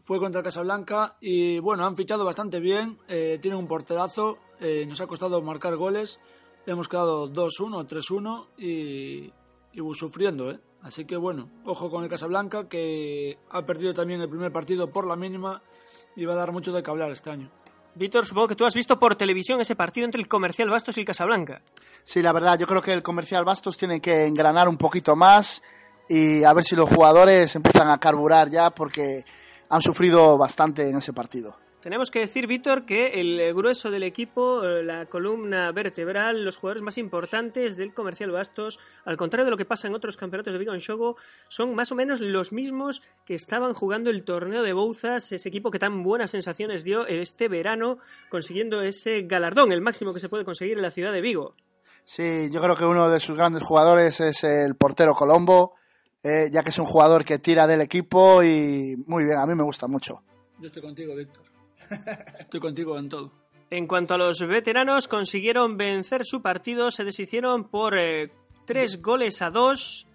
Fue 0.00 0.18
contra 0.18 0.40
el 0.40 0.44
Casablanca 0.44 1.16
y 1.20 1.60
bueno, 1.60 1.86
han 1.86 1.96
fichado 1.96 2.24
bastante 2.24 2.58
bien. 2.58 2.98
eh, 3.06 3.38
tienen 3.40 3.58
un 3.58 3.68
porterazo. 3.68 4.38
eh, 4.58 4.84
nos 4.88 5.00
ha 5.00 5.06
costado 5.06 5.40
marcar 5.42 5.76
goles. 5.76 6.18
Hemos 6.66 6.88
quedado 6.88 7.28
2-1, 7.32 7.86
3-1 7.88 8.48
y, 8.58 9.32
y 9.72 9.94
sufriendo, 9.94 10.50
¿eh? 10.50 10.58
Así 10.82 11.04
que 11.04 11.16
bueno, 11.16 11.48
ojo 11.64 11.88
con 11.88 12.02
el 12.02 12.10
Casablanca 12.10 12.68
que 12.68 13.38
ha 13.50 13.64
perdido 13.64 13.94
también 13.94 14.20
el 14.20 14.28
primer 14.28 14.50
partido 14.50 14.90
por 14.90 15.06
la 15.06 15.14
mínima 15.14 15.62
y 16.16 16.24
va 16.24 16.32
a 16.32 16.36
dar 16.36 16.50
mucho 16.52 16.72
de 16.72 16.82
que 16.82 16.90
hablar 16.90 17.12
este 17.12 17.30
año. 17.30 17.48
Víctor, 17.94 18.24
supongo 18.24 18.48
que 18.48 18.56
tú 18.56 18.64
has 18.64 18.74
visto 18.74 18.98
por 18.98 19.16
televisión 19.16 19.60
ese 19.60 19.76
partido 19.76 20.04
entre 20.04 20.20
el 20.20 20.28
Comercial 20.28 20.70
Bastos 20.70 20.96
y 20.96 21.00
el 21.00 21.06
Casablanca. 21.06 21.62
Sí, 22.02 22.22
la 22.22 22.32
verdad, 22.32 22.58
yo 22.58 22.66
creo 22.66 22.80
que 22.80 22.92
el 22.92 23.02
comercial 23.02 23.44
Bastos 23.44 23.76
tiene 23.76 24.00
que 24.00 24.26
engranar 24.26 24.68
un 24.68 24.76
poquito 24.76 25.16
más 25.16 25.62
y 26.08 26.44
a 26.44 26.52
ver 26.52 26.64
si 26.64 26.74
los 26.76 26.88
jugadores 26.88 27.54
empiezan 27.54 27.88
a 27.88 27.98
carburar 27.98 28.50
ya 28.50 28.70
porque 28.70 29.24
han 29.68 29.82
sufrido 29.82 30.38
bastante 30.38 30.88
en 30.88 30.98
ese 30.98 31.12
partido. 31.12 31.56
Tenemos 31.80 32.10
que 32.10 32.20
decir, 32.20 32.46
Víctor, 32.46 32.84
que 32.84 33.20
el 33.20 33.54
grueso 33.54 33.90
del 33.90 34.02
equipo, 34.02 34.62
eh, 34.62 34.82
la 34.82 35.06
columna 35.06 35.72
vertebral, 35.72 36.44
los 36.44 36.58
jugadores 36.58 36.82
más 36.82 36.98
importantes 36.98 37.74
del 37.78 37.94
Comercial 37.94 38.30
Bastos, 38.30 38.78
al 39.06 39.16
contrario 39.16 39.46
de 39.46 39.50
lo 39.50 39.56
que 39.56 39.64
pasa 39.64 39.88
en 39.88 39.94
otros 39.94 40.18
campeonatos 40.18 40.52
de 40.52 40.58
Vigo 40.58 40.74
en 40.74 40.80
Shogo, 40.80 41.16
son 41.48 41.74
más 41.74 41.90
o 41.90 41.94
menos 41.94 42.20
los 42.20 42.52
mismos 42.52 43.00
que 43.24 43.34
estaban 43.34 43.72
jugando 43.72 44.10
el 44.10 44.24
torneo 44.24 44.62
de 44.62 44.74
Bouzas, 44.74 45.32
ese 45.32 45.48
equipo 45.48 45.70
que 45.70 45.78
tan 45.78 46.02
buenas 46.02 46.32
sensaciones 46.32 46.84
dio 46.84 47.06
este 47.06 47.48
verano, 47.48 47.96
consiguiendo 48.28 48.82
ese 48.82 49.22
galardón, 49.22 49.72
el 49.72 49.80
máximo 49.80 50.12
que 50.12 50.20
se 50.20 50.28
puede 50.28 50.44
conseguir 50.44 50.76
en 50.76 50.82
la 50.82 50.90
ciudad 50.90 51.14
de 51.14 51.22
Vigo. 51.22 51.54
Sí, 52.04 52.50
yo 52.52 52.60
creo 52.60 52.76
que 52.76 52.84
uno 52.84 53.08
de 53.08 53.20
sus 53.20 53.38
grandes 53.38 53.62
jugadores 53.62 54.20
es 54.20 54.44
el 54.44 54.74
portero 54.74 55.14
Colombo, 55.14 55.76
eh, 56.22 56.50
ya 56.52 56.62
que 56.62 56.68
es 56.68 56.78
un 56.78 56.84
jugador 56.84 57.24
que 57.24 57.38
tira 57.38 57.66
del 57.66 57.80
equipo 57.80 58.42
y 58.42 58.96
muy 59.06 59.24
bien, 59.24 59.38
a 59.38 59.46
mí 59.46 59.54
me 59.54 59.62
gusta 59.62 59.86
mucho. 59.86 60.22
Yo 60.58 60.66
estoy 60.66 60.82
contigo, 60.82 61.14
Víctor. 61.14 61.49
Estoy 62.38 62.60
contigo 62.60 62.98
en 62.98 63.08
todo. 63.08 63.32
En 63.70 63.86
cuanto 63.86 64.14
a 64.14 64.18
los 64.18 64.40
veteranos, 64.46 65.06
consiguieron 65.06 65.76
vencer 65.76 66.24
su 66.24 66.42
partido, 66.42 66.90
se 66.90 67.04
deshicieron 67.04 67.68
por 67.68 67.96
eh, 67.96 68.32
tres 68.66 69.00
goles 69.00 69.42
a 69.42 69.50
dos 69.50 70.08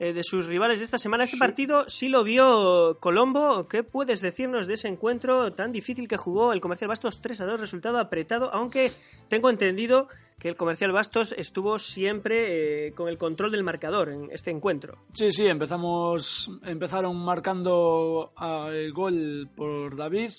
eh, 0.00 0.12
de 0.12 0.22
sus 0.22 0.46
rivales 0.46 0.78
de 0.78 0.84
esta 0.84 0.98
semana. 0.98 1.24
Ese 1.24 1.38
partido 1.38 1.88
sí 1.88 2.08
lo 2.08 2.22
vio 2.22 2.98
Colombo. 3.00 3.66
¿Qué 3.66 3.82
puedes 3.82 4.20
decirnos 4.20 4.68
de 4.68 4.74
ese 4.74 4.86
encuentro 4.86 5.52
tan 5.54 5.72
difícil 5.72 6.06
que 6.06 6.16
jugó 6.16 6.52
el 6.52 6.60
Comercial 6.60 6.88
Bastos 6.88 7.20
3 7.20 7.40
a 7.40 7.46
2? 7.46 7.60
Resultado 7.60 7.98
apretado, 7.98 8.54
aunque 8.54 8.92
tengo 9.28 9.50
entendido 9.50 10.08
que 10.38 10.48
el 10.48 10.56
Comercial 10.56 10.92
Bastos 10.92 11.34
estuvo 11.36 11.80
siempre 11.80 12.86
eh, 12.86 12.92
con 12.92 13.08
el 13.08 13.18
control 13.18 13.50
del 13.50 13.64
marcador 13.64 14.10
en 14.10 14.30
este 14.30 14.52
encuentro. 14.52 14.98
Sí, 15.12 15.32
sí, 15.32 15.46
empezamos, 15.46 16.48
empezaron 16.64 17.16
marcando 17.16 18.32
ah, 18.36 18.68
el 18.72 18.92
gol 18.92 19.48
por 19.56 19.96
David, 19.96 20.30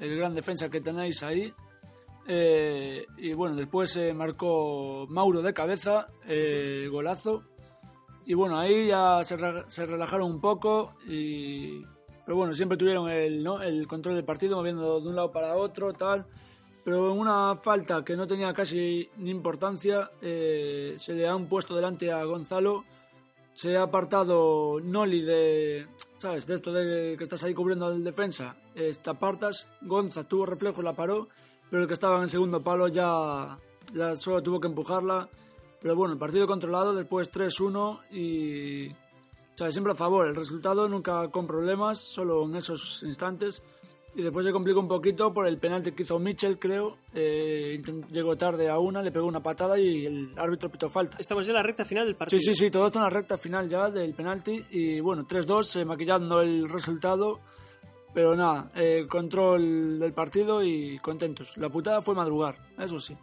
el 0.00 0.16
gran 0.16 0.34
defensa 0.34 0.68
que 0.68 0.80
tenéis 0.80 1.22
ahí. 1.22 1.52
Eh, 2.26 3.06
y 3.16 3.32
bueno, 3.32 3.56
después 3.56 3.90
se 3.90 4.12
marcó 4.12 5.06
Mauro 5.08 5.42
de 5.42 5.54
cabeza, 5.54 6.08
eh, 6.26 6.88
golazo. 6.90 7.44
Y 8.26 8.34
bueno, 8.34 8.58
ahí 8.58 8.88
ya 8.88 9.22
se 9.24 9.86
relajaron 9.86 10.30
un 10.30 10.40
poco. 10.40 10.94
Y, 11.06 11.82
pero 12.28 12.36
bueno, 12.36 12.52
siempre 12.52 12.76
tuvieron 12.76 13.08
el, 13.08 13.42
¿no? 13.42 13.62
el 13.62 13.86
control 13.86 14.14
del 14.14 14.24
partido, 14.24 14.58
moviendo 14.58 15.00
de 15.00 15.08
un 15.08 15.16
lado 15.16 15.32
para 15.32 15.56
otro, 15.56 15.94
tal. 15.94 16.26
Pero 16.84 17.10
en 17.10 17.18
una 17.18 17.56
falta 17.56 18.04
que 18.04 18.16
no 18.16 18.26
tenía 18.26 18.52
casi 18.52 19.08
ni 19.16 19.30
importancia, 19.30 20.10
eh, 20.20 20.94
se 20.98 21.14
le 21.14 21.26
han 21.26 21.46
puesto 21.46 21.74
delante 21.74 22.12
a 22.12 22.22
Gonzalo 22.24 22.84
se 23.58 23.76
ha 23.76 23.82
apartado 23.82 24.78
Noli 24.80 25.20
de, 25.20 25.88
¿sabes? 26.18 26.46
De 26.46 26.54
esto 26.54 26.72
de 26.72 27.16
que 27.16 27.24
estás 27.24 27.42
ahí 27.42 27.54
cubriendo 27.54 27.86
al 27.86 28.04
defensa, 28.04 28.54
te 28.72 29.10
apartas, 29.10 29.68
Gonza 29.80 30.22
tuvo 30.22 30.46
reflejo, 30.46 30.80
la 30.80 30.92
paró, 30.92 31.26
pero 31.68 31.82
el 31.82 31.88
que 31.88 31.94
estaba 31.94 32.18
en 32.18 32.22
el 32.22 32.30
segundo 32.30 32.62
palo 32.62 32.86
ya, 32.86 33.58
ya 33.92 34.14
solo 34.14 34.44
tuvo 34.44 34.60
que 34.60 34.68
empujarla. 34.68 35.28
Pero 35.80 35.96
bueno, 35.96 36.12
el 36.12 36.20
partido 36.20 36.46
controlado, 36.46 36.94
después 36.94 37.32
3-1 37.32 38.12
y, 38.12 38.94
¿sabes? 39.56 39.74
Siempre 39.74 39.92
a 39.92 39.96
favor, 39.96 40.28
el 40.28 40.36
resultado 40.36 40.88
nunca 40.88 41.28
con 41.32 41.48
problemas, 41.48 41.98
solo 41.98 42.44
en 42.44 42.54
esos 42.54 43.02
instantes. 43.02 43.64
Y 44.18 44.22
después 44.22 44.44
se 44.44 44.50
complicó 44.50 44.80
un 44.80 44.88
poquito 44.88 45.32
por 45.32 45.46
el 45.46 45.58
penalti 45.58 45.92
que 45.92 46.02
hizo 46.02 46.18
Mitchell, 46.18 46.58
creo. 46.58 46.96
Eh, 47.14 47.80
llegó 48.10 48.36
tarde 48.36 48.68
a 48.68 48.76
una, 48.76 49.00
le 49.00 49.12
pegó 49.12 49.28
una 49.28 49.40
patada 49.40 49.78
y 49.78 50.06
el 50.06 50.32
árbitro 50.36 50.68
pitó 50.68 50.88
falta. 50.88 51.18
Estamos 51.20 51.46
en 51.46 51.54
la 51.54 51.62
recta 51.62 51.84
final 51.84 52.04
del 52.04 52.16
partido. 52.16 52.40
Sí, 52.40 52.46
sí, 52.46 52.64
sí, 52.64 52.68
todo 52.68 52.86
esto 52.86 52.98
en 52.98 53.04
la 53.04 53.10
recta 53.10 53.38
final 53.38 53.68
ya 53.68 53.88
del 53.90 54.14
penalti. 54.14 54.60
Y 54.70 54.98
bueno, 54.98 55.24
3-2, 55.24 55.82
eh, 55.82 55.84
maquillando 55.84 56.40
el 56.40 56.68
resultado. 56.68 57.38
Pero 58.12 58.34
nada, 58.34 58.72
eh, 58.74 59.06
control 59.08 60.00
del 60.00 60.12
partido 60.12 60.64
y 60.64 60.98
contentos. 60.98 61.56
La 61.56 61.68
putada 61.68 62.02
fue 62.02 62.16
madrugar, 62.16 62.56
eso 62.76 62.98
sí. 62.98 63.16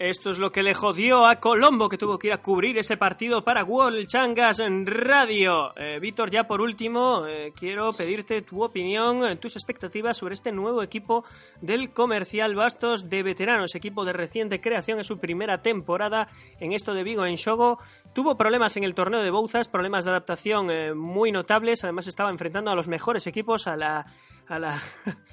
Esto 0.00 0.30
es 0.30 0.38
lo 0.38 0.50
que 0.50 0.62
le 0.62 0.72
jodió 0.72 1.26
a 1.26 1.40
Colombo, 1.40 1.90
que 1.90 1.98
tuvo 1.98 2.18
que 2.18 2.28
ir 2.28 2.32
a 2.32 2.40
cubrir 2.40 2.78
ese 2.78 2.96
partido 2.96 3.44
para 3.44 3.64
World 3.64 4.06
Changas 4.06 4.58
en 4.60 4.86
Radio. 4.86 5.76
Eh, 5.76 5.98
Víctor, 6.00 6.30
ya 6.30 6.44
por 6.44 6.62
último, 6.62 7.26
eh, 7.26 7.52
quiero 7.54 7.92
pedirte 7.92 8.40
tu 8.40 8.64
opinión, 8.64 9.22
eh, 9.26 9.36
tus 9.36 9.56
expectativas 9.56 10.16
sobre 10.16 10.32
este 10.32 10.52
nuevo 10.52 10.82
equipo 10.82 11.26
del 11.60 11.92
Comercial 11.92 12.54
Bastos 12.54 13.10
de 13.10 13.22
veteranos, 13.22 13.74
equipo 13.74 14.06
de 14.06 14.14
reciente 14.14 14.62
creación, 14.62 15.00
es 15.00 15.06
su 15.06 15.18
primera 15.18 15.60
temporada 15.60 16.28
en 16.60 16.72
esto 16.72 16.94
de 16.94 17.02
Vigo 17.02 17.26
en 17.26 17.34
Shogo. 17.34 17.78
Tuvo 18.14 18.38
problemas 18.38 18.78
en 18.78 18.84
el 18.84 18.94
torneo 18.94 19.20
de 19.20 19.30
Bouzas, 19.30 19.68
problemas 19.68 20.04
de 20.04 20.12
adaptación 20.12 20.70
eh, 20.70 20.94
muy 20.94 21.30
notables, 21.30 21.84
además 21.84 22.06
estaba 22.06 22.30
enfrentando 22.30 22.70
a 22.70 22.74
los 22.74 22.88
mejores 22.88 23.26
equipos, 23.26 23.66
a 23.66 23.76
la... 23.76 24.06
A 24.48 24.58
la 24.58 24.82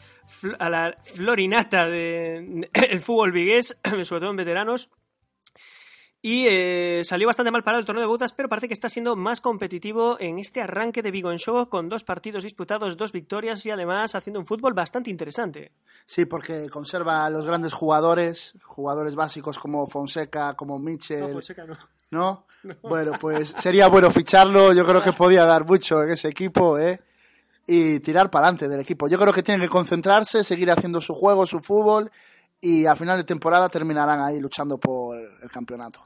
a 0.59 0.69
la 0.69 0.97
florinata 1.01 1.88
del 1.88 2.69
fútbol 3.01 3.32
vigués, 3.32 3.80
sobre 4.03 4.21
todo 4.21 4.32
en 4.32 4.38
veteranos. 4.38 4.89
Y 6.21 6.47
eh, 6.49 7.01
salió 7.03 7.28
bastante 7.28 7.51
mal 7.51 7.63
parado 7.63 7.80
el 7.80 7.86
torneo 7.86 8.01
de 8.01 8.07
botas, 8.07 8.34
pero 8.34 8.49
parece 8.49 8.67
que 8.67 8.73
está 8.73 8.89
siendo 8.89 9.15
más 9.15 9.39
competitivo 9.39 10.17
en 10.19 10.39
este 10.39 10.61
arranque 10.61 11.03
de 11.03 11.11
Vigo 11.11 11.32
en 11.32 11.38
Show, 11.38 11.69
con 11.69 11.89
dos 11.89 12.03
partidos 12.03 12.43
disputados, 12.43 12.97
dos 12.97 13.11
victorias 13.11 13.65
y 13.65 13.71
además 13.71 14.15
haciendo 14.15 14.39
un 14.39 14.45
fútbol 14.47 14.73
bastante 14.73 15.11
interesante. 15.11 15.71
Sí, 16.07 16.25
porque 16.25 16.69
conserva 16.69 17.23
a 17.23 17.30
los 17.30 17.45
grandes 17.45 17.73
jugadores, 17.73 18.55
jugadores 18.63 19.15
básicos 19.15 19.59
como 19.59 19.88
Fonseca, 19.88 20.55
como 20.55 20.80
Mitchell, 20.80 21.21
No, 21.21 21.30
Fonseca 21.30 21.65
no. 21.65 21.78
¿no? 22.09 22.47
Bueno, 22.82 23.13
pues 23.21 23.49
sería 23.49 23.88
bueno 23.88 24.09
ficharlo, 24.09 24.73
yo 24.73 24.86
creo 24.86 25.01
que 25.01 25.13
podía 25.13 25.45
dar 25.45 25.65
mucho 25.65 26.03
en 26.03 26.11
ese 26.11 26.30
equipo, 26.30 26.78
¿eh? 26.80 26.99
Y 27.70 27.99
tirar 27.99 28.32
para 28.32 28.47
adelante 28.47 28.70
del 28.70 28.80
equipo. 28.80 29.09
Yo 29.09 29.20
creo 29.20 29.34
que 29.34 29.43
tienen 29.43 29.61
que 29.61 29.70
concentrarse, 29.70 30.43
seguir 30.43 30.72
haciendo 30.72 31.01
su 31.01 31.13
juego, 31.13 31.45
su 31.45 31.59
fútbol, 31.59 32.09
y 32.61 32.86
al 32.86 32.95
final 32.95 33.18
de 33.18 33.26
temporada 33.26 33.68
terminarán 33.68 34.22
ahí 34.22 34.39
luchando 34.39 34.78
por 34.78 35.18
el 35.18 35.51
campeonato. 35.51 36.01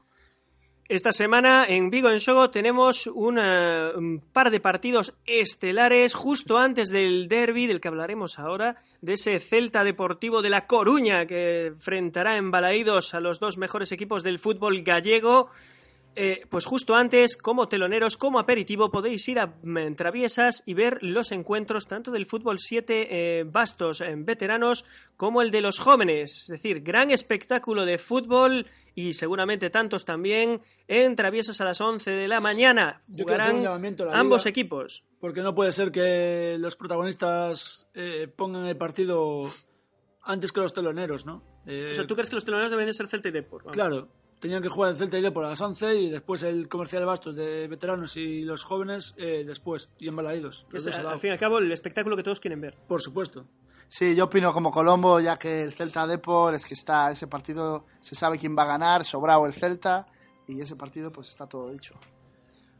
Esta 0.88 1.12
semana 1.12 1.64
en 1.66 1.88
Vigo 1.88 2.10
en 2.10 2.18
Shogo 2.18 2.50
tenemos 2.50 3.06
una- 3.06 3.92
un 3.96 4.20
par 4.32 4.50
de 4.50 4.60
partidos 4.60 5.14
estelares 5.24 6.14
justo 6.14 6.58
antes 6.58 6.90
del 6.90 7.28
derby 7.28 7.66
del 7.68 7.80
que 7.80 7.88
hablaremos 7.88 8.38
ahora, 8.38 8.76
de 9.00 9.14
ese 9.14 9.38
Celta 9.40 9.84
Deportivo 9.84 10.42
de 10.42 10.50
La 10.50 10.66
Coruña 10.66 11.24
que 11.24 11.66
enfrentará 11.68 12.36
en 12.36 12.50
Balaídos 12.50 13.14
a 13.14 13.20
los 13.20 13.38
dos 13.38 13.56
mejores 13.56 13.92
equipos 13.92 14.22
del 14.22 14.38
fútbol 14.40 14.82
gallego. 14.82 15.48
Eh, 16.14 16.46
pues 16.50 16.66
justo 16.66 16.94
antes, 16.94 17.36
como 17.36 17.68
teloneros, 17.68 18.16
como 18.16 18.38
aperitivo, 18.38 18.90
podéis 18.90 19.26
ir 19.28 19.38
a 19.38 19.46
mm, 19.46 19.94
Traviesas 19.94 20.62
y 20.66 20.74
ver 20.74 20.98
los 21.00 21.32
encuentros 21.32 21.86
tanto 21.86 22.10
del 22.10 22.26
fútbol 22.26 22.58
7 22.58 23.08
eh, 23.10 23.44
bastos 23.44 24.02
en 24.02 24.24
veteranos 24.24 24.84
como 25.16 25.40
el 25.40 25.50
de 25.50 25.62
los 25.62 25.78
jóvenes. 25.78 26.42
Es 26.42 26.48
decir, 26.48 26.82
gran 26.82 27.10
espectáculo 27.10 27.86
de 27.86 27.98
fútbol 27.98 28.66
y 28.94 29.14
seguramente 29.14 29.70
tantos 29.70 30.04
también 30.04 30.60
en 30.86 31.16
Traviesas 31.16 31.60
a 31.60 31.64
las 31.64 31.80
11 31.80 32.10
de 32.10 32.28
la 32.28 32.40
mañana. 32.40 33.02
Jugarán 33.10 33.62
la 33.62 33.80
ambos 34.12 34.44
equipos. 34.46 35.04
Porque 35.18 35.42
no 35.42 35.54
puede 35.54 35.72
ser 35.72 35.90
que 35.92 36.56
los 36.58 36.76
protagonistas 36.76 37.88
eh, 37.94 38.28
pongan 38.34 38.66
el 38.66 38.76
partido 38.76 39.50
antes 40.22 40.52
que 40.52 40.60
los 40.60 40.74
teloneros, 40.74 41.26
¿no? 41.26 41.42
Eh, 41.66 41.88
O 41.92 41.94
sea, 41.94 42.06
¿tú 42.06 42.14
crees 42.14 42.28
que 42.28 42.36
los 42.36 42.44
teloneros 42.44 42.70
deben 42.70 42.86
de 42.86 42.94
ser 42.94 43.08
Celta 43.08 43.28
y 43.28 43.32
Depor? 43.32 43.62
Vamos. 43.62 43.74
Claro, 43.74 44.08
tenían 44.42 44.60
que 44.60 44.68
jugar 44.68 44.90
el 44.90 44.96
Celta 44.96 45.16
y 45.16 45.22
Depor 45.22 45.44
a 45.44 45.50
las 45.50 45.60
11 45.60 45.94
y 45.94 46.10
después 46.10 46.42
el 46.42 46.68
comercial 46.68 47.02
de 47.02 47.06
bastos 47.06 47.36
de 47.36 47.68
veteranos 47.68 48.16
y 48.16 48.42
los 48.42 48.64
jóvenes 48.64 49.14
eh, 49.16 49.44
después, 49.46 49.88
y 50.00 50.08
embalaídos. 50.08 50.66
Es, 50.72 50.84
al 50.98 51.20
fin 51.20 51.30
y 51.30 51.32
al 51.34 51.38
cabo, 51.38 51.58
el 51.58 51.70
espectáculo 51.70 52.16
que 52.16 52.24
todos 52.24 52.40
quieren 52.40 52.60
ver. 52.60 52.76
Por 52.88 53.00
supuesto. 53.00 53.46
Sí, 53.86 54.16
yo 54.16 54.24
opino 54.24 54.52
como 54.52 54.72
Colombo, 54.72 55.20
ya 55.20 55.38
que 55.38 55.62
el 55.62 55.72
Celta 55.72 56.08
Depor 56.08 56.56
es 56.56 56.66
que 56.66 56.74
está 56.74 57.12
ese 57.12 57.28
partido, 57.28 57.86
se 58.00 58.16
sabe 58.16 58.36
quién 58.36 58.58
va 58.58 58.64
a 58.64 58.66
ganar, 58.66 59.04
sobrado 59.04 59.46
el 59.46 59.52
Celta, 59.52 60.08
y 60.48 60.60
ese 60.60 60.74
partido 60.74 61.12
pues 61.12 61.28
está 61.28 61.46
todo 61.46 61.70
dicho. 61.70 61.94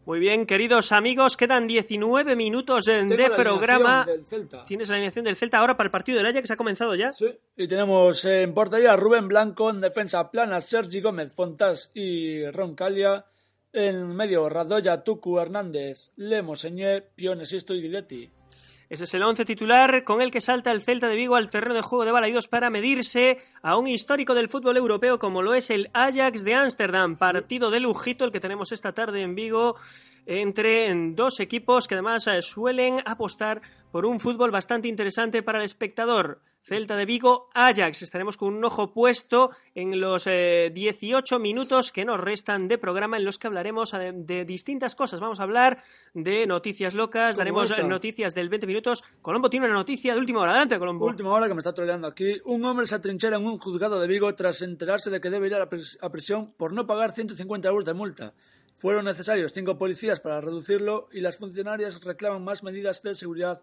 Muy 0.05 0.18
bien, 0.18 0.46
queridos 0.46 0.90
amigos, 0.90 1.36
quedan 1.36 1.68
19 1.68 2.34
minutos 2.34 2.86
de 2.86 3.05
la 3.05 3.36
programa. 3.36 4.05
Tienes 4.66 4.88
la 4.88 4.96
alineación 4.96 5.24
del 5.24 5.36
Celta 5.36 5.59
ahora 5.59 5.76
para 5.76 5.86
el 5.86 5.90
partido 5.92 6.18
del 6.18 6.26
Haya 6.26 6.40
que 6.40 6.48
se 6.48 6.55
ha 6.55 6.57
comenzado 6.57 6.96
ya. 6.96 7.12
Sí, 7.12 7.32
y 7.57 7.68
tenemos 7.68 8.24
en 8.24 8.53
portería 8.53 8.94
a 8.94 8.96
Rubén 8.96 9.28
Blanco, 9.28 9.70
en 9.70 9.80
defensa 9.80 10.28
plana 10.28 10.61
Sergi 10.61 11.00
Gómez, 11.00 11.32
Fontás 11.32 11.92
y 11.94 12.44
Roncalia. 12.46 13.24
En 13.72 14.09
medio, 14.09 14.48
Radoya, 14.48 15.05
Tucu, 15.05 15.38
Hernández, 15.38 16.11
Lemo, 16.16 16.57
Señé, 16.57 17.00
Pione, 17.03 17.46
Sisto 17.46 17.72
y 17.72 17.82
Guidetti. 17.82 18.30
Ese 18.93 19.05
es 19.05 19.14
el 19.14 19.22
once 19.22 19.47
titular 19.47 20.05
con 20.05 20.20
el 20.20 20.30
que 20.30 20.43
salta 20.43 20.70
el 20.70 20.82
Celta 20.82 21.09
de 21.09 21.16
Vigo 21.16 21.34
al 21.34 21.49
terreno 21.49 21.74
de 21.74 21.80
juego 21.80 22.05
de 22.05 22.12
Balaidos 22.12 22.47
para 22.47 22.68
medirse 22.68 23.38
a 23.62 23.78
un 23.78 23.86
histórico 23.86 24.34
del 24.34 24.51
fútbol 24.51 24.76
europeo 24.76 25.18
como 25.18 25.40
lo 25.40 25.55
es 25.55 25.70
el 25.70 25.88
Ajax 25.95 26.45
de 26.45 26.55
Ámsterdam. 26.55 27.16
Partido 27.16 27.70
de 27.70 27.80
lujito 27.80 28.26
el 28.26 28.32
que 28.32 28.38
tenemos 28.38 28.70
esta 28.70 28.93
tarde 28.93 29.22
en 29.22 29.34
Vigo 29.34 29.76
entre 30.27 30.93
dos 31.14 31.41
equipos 31.41 31.89
que 31.89 31.95
además 31.95 32.27
eh, 32.27 32.43
suelen 32.43 33.01
apostar 33.05 33.61
por 33.91 34.07
un 34.07 34.20
fútbol 34.20 34.51
bastante 34.51 34.89
interesante 34.89 35.43
para 35.43 35.59
el 35.59 35.64
espectador. 35.64 36.41
Celta 36.64 36.97
de 36.97 37.07
Vigo, 37.07 37.49
Ajax. 37.55 38.03
Estaremos 38.03 38.37
con 38.37 38.55
un 38.55 38.64
ojo 38.64 38.93
puesto 38.93 39.51
en 39.75 40.01
los 40.01 40.29
eh, 40.29 40.70
18 40.73 41.41
minutos 41.41 41.91
que 41.91 42.05
nos 42.05 42.20
restan 42.20 42.68
de 42.68 42.79
programa 42.79 43.16
en 43.16 43.25
los 43.25 43.37
que 43.39 43.49
hablaremos 43.49 43.91
de, 43.91 44.45
distintas 44.45 44.95
cosas. 44.95 45.18
Vamos 45.18 45.41
a 45.41 45.43
hablar 45.43 45.83
de 46.14 46.47
noticias 46.47 46.95
locas, 46.95 47.37
daremos 47.37 47.70
esta. 47.70 47.83
eh, 47.83 47.89
noticias 47.89 48.33
del 48.37 48.49
20 48.49 48.68
minutos. 48.68 49.03
Colombo 49.20 49.51
tiene 49.51 49.66
una 49.66 49.75
noticia 49.75 50.14
de 50.14 50.20
última 50.20 50.41
hora. 50.41 50.53
Adelante, 50.53 50.79
Colombo. 50.79 51.05
Última 51.07 51.33
hora 51.33 51.49
que 51.49 51.55
me 51.55 51.59
está 51.59 51.75
troleando 51.75 52.07
aquí. 52.07 52.37
Un 52.45 52.64
hombre 52.64 52.87
se 52.87 52.95
atrinchera 52.95 53.39
en 53.39 53.45
un 53.45 53.59
juzgado 53.59 54.01
de 54.01 54.07
Vigo 54.07 54.33
tras 54.37 54.62
enterarse 54.62 55.11
de 55.11 55.20
que 55.20 55.31
debe 55.31 55.49
ir 55.49 55.55
a, 55.57 55.59
la 55.59 55.68
pris- 55.68 55.99
a 56.01 56.11
prisión 56.11 56.53
por 56.57 56.73
no 56.73 56.87
pagar 56.87 57.11
150 57.11 57.68
euros 57.68 57.85
de 57.85 57.95
multa. 57.95 58.35
Fueron 58.75 59.05
necesarios 59.05 59.53
cinco 59.53 59.79
policías 59.79 60.20
para 60.20 60.41
reducirlo 60.41 61.09
y 61.12 61.20
las 61.20 61.37
funcionarias 61.37 62.03
reclaman 62.05 62.43
más 62.43 62.62
medidas 62.62 63.03
de 63.03 63.14
seguridad 63.14 63.61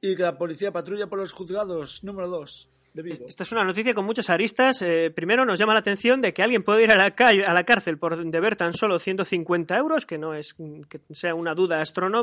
y 0.00 0.16
que 0.16 0.22
la 0.22 0.38
policía 0.38 0.72
patrulla 0.72 1.06
por 1.06 1.18
los 1.18 1.32
juzgados 1.32 2.02
número 2.04 2.28
2 2.28 2.70
de 2.94 3.02
Vigo. 3.02 3.26
Esta 3.28 3.42
es 3.42 3.52
una 3.52 3.64
noticia 3.64 3.94
con 3.94 4.04
muchas 4.04 4.30
aristas. 4.30 4.82
Eh, 4.82 5.10
primero 5.14 5.44
nos 5.44 5.58
llama 5.58 5.74
la 5.74 5.80
atención 5.80 6.20
de 6.20 6.32
que 6.32 6.42
alguien 6.42 6.62
puede 6.62 6.84
ir 6.84 6.90
a 6.90 6.96
la, 6.96 7.14
a 7.16 7.52
la 7.52 7.64
cárcel 7.64 7.98
por 7.98 8.22
deber 8.30 8.56
tan 8.56 8.74
solo 8.74 8.98
150 8.98 9.76
euros, 9.76 10.06
que 10.06 10.18
no 10.18 10.34
es 10.34 10.54
que 10.88 11.00
sea 11.10 11.34
una, 11.34 11.54
duda 11.54 11.82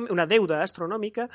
una 0.09 0.26
deuda 0.26 0.61
astronómica. 0.61 1.30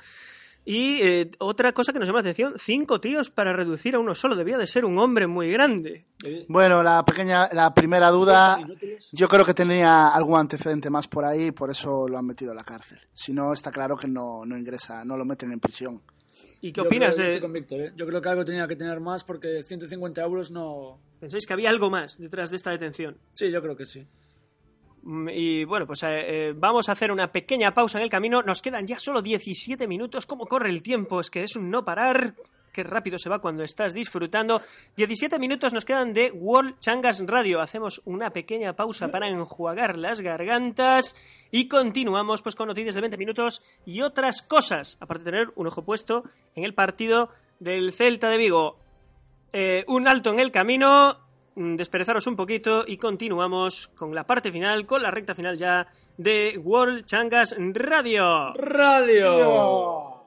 Y 0.65 1.01
eh, 1.03 1.31
otra 1.39 1.73
cosa 1.73 1.93
que 1.93 1.99
nos 1.99 2.07
llama 2.07 2.19
la 2.19 2.31
atención, 2.31 2.55
cinco 2.59 3.01
tíos 3.01 3.31
para 3.31 3.53
reducir 3.53 3.95
a 3.95 3.99
uno 3.99 4.15
solo. 4.15 4.37
Debía 4.37 4.59
de 4.59 4.67
ser 4.67 4.85
un 4.85 4.99
hombre 4.99 5.27
muy 5.27 5.51
grande. 5.51 6.05
Bueno, 6.49 6.83
la 6.83 7.05
pequeña, 7.05 7.49
la 7.53 7.73
primera 7.75 8.11
duda, 8.11 8.59
yo 9.13 9.29
creo 9.29 9.45
que 9.45 9.55
tenía 9.55 10.09
algún 10.09 10.39
antecedente 10.39 10.91
más 10.91 11.09
por 11.09 11.25
ahí, 11.25 11.51
por 11.51 11.71
eso 11.71 12.07
lo 12.07 12.19
han 12.19 12.27
metido 12.27 12.53
a 12.53 12.55
la 12.55 12.63
cárcel. 12.63 12.99
Si 13.15 13.33
no, 13.33 13.53
está 13.53 13.71
claro 13.71 13.97
que 13.97 14.07
no, 14.07 14.45
no 14.45 14.57
ingresa, 14.57 15.05
no 15.05 15.17
lo 15.17 15.25
meten 15.25 15.51
en 15.51 15.61
prisión. 15.61 16.03
¿Y 16.61 16.73
qué 16.73 16.83
Yo 16.83 16.87
opinas? 16.87 17.17
creo- 17.17 17.47
eh? 17.47 17.49
Víctor, 17.49 17.81
¿eh? 17.81 17.93
Yo 17.97 18.07
creo 18.07 18.21
que 18.21 18.29
algo 18.29 18.45
tenía 18.45 18.69
que 18.69 18.77
tener 18.77 19.01
más 19.01 19.25
porque 19.25 19.65
150 19.65 20.21
euros 20.21 20.51
no... 20.51 20.99
¿Pensáis 21.19 21.47
que 21.47 21.55
había 21.55 21.71
algo 21.71 21.89
más 21.89 22.19
detrás 22.19 22.51
de 22.51 22.57
esta 22.57 22.71
detención? 22.71 23.17
Sí, 23.35 23.51
yo 23.51 23.63
creo 23.63 23.75
que 23.77 23.87
sí. 23.87 24.07
Mm, 25.03 25.29
Y 25.31 25.65
bueno, 25.65 25.87
pues 25.87 26.03
eh, 26.03 26.09
eh, 26.49 26.55
vamos 26.57 26.89
a 26.89 26.93
hacer 26.93 27.11
una 27.11 27.33
pequeña 27.33 27.73
pausa 27.73 27.99
en 27.99 28.05
el 28.05 28.11
camino. 28.11 28.43
Nos 28.43 28.63
quedan 28.63 28.87
ya 28.87 28.99
solo 28.99 29.23
17 29.23 29.87
minutos. 29.87 30.27
¿Cómo 30.27 30.47
corre 30.47 30.71
el 30.71 30.83
tiempo? 30.83 31.21
Es 31.21 31.31
que 31.31 31.43
es 31.43 31.57
un 31.57 31.71
no 31.71 31.85
parar. 31.85 32.35
Qué 32.73 32.85
rápido 32.85 33.19
se 33.19 33.29
va 33.29 33.41
cuando 33.41 33.65
estás 33.65 33.95
disfrutando. 33.95 34.63
17 34.97 35.41
minutos 35.41 35.73
nos 35.73 35.85
quedan 35.85 36.13
de 36.13 36.31
World 36.31 36.79
Changas 36.79 37.21
Radio. 37.27 37.61
Hacemos 37.61 38.01
una 38.05 38.31
pequeña 38.31 38.75
pausa 38.75 39.09
para 39.09 39.29
enjuagar 39.29 39.97
las 39.97 40.21
gargantas 40.21 41.17
y 41.51 41.67
continuamos 41.67 42.43
pues 42.43 42.55
con 42.55 42.69
noticias 42.69 42.95
de 42.95 43.01
20 43.01 43.17
minutos 43.17 43.65
y 43.85 44.03
otras 44.03 44.43
cosas. 44.43 44.99
Aparte 45.01 45.25
de 45.25 45.31
tener 45.33 45.49
un 45.57 45.67
ojo 45.67 45.83
puesto 45.83 46.23
en 46.55 46.63
el 46.63 46.75
partido 46.75 47.31
del 47.59 47.93
Celta 47.93 48.29
de 48.29 48.37
Vigo. 48.37 48.79
Eh, 49.53 49.85
un 49.89 50.07
alto 50.07 50.31
en 50.31 50.39
el 50.39 50.53
camino, 50.53 51.19
desperezaros 51.55 52.27
un 52.27 52.37
poquito 52.37 52.85
y 52.87 52.97
continuamos 52.97 53.89
con 53.97 54.15
la 54.15 54.25
parte 54.25 54.53
final, 54.53 54.87
con 54.87 55.03
la 55.03 55.11
recta 55.11 55.35
final 55.35 55.57
ya 55.57 55.87
de 56.17 56.59
World 56.63 57.05
Changas 57.05 57.57
Radio. 57.59 58.55
¡Radio! 58.55 60.20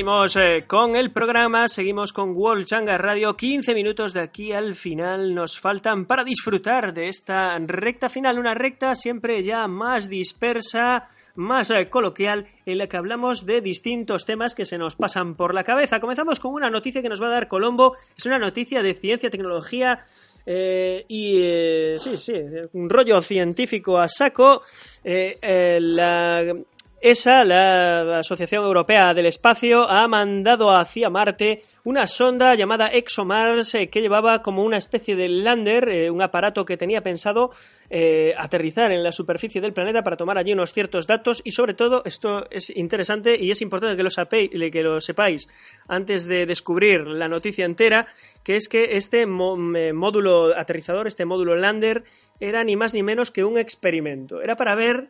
Seguimos 0.00 0.36
eh, 0.36 0.64
con 0.66 0.96
el 0.96 1.12
programa, 1.12 1.68
seguimos 1.68 2.14
con 2.14 2.34
World 2.34 2.64
Changas 2.64 2.98
Radio. 2.98 3.36
15 3.36 3.74
minutos 3.74 4.14
de 4.14 4.22
aquí 4.22 4.50
al 4.50 4.74
final 4.74 5.34
nos 5.34 5.60
faltan 5.60 6.06
para 6.06 6.24
disfrutar 6.24 6.94
de 6.94 7.08
esta 7.08 7.58
recta 7.58 8.08
final, 8.08 8.38
una 8.38 8.54
recta 8.54 8.94
siempre 8.94 9.42
ya 9.42 9.68
más 9.68 10.08
dispersa, 10.08 11.06
más 11.34 11.70
eh, 11.70 11.90
coloquial, 11.90 12.46
en 12.64 12.78
la 12.78 12.86
que 12.86 12.96
hablamos 12.96 13.44
de 13.44 13.60
distintos 13.60 14.24
temas 14.24 14.54
que 14.54 14.64
se 14.64 14.78
nos 14.78 14.96
pasan 14.96 15.34
por 15.34 15.52
la 15.52 15.64
cabeza. 15.64 16.00
Comenzamos 16.00 16.40
con 16.40 16.54
una 16.54 16.70
noticia 16.70 17.02
que 17.02 17.10
nos 17.10 17.22
va 17.22 17.26
a 17.26 17.32
dar 17.32 17.46
Colombo, 17.46 17.94
es 18.16 18.24
una 18.24 18.38
noticia 18.38 18.82
de 18.82 18.94
ciencia, 18.94 19.28
tecnología 19.28 20.06
eh, 20.46 21.04
y 21.08 21.42
eh, 21.42 21.96
sí, 21.98 22.16
sí, 22.16 22.32
un 22.72 22.88
rollo 22.88 23.20
científico 23.20 23.98
a 23.98 24.08
saco. 24.08 24.62
La 25.04 26.56
ESA, 27.02 27.44
la 27.44 28.18
Asociación 28.18 28.62
Europea 28.62 29.14
del 29.14 29.24
Espacio, 29.24 29.88
ha 29.88 30.06
mandado 30.06 30.76
hacia 30.76 31.08
Marte 31.08 31.62
una 31.82 32.06
sonda 32.06 32.54
llamada 32.54 32.88
ExoMars 32.92 33.74
eh, 33.74 33.88
que 33.88 34.02
llevaba 34.02 34.42
como 34.42 34.62
una 34.64 34.76
especie 34.76 35.16
de 35.16 35.30
lander, 35.30 35.88
eh, 35.88 36.10
un 36.10 36.20
aparato 36.20 36.66
que 36.66 36.76
tenía 36.76 37.02
pensado 37.02 37.52
eh, 37.88 38.34
aterrizar 38.36 38.92
en 38.92 39.02
la 39.02 39.12
superficie 39.12 39.62
del 39.62 39.72
planeta 39.72 40.02
para 40.02 40.18
tomar 40.18 40.36
allí 40.36 40.52
unos 40.52 40.74
ciertos 40.74 41.06
datos 41.06 41.40
y 41.42 41.52
sobre 41.52 41.72
todo 41.72 42.02
esto 42.04 42.46
es 42.50 42.68
interesante 42.76 43.34
y 43.42 43.50
es 43.50 43.62
importante 43.62 43.96
que 43.96 44.02
lo, 44.02 44.70
que 44.70 44.82
lo 44.82 45.00
sepáis 45.00 45.48
antes 45.88 46.26
de 46.26 46.44
descubrir 46.44 47.06
la 47.06 47.28
noticia 47.28 47.64
entera, 47.64 48.08
que 48.44 48.56
es 48.56 48.68
que 48.68 48.96
este 48.96 49.26
módulo 49.26 50.54
aterrizador, 50.54 51.06
este 51.06 51.24
módulo 51.24 51.56
lander, 51.56 52.04
era 52.40 52.62
ni 52.62 52.76
más 52.76 52.92
ni 52.92 53.02
menos 53.02 53.30
que 53.30 53.44
un 53.44 53.56
experimento. 53.56 54.42
Era 54.42 54.54
para 54.54 54.74
ver 54.74 55.08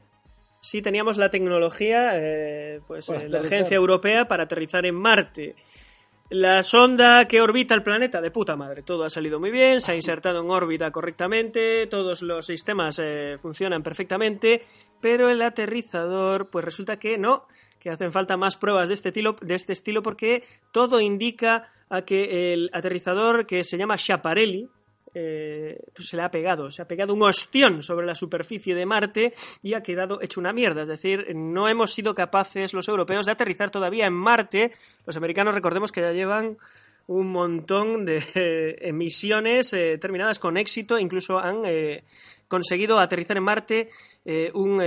si 0.60 0.82
teníamos 0.82 1.16
la 1.16 1.30
tecnología, 1.30 2.10
eh, 2.14 2.80
pues 2.86 3.08
eh, 3.08 3.28
la 3.28 3.40
agencia 3.40 3.76
europea 3.76 4.28
para 4.28 4.44
aterrizar 4.44 4.84
en 4.86 4.94
Marte. 4.94 5.56
La 6.28 6.62
sonda 6.62 7.26
que 7.26 7.40
orbita 7.40 7.74
el 7.74 7.82
planeta, 7.82 8.20
de 8.20 8.30
puta 8.30 8.54
madre, 8.54 8.82
todo 8.82 9.02
ha 9.02 9.10
salido 9.10 9.40
muy 9.40 9.50
bien, 9.50 9.80
se 9.80 9.90
ha 9.90 9.96
insertado 9.96 10.40
en 10.40 10.50
órbita 10.50 10.92
correctamente, 10.92 11.88
todos 11.88 12.22
los 12.22 12.46
sistemas 12.46 13.00
eh, 13.02 13.36
funcionan 13.42 13.82
perfectamente, 13.82 14.62
pero 15.00 15.28
el 15.28 15.42
aterrizador, 15.42 16.48
pues 16.48 16.64
resulta 16.64 17.00
que 17.00 17.18
no, 17.18 17.48
que 17.80 17.90
hacen 17.90 18.12
falta 18.12 18.36
más 18.36 18.56
pruebas 18.56 18.88
de 18.88 18.94
este 18.94 19.08
estilo, 19.08 19.34
de 19.40 19.56
este 19.56 19.72
estilo 19.72 20.04
porque 20.04 20.44
todo 20.70 21.00
indica 21.00 21.72
a 21.88 22.02
que 22.02 22.52
el 22.52 22.70
aterrizador 22.72 23.44
que 23.44 23.64
se 23.64 23.76
llama 23.76 23.96
Schiaparelli, 23.96 24.68
eh, 25.14 25.78
pues 25.94 26.08
se 26.08 26.16
le 26.16 26.22
ha 26.22 26.30
pegado, 26.30 26.70
se 26.70 26.82
ha 26.82 26.88
pegado 26.88 27.14
un 27.14 27.22
ostión 27.22 27.82
sobre 27.82 28.06
la 28.06 28.14
superficie 28.14 28.74
de 28.74 28.86
Marte 28.86 29.34
y 29.62 29.74
ha 29.74 29.82
quedado 29.82 30.20
hecho 30.22 30.40
una 30.40 30.52
mierda. 30.52 30.82
Es 30.82 30.88
decir, 30.88 31.34
no 31.34 31.68
hemos 31.68 31.92
sido 31.92 32.14
capaces 32.14 32.74
los 32.74 32.88
europeos 32.88 33.26
de 33.26 33.32
aterrizar 33.32 33.70
todavía 33.70 34.06
en 34.06 34.14
Marte. 34.14 34.72
Los 35.06 35.16
americanos, 35.16 35.54
recordemos 35.54 35.92
que 35.92 36.00
ya 36.00 36.12
llevan 36.12 36.56
un 37.10 37.32
montón 37.32 38.04
de 38.04 38.22
eh, 38.34 38.88
emisiones 38.88 39.72
eh, 39.72 39.98
terminadas 39.98 40.38
con 40.38 40.56
éxito, 40.56 40.96
incluso 40.96 41.40
han 41.40 41.62
eh, 41.64 42.04
conseguido 42.46 43.00
aterrizar 43.00 43.36
en 43.36 43.42
Marte 43.42 43.88
un 44.54 44.82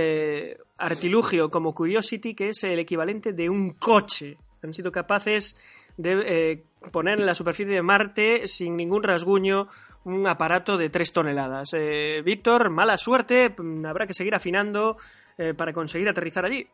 artilugio 0.78 1.50
como 1.50 1.74
Curiosity, 1.74 2.34
que 2.34 2.48
es 2.48 2.64
el 2.64 2.78
equivalente 2.78 3.32
de 3.32 3.50
un 3.50 3.72
coche. 3.72 4.38
Han 4.62 4.72
sido 4.72 4.92
capaces 4.92 5.56
de 5.96 6.62
poner 6.92 7.20
en 7.20 7.26
la 7.26 7.34
superficie 7.34 7.74
de 7.74 7.82
Marte 7.82 8.46
sin 8.46 8.76
ningún 8.76 9.02
rasguño 9.02 9.66
un 10.04 10.26
aparato 10.26 10.76
de 10.76 10.90
3 10.90 11.12
toneladas. 11.12 11.70
Eh, 11.72 12.22
Víctor, 12.24 12.70
mala 12.70 12.98
suerte, 12.98 13.54
mm, 13.56 13.86
habrá 13.86 14.06
que 14.06 14.14
seguir 14.14 14.34
afinando 14.34 14.96
eh, 15.36 15.54
para 15.54 15.72
conseguir 15.72 16.08
aterrizar 16.08 16.44
allí. 16.44 16.66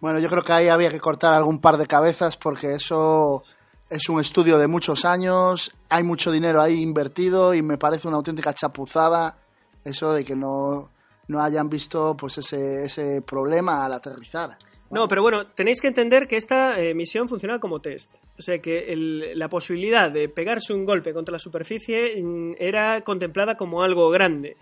Bueno, 0.00 0.18
yo 0.18 0.28
creo 0.28 0.42
que 0.42 0.52
ahí 0.52 0.68
había 0.68 0.90
que 0.90 1.00
cortar 1.00 1.34
algún 1.34 1.60
par 1.60 1.76
de 1.76 1.86
cabezas 1.86 2.36
porque 2.36 2.74
eso 2.74 3.42
es 3.88 4.08
un 4.08 4.20
estudio 4.20 4.58
de 4.58 4.66
muchos 4.66 5.04
años, 5.04 5.72
hay 5.88 6.02
mucho 6.02 6.30
dinero 6.30 6.60
ahí 6.60 6.80
invertido 6.80 7.54
y 7.54 7.62
me 7.62 7.78
parece 7.78 8.08
una 8.08 8.16
auténtica 8.16 8.52
chapuzada 8.52 9.36
eso 9.84 10.12
de 10.12 10.24
que 10.24 10.36
no, 10.36 10.90
no 11.28 11.42
hayan 11.42 11.68
visto 11.68 12.16
pues 12.16 12.38
ese, 12.38 12.84
ese 12.84 13.22
problema 13.22 13.84
al 13.84 13.92
aterrizar. 13.94 14.56
No, 14.90 15.06
pero 15.06 15.20
bueno, 15.22 15.48
tenéis 15.48 15.82
que 15.82 15.88
entender 15.88 16.26
que 16.26 16.36
esta 16.36 16.80
eh, 16.80 16.94
misión 16.94 17.28
funcionaba 17.28 17.60
como 17.60 17.80
test. 17.80 18.10
O 18.38 18.42
sea 18.42 18.58
que 18.58 18.94
la 19.34 19.48
posibilidad 19.48 20.10
de 20.10 20.28
pegarse 20.28 20.72
un 20.72 20.86
golpe 20.86 21.12
contra 21.12 21.32
la 21.32 21.38
superficie 21.38 22.22
mm, 22.22 22.54
era 22.58 23.02
contemplada 23.02 23.56
como 23.56 23.82
algo 23.82 24.08
grande. 24.08 24.56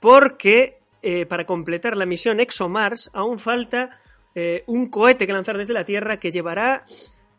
Porque 0.00 0.78
eh, 1.02 1.24
para 1.26 1.46
completar 1.46 1.96
la 1.96 2.06
misión 2.06 2.40
ExoMars 2.40 3.10
aún 3.12 3.38
falta 3.38 4.00
eh, 4.34 4.64
un 4.66 4.88
cohete 4.90 5.26
que 5.26 5.32
lanzar 5.32 5.56
desde 5.56 5.74
la 5.74 5.84
Tierra 5.84 6.18
que 6.18 6.32
llevará 6.32 6.84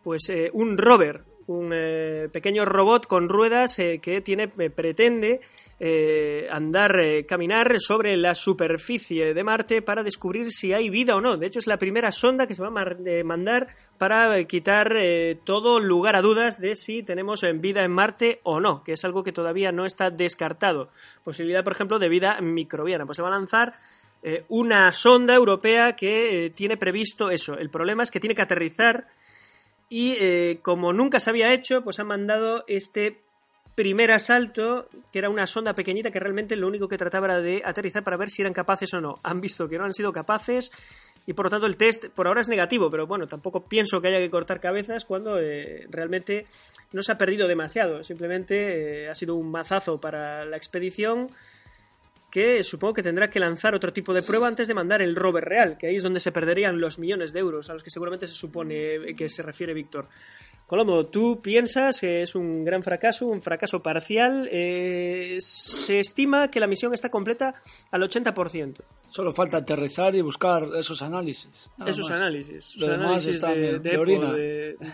pues 0.03 0.31
un 0.53 0.79
rover, 0.79 1.21
un 1.47 1.71
eh, 1.73 2.29
pequeño 2.31 2.65
robot 2.65 3.07
con 3.07 3.29
ruedas 3.29 3.79
eh, 3.79 3.99
que 4.01 4.21
tiene 4.21 4.51
eh, 4.57 4.69
pretende 4.69 5.41
andar, 6.51 6.95
caminar 7.27 7.79
sobre 7.79 8.15
la 8.15 8.35
superficie 8.35 9.33
de 9.33 9.43
Marte 9.43 9.81
para 9.81 10.03
descubrir 10.03 10.51
si 10.51 10.73
hay 10.73 10.91
vida 10.91 11.15
o 11.15 11.21
no. 11.21 11.37
De 11.37 11.47
hecho, 11.47 11.57
es 11.57 11.65
la 11.65 11.77
primera 11.77 12.11
sonda 12.11 12.45
que 12.45 12.53
se 12.53 12.61
va 12.61 12.67
a 12.67 13.23
mandar 13.23 13.67
para 13.97 14.43
quitar 14.43 14.93
todo 15.43 15.79
lugar 15.79 16.15
a 16.15 16.21
dudas 16.21 16.61
de 16.61 16.75
si 16.75 17.01
tenemos 17.01 17.43
vida 17.55 17.83
en 17.83 17.93
Marte 17.93 18.41
o 18.43 18.59
no, 18.59 18.83
que 18.83 18.93
es 18.93 19.03
algo 19.05 19.23
que 19.23 19.31
todavía 19.31 19.71
no 19.71 19.87
está 19.87 20.11
descartado. 20.11 20.89
Posibilidad, 21.23 21.63
por 21.63 21.73
ejemplo, 21.73 21.97
de 21.97 22.09
vida 22.09 22.39
microbiana. 22.41 23.07
Pues 23.07 23.15
se 23.15 23.23
va 23.23 23.29
a 23.29 23.31
lanzar 23.31 23.73
una 24.49 24.91
sonda 24.91 25.33
europea 25.33 25.95
que 25.95 26.53
tiene 26.55 26.77
previsto 26.77 27.31
eso. 27.31 27.57
El 27.57 27.71
problema 27.71 28.03
es 28.03 28.11
que 28.11 28.19
tiene 28.19 28.35
que 28.35 28.43
aterrizar 28.43 29.07
y 29.91 30.15
eh, 30.21 30.59
como 30.61 30.93
nunca 30.93 31.19
se 31.19 31.29
había 31.29 31.53
hecho, 31.53 31.83
pues 31.83 31.99
han 31.99 32.07
mandado 32.07 32.63
este 32.67 33.19
primer 33.75 34.11
asalto, 34.11 34.87
que 35.11 35.19
era 35.19 35.29
una 35.29 35.45
sonda 35.45 35.75
pequeñita 35.75 36.11
que 36.11 36.19
realmente 36.19 36.55
lo 36.55 36.69
único 36.69 36.87
que 36.87 36.97
trataba 36.97 37.25
era 37.25 37.41
de 37.41 37.61
aterrizar 37.65 38.01
para 38.01 38.15
ver 38.15 38.29
si 38.29 38.41
eran 38.41 38.53
capaces 38.53 38.93
o 38.93 39.01
no. 39.01 39.19
Han 39.21 39.41
visto 39.41 39.67
que 39.67 39.77
no 39.77 39.83
han 39.83 39.91
sido 39.91 40.13
capaces 40.13 40.71
y 41.27 41.33
por 41.33 41.47
lo 41.47 41.49
tanto 41.49 41.67
el 41.67 41.75
test 41.75 42.05
por 42.07 42.27
ahora 42.27 42.39
es 42.39 42.47
negativo, 42.47 42.89
pero 42.89 43.05
bueno, 43.05 43.27
tampoco 43.27 43.65
pienso 43.65 43.99
que 43.99 44.07
haya 44.07 44.19
que 44.19 44.29
cortar 44.29 44.61
cabezas 44.61 45.03
cuando 45.03 45.37
eh, 45.41 45.85
realmente 45.89 46.45
no 46.93 47.03
se 47.03 47.11
ha 47.11 47.17
perdido 47.17 47.49
demasiado. 47.49 48.01
Simplemente 48.05 49.03
eh, 49.03 49.09
ha 49.09 49.15
sido 49.15 49.35
un 49.35 49.51
mazazo 49.51 49.99
para 49.99 50.45
la 50.45 50.55
expedición 50.55 51.27
que 52.31 52.63
supongo 52.63 52.93
que 52.93 53.03
tendrá 53.03 53.29
que 53.29 53.39
lanzar 53.39 53.75
otro 53.75 53.91
tipo 53.91 54.13
de 54.13 54.23
prueba 54.23 54.47
antes 54.47 54.67
de 54.67 54.73
mandar 54.73 55.01
el 55.01 55.15
rover 55.15 55.43
real, 55.43 55.77
que 55.77 55.87
ahí 55.87 55.97
es 55.97 56.03
donde 56.03 56.21
se 56.21 56.31
perderían 56.31 56.79
los 56.79 56.97
millones 56.97 57.33
de 57.33 57.39
euros 57.39 57.69
a 57.69 57.73
los 57.73 57.83
que 57.83 57.91
seguramente 57.91 58.27
se 58.27 58.33
supone 58.33 59.13
que 59.15 59.27
se 59.29 59.43
refiere 59.43 59.73
Víctor. 59.73 60.07
Colombo, 60.65 61.07
¿tú 61.07 61.41
piensas 61.41 61.99
que 61.99 62.21
es 62.21 62.33
un 62.33 62.63
gran 62.63 62.81
fracaso, 62.81 63.27
un 63.27 63.41
fracaso 63.41 63.83
parcial? 63.83 64.47
Eh, 64.49 65.35
se 65.41 65.99
estima 65.99 66.49
que 66.49 66.61
la 66.61 66.67
misión 66.67 66.93
está 66.93 67.09
completa 67.09 67.55
al 67.91 68.01
80%. 68.03 68.77
Solo 69.05 69.33
falta 69.33 69.57
aterrizar 69.57 70.15
y 70.15 70.21
buscar 70.21 70.63
esos 70.79 71.01
análisis. 71.01 71.69
Esos 71.85 72.09
más. 72.09 72.17
análisis, 72.17 72.55
esos 72.55 72.77
Lo 72.77 72.87
demás 72.87 73.27
análisis 73.27 73.41
de, 73.41 73.49
de 73.49 73.79
de 73.79 73.97
orina. 73.97 74.33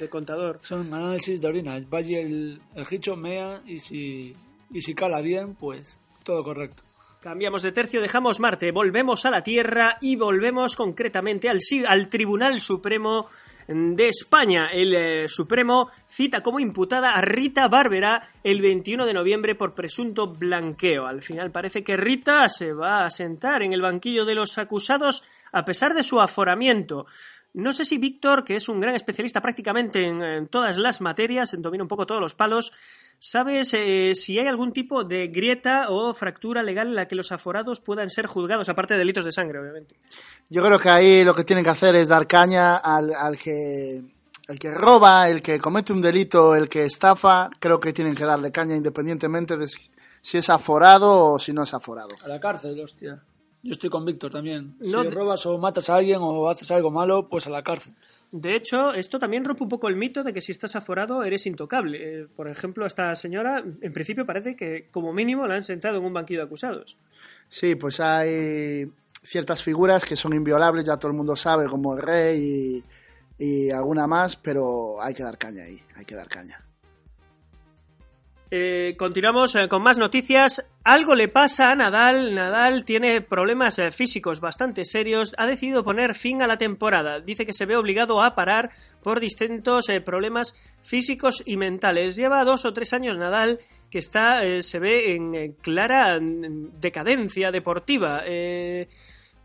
contador. 0.09 0.57
Son 0.63 0.91
análisis 0.91 1.39
de 1.39 1.47
orina. 1.47 1.79
Vaya 1.87 2.21
el, 2.21 2.59
el 2.73 2.85
hicho, 2.89 3.15
mea 3.15 3.61
y 3.67 3.79
si, 3.79 4.35
y 4.71 4.81
si 4.81 4.95
cala 4.95 5.21
bien, 5.21 5.53
pues 5.53 6.01
todo 6.23 6.43
correcto. 6.43 6.86
Cambiamos 7.27 7.61
de 7.61 7.73
tercio, 7.73 7.99
dejamos 7.99 8.39
Marte, 8.39 8.71
volvemos 8.71 9.25
a 9.25 9.29
la 9.29 9.43
Tierra 9.43 9.97
y 9.99 10.15
volvemos 10.15 10.77
concretamente 10.77 11.49
al, 11.49 12.07
Tribunal 12.07 12.61
Supremo 12.61 13.27
de 13.67 14.07
España. 14.07 14.69
El 14.71 14.95
eh, 14.95 15.27
Supremo 15.27 15.91
cita 16.07 16.41
como 16.41 16.61
imputada 16.61 17.11
a 17.11 17.19
Rita 17.19 17.67
Bárbara 17.67 18.29
el 18.45 18.61
21 18.61 19.05
de 19.05 19.13
noviembre 19.13 19.55
por 19.55 19.73
presunto 19.73 20.27
blanqueo. 20.27 21.05
Al 21.05 21.21
final 21.21 21.51
parece 21.51 21.83
que 21.83 21.97
Rita 21.97 22.47
se 22.47 22.71
va 22.71 23.03
a 23.03 23.09
sentar 23.09 23.61
en 23.61 23.73
el 23.73 23.81
banquillo 23.81 24.23
de 24.23 24.35
los 24.35 24.57
acusados 24.57 25.25
a 25.51 25.65
pesar 25.65 25.93
de 25.95 26.03
su 26.03 26.21
aforamiento. 26.21 27.07
No 27.53 27.73
sé 27.73 27.85
si 27.85 27.97
Víctor, 27.97 28.43
que 28.43 28.55
es 28.55 28.69
un 28.69 28.79
gran 28.79 28.93
especialista 28.95 29.41
prácticamente 29.41 30.03
en, 30.05 30.21
en 30.21 30.47
todas 30.47 30.77
las 30.77 31.01
materias, 31.01 31.55
domina 31.57 31.83
un 31.83 31.87
poco 31.87 32.05
todos 32.05 32.21
los 32.21 32.35
palos, 32.35 32.71
¿sabes 33.17 33.73
eh, 33.73 34.11
si 34.13 34.37
hay 34.37 34.45
algún 34.47 34.73
tipo 34.73 35.03
de 35.03 35.27
grieta 35.29 35.87
o 35.89 36.13
fractura 36.13 36.61
legal 36.61 36.87
en 36.89 36.95
la 36.95 37.07
que 37.07 37.15
los 37.15 37.31
aforados 37.31 37.79
puedan 37.79 38.09
ser 38.11 38.27
juzgados, 38.27 38.69
aparte 38.69 38.93
de 38.93 38.99
delitos 38.99 39.25
de 39.25 39.31
sangre, 39.31 39.59
obviamente? 39.59 39.95
Yo 40.49 40.63
creo 40.63 40.77
que 40.77 40.89
ahí 40.89 41.23
lo 41.23 41.33
que 41.33 41.43
tienen 41.45 41.63
que 41.65 41.71
hacer 41.71 41.95
es 41.95 42.07
dar 42.07 42.27
caña 42.27 42.77
al, 42.77 43.13
al 43.15 43.37
que 43.37 44.03
el 44.47 44.59
que 44.59 44.71
roba, 44.71 45.27
el 45.27 45.41
que 45.41 45.59
comete 45.59 45.91
un 45.93 46.01
delito, 46.01 46.53
el 46.55 46.69
que 46.69 46.85
estafa, 46.85 47.49
creo 47.59 47.79
que 47.79 47.91
tienen 47.91 48.13
que 48.15 48.23
darle 48.23 48.51
caña 48.51 48.75
independientemente 48.75 49.57
de 49.57 49.67
si- 49.67 49.89
si 50.21 50.37
es 50.37 50.49
aforado 50.49 51.33
o 51.33 51.39
si 51.39 51.53
no 51.53 51.63
es 51.63 51.73
aforado. 51.73 52.09
A 52.23 52.27
la 52.27 52.39
cárcel, 52.39 52.79
hostia. 52.79 53.19
Yo 53.67 53.73
estoy 53.73 53.89
con 53.89 54.05
Víctor 54.05 54.31
también. 54.31 54.77
No 54.79 55.03
si 55.03 55.09
robas 55.09 55.45
o 55.45 55.57
matas 55.57 55.89
a 55.89 55.97
alguien 55.97 56.19
o 56.21 56.49
haces 56.49 56.71
algo 56.71 56.89
malo, 56.89 57.27
pues 57.27 57.47
a 57.47 57.49
la 57.49 57.63
cárcel. 57.63 57.93
De 58.31 58.55
hecho, 58.55 58.93
esto 58.93 59.19
también 59.19 59.43
rompe 59.43 59.63
un 59.63 59.69
poco 59.69 59.89
el 59.89 59.97
mito 59.97 60.23
de 60.23 60.31
que 60.31 60.39
si 60.39 60.53
estás 60.53 60.77
aforado 60.77 61.25
eres 61.25 61.45
intocable. 61.45 61.97
Eh, 62.21 62.27
por 62.33 62.47
ejemplo, 62.47 62.85
a 62.85 62.87
esta 62.87 63.13
señora, 63.15 63.61
en 63.81 63.91
principio 63.91 64.25
parece 64.25 64.55
que 64.55 64.87
como 64.89 65.11
mínimo 65.11 65.45
la 65.47 65.55
han 65.55 65.63
sentado 65.63 65.97
en 65.97 66.05
un 66.05 66.13
banquillo 66.13 66.39
de 66.39 66.45
acusados. 66.45 66.97
Sí, 67.49 67.75
pues 67.75 67.99
hay 67.99 68.89
ciertas 69.21 69.61
figuras 69.61 70.05
que 70.05 70.15
son 70.15 70.31
inviolables, 70.31 70.85
ya 70.85 70.95
todo 70.95 71.11
el 71.11 71.17
mundo 71.17 71.35
sabe, 71.35 71.67
como 71.67 71.93
el 71.93 72.01
rey 72.01 72.83
y, 73.37 73.45
y 73.45 73.69
alguna 73.69 74.07
más, 74.07 74.37
pero 74.37 75.01
hay 75.01 75.13
que 75.13 75.23
dar 75.23 75.37
caña 75.37 75.63
ahí, 75.63 75.81
hay 75.93 76.05
que 76.05 76.15
dar 76.15 76.29
caña. 76.29 76.66
Eh, 78.49 78.95
continuamos 78.97 79.55
eh, 79.55 79.67
con 79.67 79.83
más 79.83 79.97
noticias. 79.97 80.71
Algo 80.83 81.15
le 81.15 81.27
pasa 81.27 81.71
a 81.71 81.75
Nadal. 81.75 82.33
Nadal 82.33 82.85
tiene 82.85 83.21
problemas 83.21 83.77
eh, 83.77 83.91
físicos 83.91 84.39
bastante 84.39 84.85
serios. 84.85 85.33
Ha 85.37 85.47
decidido 85.47 85.83
poner 85.83 86.15
fin 86.15 86.41
a 86.41 86.47
la 86.47 86.57
temporada. 86.57 87.19
Dice 87.19 87.45
que 87.45 87.51
se 87.51 87.65
ve 87.65 87.75
obligado 87.75 88.21
a 88.21 88.35
parar 88.35 88.71
por 89.03 89.19
distintos 89.19 89.87
problemas 90.05 90.55
físicos 90.81 91.43
y 91.45 91.57
mentales. 91.57 92.15
Lleva 92.15 92.45
dos 92.45 92.63
o 92.65 92.73
tres 92.73 92.93
años 92.93 93.17
Nadal 93.17 93.59
que 93.89 93.99
está 93.99 94.41
se 94.61 94.79
ve 94.79 95.15
en 95.15 95.53
clara 95.61 96.19
mm, 96.19 96.79
decadencia 96.79 97.51
deportiva. 97.51 98.23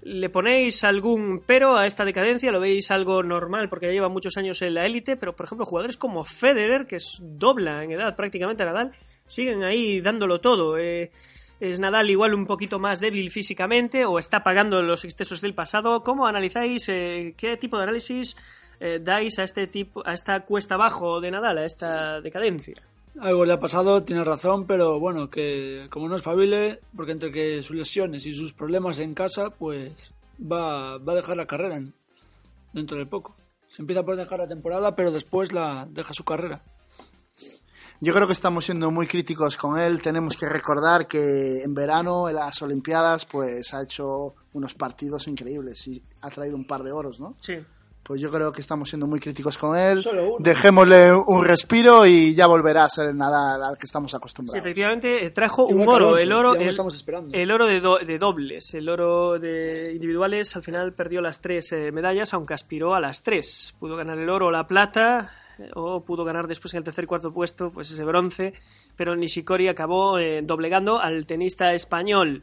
¿Le 0.04 0.28
ponéis 0.30 0.82
algún 0.82 1.44
pero 1.46 1.76
a 1.76 1.86
esta 1.86 2.04
decadencia? 2.04 2.50
¿Lo 2.50 2.58
veis 2.58 2.90
algo 2.90 3.22
normal 3.22 3.68
porque 3.68 3.86
ya 3.86 3.92
lleva 3.92 4.08
muchos 4.08 4.36
años 4.36 4.60
en 4.62 4.74
la 4.74 4.84
élite? 4.84 5.16
Pero, 5.16 5.36
por 5.36 5.46
ejemplo, 5.46 5.64
jugadores 5.64 5.96
como 5.96 6.24
Federer, 6.24 6.88
que 6.88 6.96
es 6.96 7.18
dobla 7.20 7.84
en 7.84 7.92
edad 7.92 8.16
prácticamente 8.16 8.64
a 8.64 8.66
Nadal, 8.66 8.92
siguen 9.26 9.62
ahí 9.62 10.00
dándolo 10.00 10.40
todo. 10.40 10.76
Eh, 10.76 11.12
¿Es 11.60 11.78
Nadal 11.78 12.10
igual 12.10 12.34
un 12.34 12.46
poquito 12.46 12.80
más 12.80 12.98
débil 12.98 13.30
físicamente 13.30 14.04
o 14.04 14.18
está 14.18 14.42
pagando 14.42 14.82
los 14.82 15.04
excesos 15.04 15.40
del 15.40 15.54
pasado? 15.54 16.02
¿Cómo 16.02 16.26
analizáis? 16.26 16.88
eh, 16.88 17.34
¿Qué 17.36 17.56
tipo 17.56 17.76
de 17.76 17.84
análisis 17.84 18.36
eh, 18.80 18.98
dais 19.00 19.38
a 19.38 19.44
este 19.44 19.68
tipo, 19.68 20.02
a 20.04 20.14
esta 20.14 20.40
cuesta 20.40 20.74
abajo 20.74 21.20
de 21.20 21.30
Nadal, 21.30 21.58
a 21.58 21.64
esta 21.64 22.20
decadencia? 22.20 22.82
Algo 23.20 23.44
le 23.44 23.52
ha 23.52 23.60
pasado, 23.60 24.02
tiene 24.02 24.24
razón, 24.24 24.66
pero 24.66 24.98
bueno, 24.98 25.28
que 25.28 25.86
como 25.90 26.08
no 26.08 26.16
espabile, 26.16 26.80
porque 26.96 27.12
entre 27.12 27.30
que 27.30 27.62
sus 27.62 27.76
lesiones 27.76 28.24
y 28.26 28.32
sus 28.32 28.52
problemas 28.54 28.98
en 28.98 29.14
casa, 29.14 29.50
pues 29.50 30.12
va, 30.40 30.96
va 30.98 31.12
a 31.12 31.16
dejar 31.16 31.36
la 31.36 31.46
carrera 31.46 31.76
en- 31.76 31.92
dentro 32.72 32.96
de 32.96 33.06
poco. 33.06 33.36
Se 33.68 33.82
empieza 33.82 34.02
por 34.02 34.16
dejar 34.16 34.38
la 34.38 34.46
temporada, 34.46 34.96
pero 34.96 35.10
después 35.10 35.52
la 35.52 35.86
deja 35.90 36.12
su 36.14 36.24
carrera. 36.24 36.62
Yo 38.00 38.12
creo 38.12 38.26
que 38.26 38.32
estamos 38.32 38.64
siendo 38.64 38.90
muy 38.90 39.06
críticos 39.06 39.56
con 39.56 39.78
él. 39.78 40.02
Tenemos 40.02 40.36
que 40.36 40.48
recordar 40.48 41.06
que 41.06 41.62
en 41.62 41.72
verano, 41.72 42.28
en 42.28 42.34
las 42.34 42.60
Olimpiadas, 42.60 43.26
pues 43.26 43.72
ha 43.74 43.82
hecho 43.82 44.34
unos 44.54 44.74
partidos 44.74 45.28
increíbles 45.28 45.86
y 45.86 46.02
ha 46.22 46.28
traído 46.30 46.56
un 46.56 46.66
par 46.66 46.82
de 46.82 46.90
oros, 46.90 47.20
¿no? 47.20 47.36
Sí. 47.40 47.58
Pues 48.04 48.20
yo 48.20 48.30
creo 48.32 48.50
que 48.50 48.60
estamos 48.60 48.88
siendo 48.88 49.06
muy 49.06 49.20
críticos 49.20 49.56
con 49.56 49.76
él. 49.78 50.02
Solo 50.02 50.24
uno. 50.34 50.36
Dejémosle 50.40 51.12
un 51.14 51.44
respiro 51.44 52.04
y 52.04 52.34
ya 52.34 52.48
volverá 52.48 52.84
a 52.84 52.88
ser 52.88 53.06
el 53.10 53.16
Nadal 53.16 53.62
al 53.62 53.78
que 53.78 53.86
estamos 53.86 54.10
Sí, 54.10 54.16
acostumbrados. 54.16 54.58
efectivamente, 54.58 55.24
eh, 55.24 55.30
trajo 55.30 55.68
Igual 55.70 55.88
un 55.88 55.94
oro, 55.94 56.06
Alonso, 56.08 56.22
el 56.24 56.32
oro, 56.32 56.54
el, 56.56 56.68
estamos 56.68 56.94
esperando. 56.96 57.32
el 57.36 57.50
oro 57.52 57.66
de, 57.66 57.80
do- 57.80 57.98
de 57.98 58.18
dobles, 58.18 58.74
el 58.74 58.88
oro 58.88 59.38
de 59.38 59.92
individuales, 59.94 60.56
al 60.56 60.62
final 60.64 60.92
perdió 60.94 61.20
las 61.20 61.40
tres 61.40 61.70
eh, 61.72 61.92
medallas, 61.92 62.34
aunque 62.34 62.54
aspiró 62.54 62.94
a 62.96 63.00
las 63.00 63.22
tres. 63.22 63.72
Pudo 63.78 63.96
ganar 63.96 64.18
el 64.18 64.28
oro 64.28 64.46
o 64.46 64.50
la 64.50 64.66
plata, 64.66 65.30
eh, 65.60 65.70
o 65.76 66.04
pudo 66.04 66.24
ganar 66.24 66.48
después 66.48 66.74
en 66.74 66.78
el 66.78 66.84
tercer 66.84 67.04
y 67.04 67.06
cuarto 67.06 67.32
puesto, 67.32 67.70
pues 67.70 67.88
ese 67.92 68.02
bronce, 68.02 68.52
pero 68.96 69.14
Nishikori 69.14 69.68
acabó 69.68 70.18
eh, 70.18 70.40
doblegando 70.42 70.98
al 71.00 71.24
tenista 71.24 71.72
español. 71.72 72.42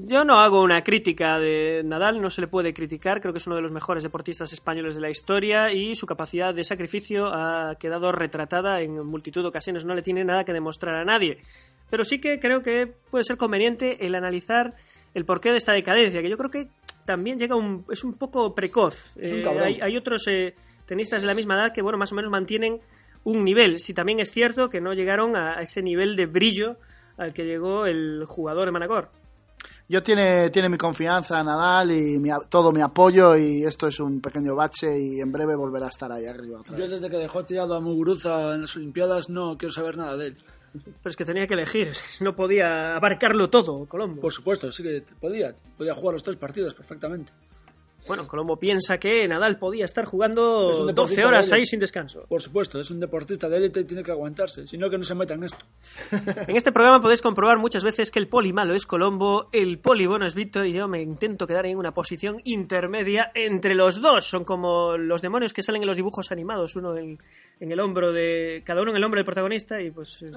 Yo 0.00 0.24
no 0.24 0.38
hago 0.38 0.62
una 0.62 0.84
crítica 0.84 1.40
de 1.40 1.82
Nadal, 1.84 2.20
no 2.20 2.30
se 2.30 2.40
le 2.40 2.46
puede 2.46 2.72
criticar, 2.72 3.20
creo 3.20 3.32
que 3.32 3.38
es 3.38 3.46
uno 3.48 3.56
de 3.56 3.62
los 3.62 3.72
mejores 3.72 4.04
deportistas 4.04 4.52
españoles 4.52 4.94
de 4.94 5.00
la 5.02 5.10
historia 5.10 5.72
y 5.72 5.96
su 5.96 6.06
capacidad 6.06 6.54
de 6.54 6.62
sacrificio 6.62 7.26
ha 7.26 7.74
quedado 7.80 8.12
retratada 8.12 8.80
en 8.80 9.04
multitud 9.04 9.42
de 9.42 9.48
ocasiones, 9.48 9.84
no 9.84 9.96
le 9.96 10.02
tiene 10.02 10.22
nada 10.22 10.44
que 10.44 10.52
demostrar 10.52 10.94
a 10.94 11.04
nadie. 11.04 11.38
Pero 11.90 12.04
sí 12.04 12.20
que 12.20 12.38
creo 12.38 12.62
que 12.62 12.86
puede 13.10 13.24
ser 13.24 13.36
conveniente 13.36 14.06
el 14.06 14.14
analizar 14.14 14.72
el 15.14 15.24
porqué 15.24 15.50
de 15.50 15.56
esta 15.56 15.72
decadencia, 15.72 16.22
que 16.22 16.30
yo 16.30 16.36
creo 16.36 16.50
que 16.50 16.68
también 17.04 17.36
llega 17.36 17.56
un, 17.56 17.84
es 17.90 18.04
un 18.04 18.14
poco 18.14 18.54
precoz. 18.54 19.16
Es 19.16 19.32
un 19.32 19.40
Eh, 19.40 19.60
hay, 19.64 19.80
hay 19.80 19.96
otros 19.96 20.28
eh, 20.28 20.54
tenistas 20.86 21.22
de 21.22 21.26
la 21.26 21.34
misma 21.34 21.56
edad 21.56 21.72
que, 21.74 21.82
bueno, 21.82 21.98
más 21.98 22.12
o 22.12 22.14
menos 22.14 22.30
mantienen 22.30 22.78
un 23.24 23.42
nivel. 23.42 23.80
Si 23.80 23.94
también 23.94 24.20
es 24.20 24.30
cierto 24.30 24.70
que 24.70 24.80
no 24.80 24.92
llegaron 24.92 25.34
a, 25.34 25.58
a 25.58 25.62
ese 25.62 25.82
nivel 25.82 26.14
de 26.14 26.26
brillo 26.26 26.76
al 27.16 27.32
que 27.32 27.42
llegó 27.42 27.84
el 27.86 28.22
jugador 28.26 28.66
de 28.66 28.70
Manacor. 28.70 29.10
Yo 29.90 30.02
tiene, 30.02 30.50
tiene 30.50 30.68
mi 30.68 30.76
confianza 30.76 31.42
Nadal 31.42 31.90
y 31.92 32.18
mi 32.18 32.28
a- 32.30 32.40
todo 32.40 32.72
mi 32.72 32.82
apoyo 32.82 33.36
y 33.36 33.64
esto 33.64 33.86
es 33.88 33.98
un 34.00 34.20
pequeño 34.20 34.54
bache 34.54 35.00
y 35.00 35.20
en 35.20 35.32
breve 35.32 35.56
volverá 35.56 35.86
a 35.86 35.88
estar 35.88 36.12
ahí 36.12 36.26
arriba 36.26 36.60
otra 36.60 36.76
Yo 36.76 36.86
desde 36.86 37.08
que 37.08 37.16
dejó 37.16 37.42
tirado 37.44 37.74
a 37.74 37.80
Muguruza 37.80 38.54
en 38.54 38.62
las 38.62 38.76
Olimpiadas 38.76 39.30
no 39.30 39.56
quiero 39.56 39.72
saber 39.72 39.96
nada 39.96 40.16
de 40.16 40.26
él. 40.28 40.36
Pero 40.74 41.10
es 41.10 41.16
que 41.16 41.24
tenía 41.24 41.46
que 41.46 41.54
elegir, 41.54 41.92
no 42.20 42.36
podía 42.36 42.94
abarcarlo 42.96 43.48
todo, 43.48 43.86
Colombo. 43.86 44.20
Por 44.20 44.32
supuesto, 44.32 44.70
sí 44.70 44.82
que 44.82 45.02
podía. 45.18 45.54
Podía 45.78 45.94
jugar 45.94 46.12
los 46.12 46.22
tres 46.22 46.36
partidos 46.36 46.74
perfectamente. 46.74 47.32
Bueno, 48.06 48.26
Colombo 48.26 48.58
piensa 48.58 48.98
que 48.98 49.26
Nadal 49.26 49.58
podía 49.58 49.84
estar 49.84 50.04
jugando 50.04 50.70
Es 50.70 50.78
un 50.78 50.86
12 50.86 50.92
deportista 50.92 51.26
horas 51.26 51.52
ahí 51.52 51.66
sin 51.66 51.80
descanso. 51.80 52.24
Por 52.28 52.40
supuesto, 52.40 52.80
es 52.80 52.90
un 52.90 53.00
deportista 53.00 53.48
de 53.48 53.56
élite 53.56 53.80
y 53.80 53.84
tiene 53.84 54.02
que 54.02 54.10
aguantarse. 54.10 54.66
Si 54.66 54.78
no, 54.78 54.88
que 54.88 54.96
no 54.98 55.04
se 55.04 55.14
meta 55.14 55.34
en 55.34 55.44
esto. 55.44 55.64
En 56.46 56.56
este 56.56 56.72
programa 56.72 57.00
podéis 57.00 57.20
comprobar 57.22 57.58
muchas 57.58 57.84
veces 57.84 58.10
que 58.10 58.18
el 58.18 58.28
poli 58.28 58.52
malo 58.52 58.74
es 58.74 58.86
Colombo, 58.86 59.48
el 59.52 59.78
poli 59.78 60.06
bueno 60.06 60.26
es 60.26 60.34
Víctor 60.34 60.66
y 60.66 60.72
yo 60.72 60.88
me 60.88 61.02
intento 61.02 61.46
quedar 61.46 61.66
en 61.66 61.76
una 61.76 61.92
posición 61.92 62.40
intermedia 62.44 63.32
entre 63.34 63.74
los 63.74 64.00
dos. 64.00 64.26
Son 64.26 64.44
como 64.44 64.96
los 64.96 65.20
demonios 65.20 65.52
que 65.52 65.62
salen 65.62 65.82
en 65.82 65.88
los 65.88 65.96
dibujos 65.96 66.30
animados, 66.30 66.76
uno 66.76 66.96
en, 66.96 67.18
en 67.60 67.72
el 67.72 67.80
hombro 67.80 68.12
de. 68.12 68.62
cada 68.64 68.80
uno 68.82 68.92
en 68.92 68.96
el 68.96 69.04
hombro 69.04 69.18
del 69.18 69.26
protagonista 69.26 69.80
y 69.80 69.90
pues 69.90 70.22
eh, 70.22 70.30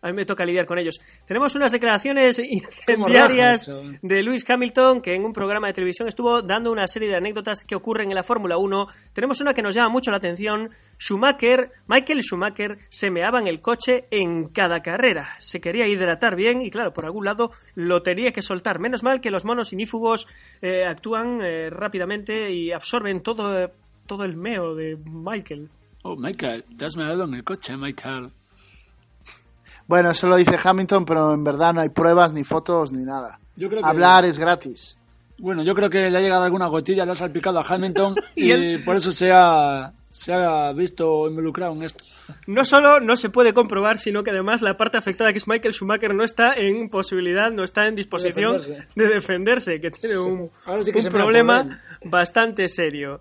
a 0.00 0.08
mí 0.08 0.12
me 0.12 0.24
toca 0.24 0.44
lidiar 0.44 0.66
con 0.66 0.78
ellos. 0.78 1.00
Tenemos 1.26 1.54
unas 1.54 1.72
declaraciones 1.72 2.38
incendiarias 2.86 3.70
de 4.02 4.22
Lewis 4.22 4.48
Hamilton 4.48 5.00
que 5.00 5.14
en 5.14 5.24
un 5.24 5.32
programa 5.32 5.66
de 5.66 5.72
televisión 5.72 6.08
estuvo 6.08 6.42
dando 6.42 6.70
una 6.70 6.86
serie 6.86 7.08
de 7.08 7.16
anécdotas 7.16 7.64
que 7.64 7.74
ocurren 7.74 8.10
en 8.10 8.14
la 8.14 8.22
Fórmula 8.22 8.56
1. 8.56 8.86
Tenemos 9.12 9.40
una 9.40 9.54
que 9.54 9.62
nos 9.62 9.74
llama 9.74 9.88
mucho 9.88 10.10
la 10.10 10.18
atención. 10.18 10.70
Schumacher, 10.98 11.72
Michael 11.86 12.22
Schumacher, 12.22 12.78
se 12.88 13.10
meaba 13.10 13.40
en 13.40 13.46
el 13.46 13.60
coche 13.60 14.06
en 14.10 14.46
cada 14.46 14.82
carrera. 14.82 15.36
Se 15.38 15.60
quería 15.60 15.86
hidratar 15.86 16.36
bien 16.36 16.62
y 16.62 16.70
claro, 16.70 16.92
por 16.92 17.04
algún 17.04 17.24
lado 17.24 17.50
lo 17.74 18.02
tenía 18.02 18.32
que 18.32 18.42
soltar. 18.42 18.78
Menos 18.78 19.02
mal 19.02 19.20
que 19.20 19.30
los 19.30 19.44
monos 19.44 19.72
inífugos 19.72 20.28
eh, 20.62 20.84
actúan 20.84 21.40
eh, 21.42 21.70
rápidamente 21.70 22.52
y 22.52 22.72
absorben 22.72 23.22
todo, 23.22 23.72
todo 24.06 24.24
el 24.24 24.36
meo 24.36 24.74
de 24.74 24.96
Michael. 24.96 25.68
Oh, 26.02 26.16
Michael, 26.16 26.64
te 26.76 26.84
has 26.84 26.96
meado 26.96 27.24
en 27.24 27.34
el 27.34 27.44
coche, 27.44 27.76
Michael. 27.76 28.30
Bueno, 29.88 30.10
eso 30.10 30.28
lo 30.28 30.36
dice 30.36 30.56
Hamilton, 30.62 31.04
pero 31.04 31.34
en 31.34 31.42
verdad 31.42 31.72
no 31.74 31.80
hay 31.80 31.88
pruebas, 31.88 32.32
ni 32.32 32.44
fotos, 32.44 32.92
ni 32.92 33.04
nada. 33.04 33.40
Yo 33.56 33.68
creo 33.68 33.80
que- 33.82 33.88
Hablar 33.88 34.24
es 34.24 34.38
gratis. 34.38 34.96
Bueno, 35.38 35.62
yo 35.64 35.74
creo 35.74 35.88
que 35.90 36.10
le 36.10 36.18
ha 36.18 36.20
llegado 36.20 36.44
alguna 36.44 36.66
gotilla, 36.66 37.04
le 37.04 37.12
ha 37.12 37.14
salpicado 37.14 37.58
a 37.58 37.62
Hamilton 37.66 38.14
Y 38.36 38.46
y, 38.48 38.50
él- 38.52 38.82
por 38.84 38.96
eso 38.96 39.10
se 39.12 39.32
ha, 39.32 39.92
se 40.10 40.32
ha 40.32 40.72
visto 40.72 41.26
involucrado 41.28 41.72
en 41.74 41.84
esto. 41.84 42.04
No 42.46 42.64
solo 42.64 43.00
no 43.00 43.16
se 43.16 43.30
puede 43.30 43.54
comprobar, 43.54 43.98
sino 43.98 44.22
que 44.24 44.30
además 44.30 44.60
la 44.62 44.76
parte 44.76 44.98
afectada, 44.98 45.32
que 45.32 45.38
es 45.38 45.48
Michael 45.48 45.72
Schumacher, 45.72 46.14
no 46.14 46.22
está 46.24 46.52
en 46.54 46.90
posibilidad, 46.90 47.50
no 47.50 47.64
está 47.64 47.86
en 47.86 47.94
disposición 47.94 48.58
de 48.58 48.58
defenderse. 48.58 49.14
defenderse, 49.14 49.80
que 49.80 49.90
tiene 49.92 50.18
un, 50.18 50.50
Ahora 50.66 50.84
sí 50.84 50.92
que 50.92 50.98
un 50.98 51.06
problema 51.06 51.80
bastante 52.04 52.68
serio. 52.68 53.20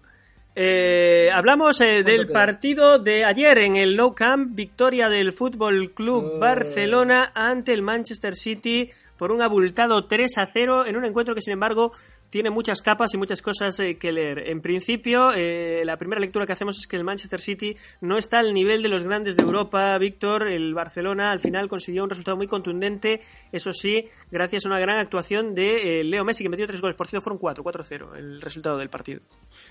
Eh, 0.60 1.30
hablamos 1.32 1.80
eh, 1.82 2.01
del 2.01 2.26
queda? 2.26 2.34
partido 2.34 2.97
de 2.97 3.24
ayer 3.26 3.60
en 3.60 3.76
el 3.76 3.95
Nou 3.95 4.16
Camp, 4.16 4.55
victoria 4.55 5.08
del 5.08 5.32
Fútbol 5.32 5.93
Club 5.93 6.34
Oh. 6.34 6.39
Barcelona 6.39 7.32
ante 7.36 7.74
el 7.74 7.84
Manchester 7.84 8.34
City 8.34 8.89
por 9.18 9.32
un 9.32 9.43
abultado 9.43 10.08
3 10.08 10.38
a 10.39 10.49
0 10.51 10.88
en 10.88 10.97
un 10.97 11.05
encuentro 11.05 11.36
que 11.36 11.41
sin 11.41 11.53
embargo 11.53 11.91
tiene 12.30 12.49
muchas 12.49 12.82
capas 12.82 13.14
y 13.14 13.18
muchas 13.18 13.41
cosas 13.41 13.80
eh, 13.80 13.97
que 13.97 14.12
leer. 14.12 14.49
En 14.49 14.62
principio, 14.62 15.32
eh, 15.34 15.84
la 15.86 15.97
primera 15.97 16.20
lectura 16.20 16.45
que 16.45 16.53
hacemos 16.53 16.78
es 16.78 16.88
que 16.88 16.97
el 16.97 17.03
Manchester 17.03 17.39
City 17.39 17.76
no 18.01 18.18
está 18.18 18.39
al 18.39 18.53
nivel 18.53 18.84
de 18.84 18.89
los 18.89 19.03
grandes 19.03 19.38
de 19.38 19.43
Europa. 19.43 19.97
Víctor, 19.97 20.47
el 20.47 20.74
Barcelona 20.74 21.32
al 21.32 21.39
final 21.39 21.68
consiguió 21.68 22.03
un 22.03 22.10
resultado 22.10 22.36
muy 22.36 22.47
contundente, 22.47 23.22
eso 23.51 23.72
sí, 23.72 24.05
gracias 24.30 24.66
a 24.66 24.70
una 24.70 24.80
gran 24.80 24.99
actuación 24.99 25.55
de 25.55 26.01
eh, 26.01 26.03
Leo 26.03 26.26
Messi 26.26 26.43
que 26.43 26.49
metió 26.49 26.68
tres 26.68 26.82
goles. 26.82 26.97
Por 26.97 27.08
cierto, 27.08 27.24
fueron 27.24 27.39
4, 27.39 27.64
4-0 27.64 28.18
el 28.18 28.41
resultado 28.41 28.78
del 28.78 28.89
partido. 28.89 29.22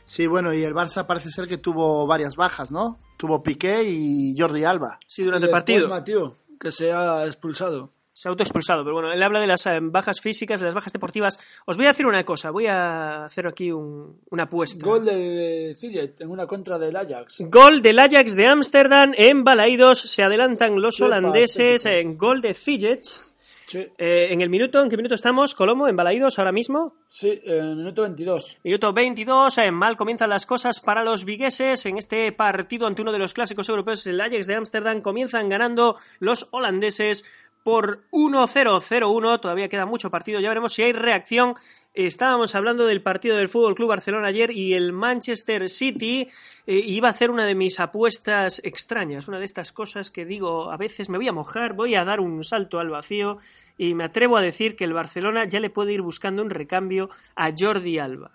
Sí, 0.07 0.26
bueno, 0.26 0.54
y 0.54 0.62
el 0.62 0.72
Barça 0.74 1.04
parece 1.07 1.30
ser 1.30 1.46
que 1.46 1.59
tuvo 1.59 2.07
varias 2.07 2.36
bajas, 2.36 2.70
¿no? 2.70 2.98
Tuvo 3.16 3.42
Piqué 3.42 3.82
y 3.84 4.34
Jordi 4.38 4.64
Alba. 4.64 4.98
Sí, 5.07 5.24
durante 5.24 5.46
Y 5.46 5.48
el 5.48 5.52
partido. 5.52 5.88
Mathieu, 5.88 6.34
que 6.61 6.70
se 6.72 6.92
ha 6.92 7.24
expulsado. 7.26 7.90
Se 8.18 8.28
ha 8.28 8.30
autoexpulsado, 8.30 8.82
pero 8.82 8.94
bueno, 8.94 9.12
él 9.12 9.22
habla 9.22 9.40
de 9.40 9.46
las 9.46 9.66
eh, 9.66 9.78
bajas 9.82 10.22
físicas, 10.22 10.59
de 10.61 10.64
las 10.64 10.74
bajas 10.74 10.90
deportivas. 10.90 11.38
Os 11.66 11.76
voy 11.76 11.84
a 11.84 11.90
decir 11.90 12.07
una 12.07 12.24
cosa, 12.24 12.50
voy 12.50 12.66
a 12.66 13.26
hacer 13.26 13.46
aquí 13.46 13.70
un- 13.70 14.22
una 14.30 14.44
apuesta. 14.44 14.82
Gol 14.86 15.04
de 15.04 15.74
Ziyech 15.76 16.18
en 16.22 16.30
una 16.30 16.46
contra 16.46 16.78
del 16.78 16.96
Ajax. 16.96 17.42
Gol 17.50 17.82
del 17.82 17.98
Ajax 17.98 18.34
de 18.34 18.46
Ámsterdam 18.46 19.12
en 19.18 19.44
Balaídos. 19.44 20.00
Se 20.00 20.22
adelantan 20.22 20.80
los 20.80 20.98
holandeses 21.02 21.84
en 21.84 22.16
gol 22.16 22.40
de 22.40 22.54
Ziyech. 22.54 23.04
Sí, 23.67 23.79
Eh, 23.99 24.29
en 24.31 24.41
el 24.41 24.49
minuto, 24.49 24.81
¿en 24.81 24.89
qué 24.89 24.97
minuto 24.97 25.17
estamos? 25.17 25.55
Colomo, 25.55 25.89
en 25.89 25.97
Balaídos 25.97 26.39
ahora 26.39 26.53
mismo. 26.53 26.95
sí, 27.07 27.41
en 27.45 27.64
el 27.64 27.77
minuto 27.77 28.03
22. 28.03 28.59
Minuto 28.62 28.93
22, 28.93 29.59
eh, 29.59 29.71
mal 29.73 29.97
comienzan 29.97 30.31
las 30.31 30.47
cosas 30.47 30.81
para 30.81 31.03
los 31.03 31.25
vigueses 31.25 31.85
en 31.87 31.99
este 31.99 32.31
partido 32.31 32.87
ante 32.87 33.03
uno 33.03 33.11
de 33.11 33.19
los 33.19 33.35
clásicos 33.35 33.69
europeos, 33.69 34.07
el 34.07 34.21
Ajax 34.21 34.47
de 34.47 34.55
Ámsterdam, 34.55 35.01
comienzan 35.01 35.49
ganando 35.49 35.97
los 36.21 36.47
holandeses 36.53 37.25
por 37.67 38.05
1-0-0-1, 38.12 39.41
todavía 39.41 39.69
queda 39.69 39.87
mucho 39.87 40.09
partido, 40.09 40.39
ya 40.39 40.49
veremos 40.51 40.73
si 40.73 40.85
hay 40.85 40.93
reacción. 40.93 41.55
Estábamos 41.95 42.55
hablando 42.55 42.87
del 42.87 43.03
partido 43.03 43.37
del 43.37 43.49
Fútbol 43.49 43.75
Club 43.75 43.89
Barcelona 43.89 44.29
ayer 44.29 44.53
y 44.53 44.75
el 44.75 44.93
Manchester 44.93 45.69
City 45.69 46.29
eh, 46.69 46.75
iba 46.77 47.09
a 47.09 47.11
hacer 47.11 47.29
una 47.29 47.45
de 47.45 47.57
mis 47.57 47.81
apuestas 47.81 48.61
extrañas, 48.62 49.27
una 49.27 49.41
de 49.41 49.47
estas 49.47 49.73
cosas 49.73 50.12
que 50.12 50.25
digo, 50.25 50.71
a 50.71 50.77
veces 50.77 51.09
me 51.09 51.19
voy 51.19 51.27
a 51.27 51.33
mojar, 51.33 51.73
voy 51.73 51.97
a 51.97 52.05
dar 52.05 52.21
un 52.21 52.45
salto 52.45 52.79
al 52.79 52.91
vacío 52.91 53.39
y 53.77 53.95
me 53.95 54.05
atrevo 54.05 54.37
a 54.37 54.43
decir 54.43 54.77
que 54.77 54.85
el 54.85 54.93
Barcelona 54.93 55.45
ya 55.47 55.59
le 55.59 55.69
puede 55.69 55.93
ir 55.93 56.03
buscando 56.03 56.43
un 56.43 56.51
recambio 56.51 57.11
a 57.35 57.51
Jordi 57.59 57.99
Alba. 57.99 58.31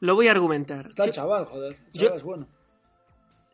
Lo 0.00 0.16
voy 0.16 0.26
a 0.26 0.32
argumentar. 0.32 0.88
Está 0.88 1.04
el 1.04 1.12
chaval, 1.12 1.44
joder. 1.44 1.76
El 1.94 2.00
Yo- 2.00 2.14
es 2.16 2.22
bueno. 2.24 2.48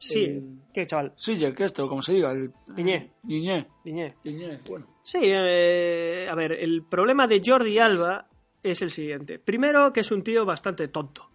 Sí, 0.02 0.24
Eh, 0.24 0.42
¿qué 0.74 0.84
chaval? 0.84 1.12
Siller, 1.14 1.54
que 1.54 1.62
esto, 1.62 1.88
como 1.88 2.02
se 2.02 2.14
diga. 2.14 2.32
El... 2.32 2.52
Iñé. 2.76 3.12
Iñé. 3.28 3.68
Liñé. 3.84 4.14
Iñé, 4.24 4.58
bueno. 4.68 4.86
Sí, 5.04 5.20
eh, 5.22 6.26
a 6.28 6.34
ver, 6.34 6.52
el 6.52 6.82
problema 6.82 7.28
de 7.28 7.40
Jordi 7.44 7.78
Alba 7.78 8.26
es 8.64 8.82
el 8.82 8.90
siguiente. 8.90 9.38
Primero, 9.38 9.92
que 9.92 10.00
es 10.00 10.10
un 10.10 10.24
tío 10.24 10.44
bastante 10.44 10.88
tonto. 10.88 11.30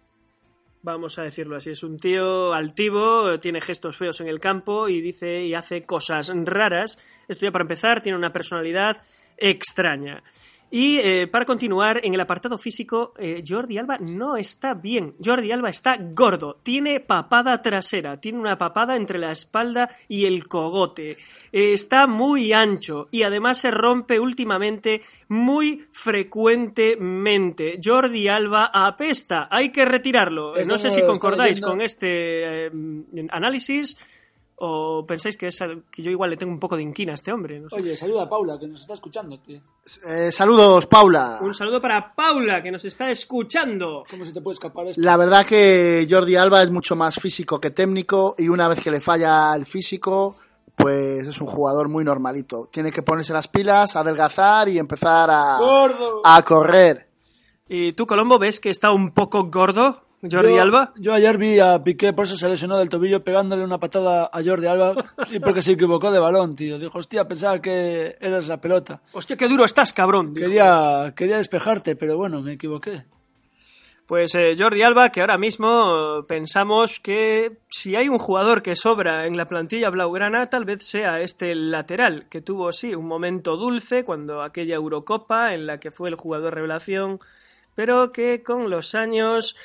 Vamos 0.82 1.18
a 1.18 1.22
decirlo 1.22 1.56
así. 1.56 1.70
Es 1.70 1.82
un 1.82 1.96
tío 1.98 2.52
altivo, 2.52 3.40
tiene 3.40 3.62
gestos 3.62 3.96
feos 3.96 4.20
en 4.20 4.28
el 4.28 4.38
campo 4.38 4.88
y 4.90 5.00
dice 5.00 5.42
y 5.44 5.54
hace 5.54 5.84
cosas 5.84 6.30
raras. 6.44 6.98
Esto 7.26 7.46
ya 7.46 7.52
para 7.52 7.62
empezar, 7.62 8.02
tiene 8.02 8.18
una 8.18 8.32
personalidad 8.32 9.00
extraña. 9.38 10.22
Y 10.70 10.98
eh, 10.98 11.26
para 11.26 11.46
continuar, 11.46 12.00
en 12.04 12.12
el 12.12 12.20
apartado 12.20 12.58
físico, 12.58 13.14
eh, 13.18 13.42
Jordi 13.46 13.78
Alba 13.78 13.96
no 13.98 14.36
está 14.36 14.74
bien. 14.74 15.14
Jordi 15.22 15.50
Alba 15.50 15.70
está 15.70 15.96
gordo, 15.98 16.60
tiene 16.62 17.00
papada 17.00 17.62
trasera, 17.62 18.20
tiene 18.20 18.38
una 18.38 18.58
papada 18.58 18.96
entre 18.96 19.18
la 19.18 19.32
espalda 19.32 19.90
y 20.08 20.26
el 20.26 20.46
cogote. 20.46 21.16
Eh, 21.52 21.72
está 21.72 22.06
muy 22.06 22.52
ancho 22.52 23.08
y 23.10 23.22
además 23.22 23.58
se 23.58 23.70
rompe 23.70 24.20
últimamente 24.20 25.00
muy 25.28 25.86
frecuentemente. 25.90 27.80
Jordi 27.82 28.28
Alba 28.28 28.70
apesta, 28.72 29.48
hay 29.50 29.72
que 29.72 29.86
retirarlo. 29.86 30.54
No 30.66 30.76
sé 30.76 30.90
si 30.90 31.02
concordáis 31.02 31.62
con 31.62 31.80
este 31.80 32.70
análisis 33.30 33.96
o 34.60 35.04
pensáis 35.06 35.36
que, 35.36 35.46
es, 35.46 35.58
que 35.90 36.02
yo 36.02 36.10
igual 36.10 36.30
le 36.30 36.36
tengo 36.36 36.52
un 36.52 36.58
poco 36.58 36.76
de 36.76 36.82
inquina 36.82 37.12
a 37.12 37.14
este 37.14 37.32
hombre. 37.32 37.60
no 37.60 37.70
sé. 37.70 37.76
Oye, 37.76 37.96
saluda 37.96 38.24
a 38.24 38.28
Paula, 38.28 38.58
que 38.58 38.66
nos 38.66 38.80
está 38.80 38.94
escuchando, 38.94 39.38
tío. 39.38 39.60
Eh, 40.06 40.32
saludos, 40.32 40.86
Paula. 40.86 41.38
Un 41.40 41.54
saludo 41.54 41.80
para 41.80 42.12
Paula, 42.14 42.60
que 42.60 42.70
nos 42.72 42.84
está 42.84 43.10
escuchando. 43.10 44.04
¿Cómo 44.10 44.24
se 44.24 44.32
te 44.32 44.40
puede 44.40 44.54
escapar 44.54 44.88
esto? 44.88 45.00
La 45.00 45.16
verdad 45.16 45.46
que 45.46 46.06
Jordi 46.10 46.34
Alba 46.34 46.62
es 46.62 46.70
mucho 46.70 46.96
más 46.96 47.16
físico 47.20 47.60
que 47.60 47.70
técnico 47.70 48.34
y 48.36 48.48
una 48.48 48.66
vez 48.66 48.82
que 48.82 48.90
le 48.90 49.00
falla 49.00 49.54
el 49.54 49.64
físico, 49.64 50.36
pues 50.74 51.28
es 51.28 51.40
un 51.40 51.46
jugador 51.46 51.88
muy 51.88 52.02
normalito. 52.02 52.68
Tiene 52.72 52.90
que 52.90 53.02
ponerse 53.02 53.32
las 53.32 53.46
pilas, 53.46 53.94
adelgazar 53.94 54.68
y 54.68 54.78
empezar 54.78 55.30
a, 55.30 55.58
¡Gordo! 55.58 56.22
a 56.24 56.42
correr. 56.42 57.08
¿Y 57.68 57.92
tú, 57.92 58.06
Colombo, 58.06 58.38
ves 58.40 58.58
que 58.58 58.70
está 58.70 58.90
un 58.90 59.12
poco 59.12 59.44
gordo 59.44 60.07
Jordi 60.20 60.56
yo, 60.56 60.62
Alba? 60.62 60.92
Yo 60.96 61.14
ayer 61.14 61.38
vi 61.38 61.60
a 61.60 61.82
Piqué, 61.82 62.12
por 62.12 62.26
eso 62.26 62.36
se 62.36 62.48
lesionó 62.48 62.76
del 62.76 62.88
tobillo, 62.88 63.22
pegándole 63.22 63.62
una 63.62 63.78
patada 63.78 64.28
a 64.32 64.42
Jordi 64.44 64.66
Alba 64.66 64.94
y 65.30 65.38
porque 65.38 65.62
se 65.62 65.72
equivocó 65.72 66.10
de 66.10 66.18
balón, 66.18 66.56
tío. 66.56 66.78
Dijo, 66.78 66.98
hostia, 66.98 67.28
pensaba 67.28 67.60
que 67.60 68.16
eras 68.20 68.48
la 68.48 68.60
pelota. 68.60 69.00
Hostia, 69.12 69.36
qué 69.36 69.46
duro 69.46 69.64
estás, 69.64 69.92
cabrón. 69.92 70.32
dijo. 70.32 70.46
Quería, 70.46 71.12
quería 71.14 71.36
despejarte, 71.36 71.94
pero 71.94 72.16
bueno, 72.16 72.42
me 72.42 72.54
equivoqué. 72.54 73.04
Pues 74.08 74.34
eh, 74.36 74.56
Jordi 74.58 74.82
Alba, 74.82 75.10
que 75.10 75.20
ahora 75.20 75.36
mismo 75.36 76.20
eh, 76.20 76.24
pensamos 76.26 76.98
que 76.98 77.58
si 77.68 77.94
hay 77.94 78.08
un 78.08 78.18
jugador 78.18 78.62
que 78.62 78.74
sobra 78.74 79.26
en 79.26 79.36
la 79.36 79.46
plantilla 79.46 79.90
blaugrana, 79.90 80.48
tal 80.48 80.64
vez 80.64 80.82
sea 80.82 81.20
este 81.20 81.54
lateral, 81.54 82.26
que 82.30 82.40
tuvo, 82.40 82.72
sí, 82.72 82.94
un 82.94 83.06
momento 83.06 83.58
dulce 83.58 84.04
cuando 84.04 84.40
aquella 84.40 84.76
Eurocopa 84.76 85.52
en 85.52 85.66
la 85.66 85.78
que 85.78 85.90
fue 85.90 86.08
el 86.08 86.14
jugador 86.14 86.54
revelación, 86.54 87.20
pero 87.74 88.10
que 88.10 88.42
con 88.42 88.70
los 88.70 88.94
años 88.94 89.56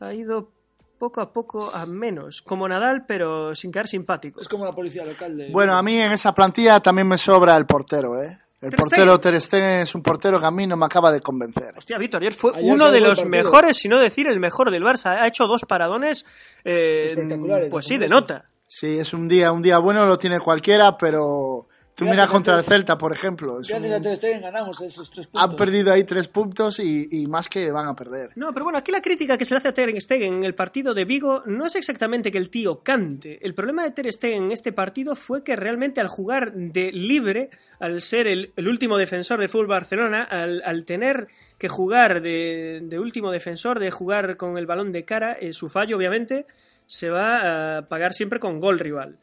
ha 0.00 0.14
ido 0.14 0.52
poco 0.98 1.20
a 1.20 1.32
poco 1.32 1.70
a 1.74 1.86
menos, 1.86 2.42
como 2.42 2.68
Nadal, 2.68 3.04
pero 3.06 3.54
sin 3.54 3.70
quedar 3.70 3.86
simpático. 3.86 4.40
Es 4.40 4.48
como 4.48 4.64
la 4.64 4.72
policía 4.72 5.04
local 5.04 5.36
de... 5.36 5.50
Bueno, 5.50 5.76
a 5.76 5.82
mí 5.82 5.96
en 5.96 6.12
esa 6.12 6.34
plantilla 6.34 6.80
también 6.80 7.06
me 7.06 7.18
sobra 7.18 7.56
el 7.56 7.66
portero, 7.66 8.20
¿eh? 8.20 8.38
El 8.60 8.70
Ter 8.70 8.80
portero. 8.80 9.20
Ter 9.20 9.40
Stegen 9.40 9.80
es 9.82 9.94
un 9.94 10.02
portero 10.02 10.40
que 10.40 10.46
a 10.46 10.50
mí 10.50 10.66
no 10.66 10.76
me 10.76 10.86
acaba 10.86 11.12
de 11.12 11.20
convencer. 11.20 11.72
Hostia, 11.76 11.96
Víctor, 11.96 12.22
ayer 12.22 12.32
fue 12.32 12.50
Ayer 12.56 12.72
uno 12.72 12.90
de 12.90 12.98
los 12.98 13.20
partido. 13.20 13.44
mejores, 13.44 13.76
si 13.76 13.88
no 13.88 14.00
decir 14.00 14.26
el 14.26 14.40
mejor 14.40 14.72
del 14.72 14.82
Barça. 14.82 15.16
Ha 15.20 15.28
hecho 15.28 15.46
dos 15.46 15.64
paradones, 15.64 16.26
eh, 16.64 17.04
Espectaculares, 17.04 17.70
pues 17.70 17.86
sí, 17.86 17.96
de 17.98 18.08
nota. 18.08 18.46
Sí, 18.66 18.98
es 18.98 19.14
un 19.14 19.28
día, 19.28 19.52
un 19.52 19.62
día 19.62 19.78
bueno, 19.78 20.06
lo 20.06 20.18
tiene 20.18 20.40
cualquiera, 20.40 20.96
pero 20.96 21.67
tú 21.98 22.04
Gracias 22.04 22.10
mira 22.10 22.24
a 22.24 22.28
contra 22.28 22.58
el 22.58 22.64
Celta, 22.64 22.96
por 22.96 23.12
ejemplo. 23.12 23.60
es 23.60 23.68
Gracias 23.68 23.90
un- 23.90 23.96
a 23.96 24.00
Ter 24.02 24.16
Stegen 24.16 24.40
ganamos 24.42 24.80
esos 24.80 25.10
tres 25.10 25.26
puntos. 25.26 25.50
Han 25.50 25.56
perdido 25.56 25.92
ahí 25.92 26.04
tres 26.04 26.28
puntos 26.28 26.78
y, 26.78 27.08
y 27.10 27.26
más 27.26 27.48
que 27.48 27.70
van 27.72 27.88
a 27.88 27.94
perder. 27.96 28.30
No, 28.36 28.52
pero 28.52 28.64
bueno, 28.64 28.78
aquí 28.78 28.92
la 28.92 29.02
crítica 29.02 29.36
que 29.36 29.44
se 29.44 29.54
le 29.54 29.58
hace 29.58 29.68
a 29.68 29.74
Ter 29.74 30.00
Stegen 30.00 30.34
en 30.34 30.44
el 30.44 30.54
partido 30.54 30.94
de 30.94 31.04
Vigo 31.04 31.42
no 31.46 31.66
es 31.66 31.74
exactamente 31.74 32.30
que 32.30 32.38
el 32.38 32.50
tío 32.50 32.80
cante. 32.84 33.44
El 33.44 33.54
problema 33.54 33.82
de 33.82 33.90
Ter 33.90 34.12
Stegen 34.12 34.44
en 34.44 34.52
este 34.52 34.72
partido 34.72 35.16
fue 35.16 35.42
que 35.42 35.56
realmente 35.56 36.00
al 36.00 36.08
jugar 36.08 36.52
de 36.54 36.92
libre, 36.92 37.50
al 37.80 38.00
ser 38.00 38.26
el, 38.28 38.52
el 38.54 38.68
último 38.68 38.96
defensor 38.96 39.40
de 39.40 39.48
fútbol 39.48 39.66
Barcelona, 39.66 40.22
al, 40.22 40.62
al 40.64 40.84
tener 40.84 41.26
que 41.58 41.68
jugar 41.68 42.22
de, 42.22 42.80
de 42.84 42.98
último 43.00 43.32
defensor, 43.32 43.80
de 43.80 43.90
jugar 43.90 44.36
con 44.36 44.56
el 44.58 44.66
balón 44.66 44.92
de 44.92 45.04
cara, 45.04 45.32
eh, 45.40 45.52
su 45.52 45.68
fallo 45.68 45.96
obviamente 45.96 46.46
se 46.86 47.10
va 47.10 47.78
a 47.78 47.82
pagar 47.88 48.12
siempre 48.12 48.38
con 48.38 48.60
gol 48.60 48.78
rival. 48.78 49.18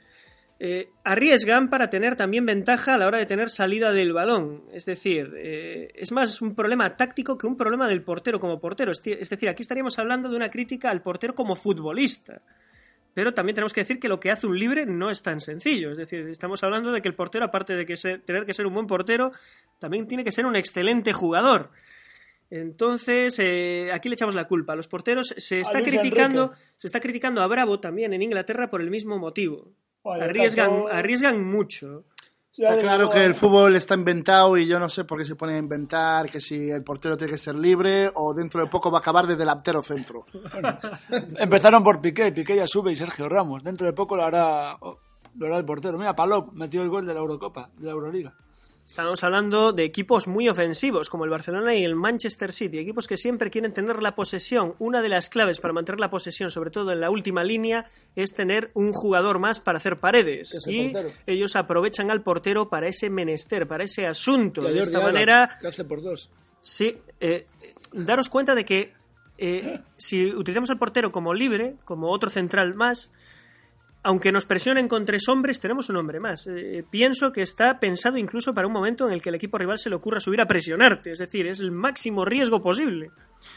Eh, 0.58 0.88
arriesgan 1.03 1.70
para 1.70 1.89
tener 1.89 2.16
también 2.16 2.45
ventaja 2.45 2.93
a 2.93 2.97
la 2.97 3.08
hora 3.08 3.18
de 3.18 3.26
tener 3.26 3.49
salida 3.49 3.91
del 3.91 4.14
balón. 4.14 4.64
Es 4.72 4.86
decir, 4.86 5.34
eh, 5.36 5.91
es 5.95 6.12
más 6.14 6.41
un 6.41 6.56
problema 6.56 6.95
táctico 6.95 7.38
que 7.38 7.45
un 7.45 7.58
problema 7.58 7.88
del 7.89 8.03
portero 8.03 8.39
como 8.39 8.60
portero. 8.62 8.91
Es 8.91 9.01
decir, 9.30 9.49
aquí 9.49 9.62
estaríamos 9.64 9.99
hablando 9.99 10.30
de 10.30 10.36
una 10.38 10.49
crítica 10.49 10.89
al 10.91 11.01
portero 11.01 11.36
como 11.36 11.56
futbolista. 11.58 12.41
Pero 13.14 13.34
también 13.34 13.56
tenemos 13.56 13.74
que 13.74 13.82
decir 13.82 13.99
que 13.99 14.10
lo 14.10 14.20
que 14.20 14.32
hace 14.32 14.47
un 14.47 14.58
libre 14.58 14.86
no 14.86 15.10
es 15.10 15.22
tan 15.22 15.39
sencillo. 15.41 15.91
Es 15.91 15.97
decir, 15.97 16.28
estamos 16.28 16.64
hablando 16.64 16.91
de 16.91 17.01
que 17.01 17.08
el 17.10 17.16
portero, 17.16 17.45
aparte 17.45 17.74
de 17.76 17.86
que 17.86 17.97
ser- 17.97 18.22
tener 18.22 18.45
que 18.45 18.53
ser 18.53 18.66
un 18.66 18.74
buen 18.74 18.88
portero, 18.88 19.32
también 19.80 20.08
tiene 20.08 20.24
que 20.24 20.32
ser 20.32 20.45
un 20.45 20.56
excelente 20.56 21.12
jugador. 21.14 21.70
Entonces, 22.49 23.39
eh, 23.39 23.89
aquí 23.93 24.08
le 24.10 24.14
echamos 24.14 24.36
la 24.36 24.47
culpa. 24.47 24.74
A 24.74 24.76
los 24.76 24.88
porteros 24.88 25.34
se 25.38 25.60
está 25.62 25.82
criticando, 25.82 26.43
Enrique. 26.45 26.62
se 26.78 26.88
está 26.88 26.99
criticando 26.99 27.41
a 27.41 27.47
Bravo 27.47 27.80
también 27.80 28.14
en 28.14 28.22
Inglaterra 28.22 28.70
por 28.70 28.82
el 28.82 28.89
mismo 28.91 29.18
motivo. 29.18 29.72
Arriesgan, 30.06 30.86
arriesgan 30.91 31.43
mucho. 31.43 32.06
Está 32.58 32.78
claro 32.78 33.10
que 33.10 33.26
el 33.26 33.36
fútbol 33.36 33.76
está 33.76 33.95
inventado 33.95 34.56
y 34.58 34.66
yo 34.66 34.80
no 34.80 34.88
sé 34.88 35.03
por 35.03 35.18
qué 35.18 35.26
se 35.26 35.36
pone 35.36 35.56
a 35.56 35.58
inventar 35.58 36.30
que 36.30 36.39
si 36.39 36.70
el 36.70 36.84
portero 36.84 37.18
tiene 37.18 37.34
que 37.34 37.38
ser 37.38 37.56
libre 37.56 38.10
o 38.14 38.34
dentro 38.34 38.64
de 38.64 38.68
poco 38.68 38.89
va 38.89 38.99
a 38.99 39.01
acabar 39.01 39.28
de 39.28 39.36
delantero 39.36 39.82
centro. 39.82 40.26
Empezaron 41.38 41.84
por 41.84 41.99
Piqué, 41.99 42.32
Piqué 42.32 42.56
ya 42.56 42.66
sube 42.66 42.93
y 42.93 42.95
Sergio 42.95 43.28
Ramos. 43.28 43.62
Dentro 43.62 43.86
de 43.86 43.91
poco 43.91 44.16
lo 44.16 44.24
hará, 44.24 44.78
lo 45.36 45.45
hará 45.45 45.58
el 45.58 45.66
portero. 45.66 45.97
Mira, 45.97 46.16
Palop 46.16 46.53
metió 46.53 46.82
el 46.82 46.88
gol 46.89 47.06
de 47.06 47.14
la 47.14 47.20
Eurocopa, 47.20 47.70
de 47.78 47.86
la 47.86 47.91
Euroliga. 47.91 48.34
Estamos 48.86 49.23
hablando 49.23 49.73
de 49.73 49.83
equipos 49.83 50.27
muy 50.27 50.47
ofensivos 50.47 51.09
como 51.09 51.25
el 51.25 51.29
Barcelona 51.29 51.75
y 51.75 51.83
el 51.83 51.95
Manchester 51.95 52.53
City, 52.53 52.77
equipos 52.79 53.07
que 53.07 53.17
siempre 53.17 53.49
quieren 53.49 53.73
tener 53.73 54.01
la 54.01 54.15
posesión. 54.15 54.75
Una 54.79 55.01
de 55.01 55.09
las 55.09 55.27
claves 55.29 55.59
para 55.59 55.73
mantener 55.73 55.99
la 55.99 56.09
posesión, 56.09 56.49
sobre 56.49 56.69
todo 56.69 56.91
en 56.91 57.01
la 57.01 57.09
última 57.09 57.43
línea, 57.43 57.86
es 58.15 58.33
tener 58.33 58.71
un 58.73 58.93
jugador 58.93 59.39
más 59.39 59.59
para 59.59 59.79
hacer 59.79 59.99
paredes. 59.99 60.51
Que 60.51 60.57
es 60.59 60.67
el 60.67 60.73
Y 60.75 60.89
portero. 60.93 61.13
ellos 61.25 61.55
aprovechan 61.55 62.09
al 62.09 62.21
portero 62.21 62.69
para 62.69 62.88
ese 62.88 63.09
menester, 63.09 63.67
para 63.67 63.83
ese 63.83 64.05
asunto. 64.05 64.61
De 64.61 64.79
esta 64.79 64.99
Alba, 64.99 65.11
manera, 65.11 65.57
que 65.59 65.67
hace 65.67 65.83
por 65.83 66.01
dos. 66.01 66.29
Sí, 66.61 66.95
eh, 67.19 67.47
daros 67.91 68.29
cuenta 68.29 68.55
de 68.55 68.63
que 68.65 68.93
eh, 69.38 69.81
si 69.97 70.27
utilizamos 70.27 70.69
al 70.69 70.77
portero 70.77 71.11
como 71.11 71.33
libre, 71.33 71.75
como 71.83 72.11
otro 72.11 72.29
central 72.29 72.75
más, 72.75 73.11
aunque 74.06 74.32
nos 74.32 74.45
presionen 74.45 74.88
con 74.88 75.03
tres 75.03 75.28
hombres, 75.28 75.60
tenemos 75.60 75.89
un 75.89 75.95
hombre 75.97 76.20
más. 76.20 76.45
Eh, 76.47 76.86
pienso 76.89 77.32
que 77.32 77.41
está 77.41 77.80
pensado 77.80 78.18
incluso 78.18 78.53
para 78.53 78.68
un 78.68 78.74
momento 78.74 79.08
en 79.08 79.14
el 79.14 79.22
que 79.22 79.30
el 79.30 79.36
equipo 79.36 79.58
rival 79.58 79.80
se 79.80 79.89
le 79.89 79.95
ocurra 79.95 80.20
subir 80.20 80.39
a 80.41 80.45
presionarte, 80.45 81.12
es 81.12 81.20
decir, 81.20 81.47
es 81.47 81.60
el 81.60 81.72
máximo 81.72 82.24
riesgo 82.24 82.62
posible. 82.62 83.10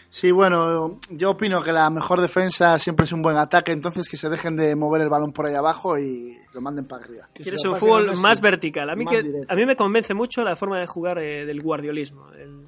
Sí, 0.09 0.31
bueno, 0.31 0.99
yo 1.11 1.31
opino 1.33 1.63
que 1.63 1.71
la 1.73 1.91
mejor 1.91 2.21
defensa 2.21 2.79
siempre 2.79 3.05
es 3.05 3.13
un 3.13 3.21
buen 3.23 3.37
ataque, 3.37 3.73
entonces 3.73 4.09
que 4.09 4.17
se 4.17 4.29
dejen 4.29 4.57
de 4.57 4.75
mover 4.75 5.03
el 5.03 5.09
balón 5.11 5.33
por 5.33 5.47
ahí 5.47 5.55
abajo 5.55 5.99
y 5.99 6.37
lo 6.55 6.61
manden 6.63 6.87
para 6.87 7.05
arriba. 7.05 7.29
Que 7.35 7.43
Quieres 7.43 7.65
un 7.67 7.77
fútbol 7.77 8.17
más 8.17 8.41
vertical. 8.41 8.89
A 8.91 8.97
mí, 8.97 9.05
Más 9.05 9.15
que, 9.17 9.43
a 9.47 9.55
mí 9.55 9.67
me 9.67 9.77
convence 9.77 10.15
mucho 10.15 10.43
la 10.45 10.57
forma 10.57 10.79
de 10.81 10.87
jugar 10.87 11.19
eh, 11.19 11.45
del 11.45 11.61
guardiolismo. 11.61 12.31
El- 12.33 12.67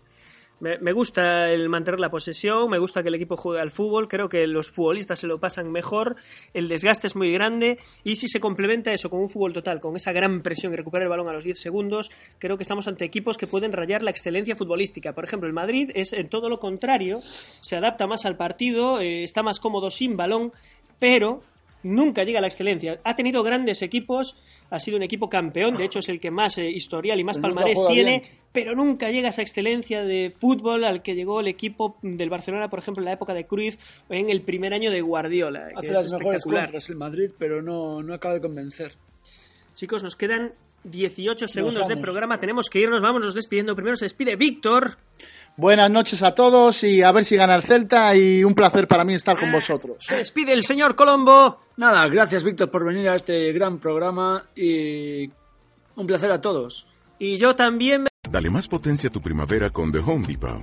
me, 0.61 0.93
gusta 0.93 1.51
el 1.51 1.69
mantener 1.69 2.01
la 2.01 2.11
posesión, 2.11 2.69
me 2.71 2.79
gusta 2.79 3.03
que 3.03 3.09
el 3.09 3.15
equipo 3.15 3.37
juegue 3.37 3.61
al 3.61 3.71
fútbol, 3.71 4.09
creo 4.09 4.29
que 4.29 4.47
los 4.47 4.71
futbolistas 4.71 5.19
se 5.19 5.27
lo 5.27 5.39
pasan 5.39 5.71
mejor, 5.73 6.17
el 6.55 6.69
desgaste 6.69 7.07
es 7.07 7.17
muy 7.17 7.33
grande 7.33 7.79
y 8.05 8.17
si 8.17 8.29
se 8.29 8.41
complementa 8.41 8.93
eso 8.93 9.09
con 9.11 9.21
un 9.21 9.29
fútbol 9.29 9.53
total, 9.53 9.81
con 9.81 9.97
esa 9.97 10.13
gran 10.13 10.43
presión 10.43 10.73
y 10.73 10.77
recuperar 10.77 11.05
el 11.05 11.11
balón 11.11 11.29
a 11.29 11.33
los 11.33 11.45
10 11.45 11.59
segundos, 11.59 12.11
creo 12.39 12.57
que 12.57 12.63
estamos 12.63 12.87
ante 12.89 13.05
equipos 13.05 13.39
que 13.39 13.47
pueden 13.47 13.73
rayar 13.73 14.03
la 14.03 14.11
excelencia 14.11 14.57
futbolística. 14.57 15.15
Por 15.15 15.25
ejemplo, 15.25 15.49
el 15.49 15.55
Madrid 15.55 15.91
es 15.95 16.13
en 16.13 16.29
todo 16.29 16.49
lo 16.49 16.59
contrario, 16.59 17.21
se 17.61 17.77
adapta 17.77 18.07
más 18.07 18.25
al 18.27 18.37
partido, 18.37 19.01
eh, 19.01 19.25
está 19.25 19.43
más 19.43 19.61
cómodo 19.61 19.91
sin 19.91 20.17
balón, 20.17 20.53
pero 20.99 21.43
nunca 21.83 22.25
llega 22.25 22.39
a 22.39 22.43
la 22.43 22.49
excelencia. 22.49 23.01
Ha 23.05 23.17
tenido 23.17 23.43
grandes 23.43 23.83
equipos, 23.83 24.37
ha 24.71 24.79
sido 24.79 24.97
un 24.97 25.03
equipo 25.03 25.29
campeón, 25.29 25.77
de 25.77 25.85
hecho 25.85 25.99
es 26.01 26.09
el 26.09 26.21
que 26.21 26.31
más 26.31 26.59
eh, 26.59 26.69
historial 26.69 27.19
y 27.21 27.25
más 27.25 27.39
palmarés 27.39 27.79
tiene, 27.89 28.21
bien. 28.21 28.39
pero 28.53 28.75
nunca 28.75 29.11
llega 29.11 29.29
a 29.29 29.31
esa 29.31 29.43
excelencia 29.43 30.03
de 30.03 30.33
fútbol 30.37 30.85
al 30.85 31.03
que 31.03 31.15
llegó 31.15 31.41
el 31.41 31.49
equipo 31.49 31.97
del 32.03 32.31
Barcelona, 32.31 32.69
por 32.71 32.79
ejemplo, 32.79 33.01
en 33.01 33.07
la 33.07 33.13
época 33.13 33.35
de 33.35 33.47
Cruyff, 33.47 33.77
en 34.09 34.31
el 34.31 34.43
primer 34.43 34.75
año 34.75 34.91
de 34.91 35.01
Guardiola, 35.01 35.69
que 35.69 35.75
Hace 35.77 35.87
es 35.89 35.93
las 35.93 36.05
mejores 36.05 36.21
espectacular. 36.21 36.65
contras 36.65 36.91
el 36.91 36.97
Madrid, 36.97 37.31
pero 37.39 37.63
no, 37.63 38.03
no 38.03 38.15
acaba 38.15 38.35
de 38.35 38.41
convencer. 38.41 38.93
Chicos, 39.75 40.03
nos 40.03 40.17
quedan 40.17 40.53
18 40.85 41.47
segundos 41.49 41.87
de 41.87 41.95
vamos. 41.95 42.03
programa, 42.03 42.41
tenemos 42.41 42.71
que 42.71 42.81
irnos, 42.81 43.03
vámonos 43.03 43.35
despidiendo. 43.35 43.75
Primero 43.75 43.97
se 43.97 44.07
despide 44.07 44.37
Víctor. 44.37 44.97
Buenas 45.57 45.91
noches 45.91 46.23
a 46.23 46.35
todos 46.35 46.83
y 46.85 47.03
a 47.03 47.13
ver 47.13 47.25
si 47.25 47.37
gana 47.37 47.55
el 47.55 47.63
Celta 47.63 48.17
y 48.17 48.45
un 48.45 48.55
placer 48.55 48.89
para 48.89 49.05
mí 49.05 49.15
estar 49.15 49.39
con 49.39 49.53
vosotros. 49.53 49.99
Se 50.01 50.17
despide 50.17 50.53
el 50.53 50.63
señor 50.65 50.97
Colombo. 50.97 51.61
Nada, 51.77 52.07
gracias 52.09 52.45
Víctor 52.45 52.71
por 52.71 52.85
venir 52.85 53.09
a 53.09 53.15
este 53.15 53.53
gran 53.53 53.79
programa 53.79 54.45
y 54.57 55.31
un 55.97 56.07
placer 56.07 56.33
a 56.33 56.41
todos. 56.41 56.87
Y 57.19 57.37
yo 57.37 57.55
también 57.55 58.07
Dale 58.31 58.49
más 58.49 58.69
potencia 58.69 59.09
a 59.09 59.13
tu 59.13 59.21
primavera 59.21 59.71
con 59.71 59.91
The 59.91 59.99
Home 59.99 60.25
Depot. 60.27 60.63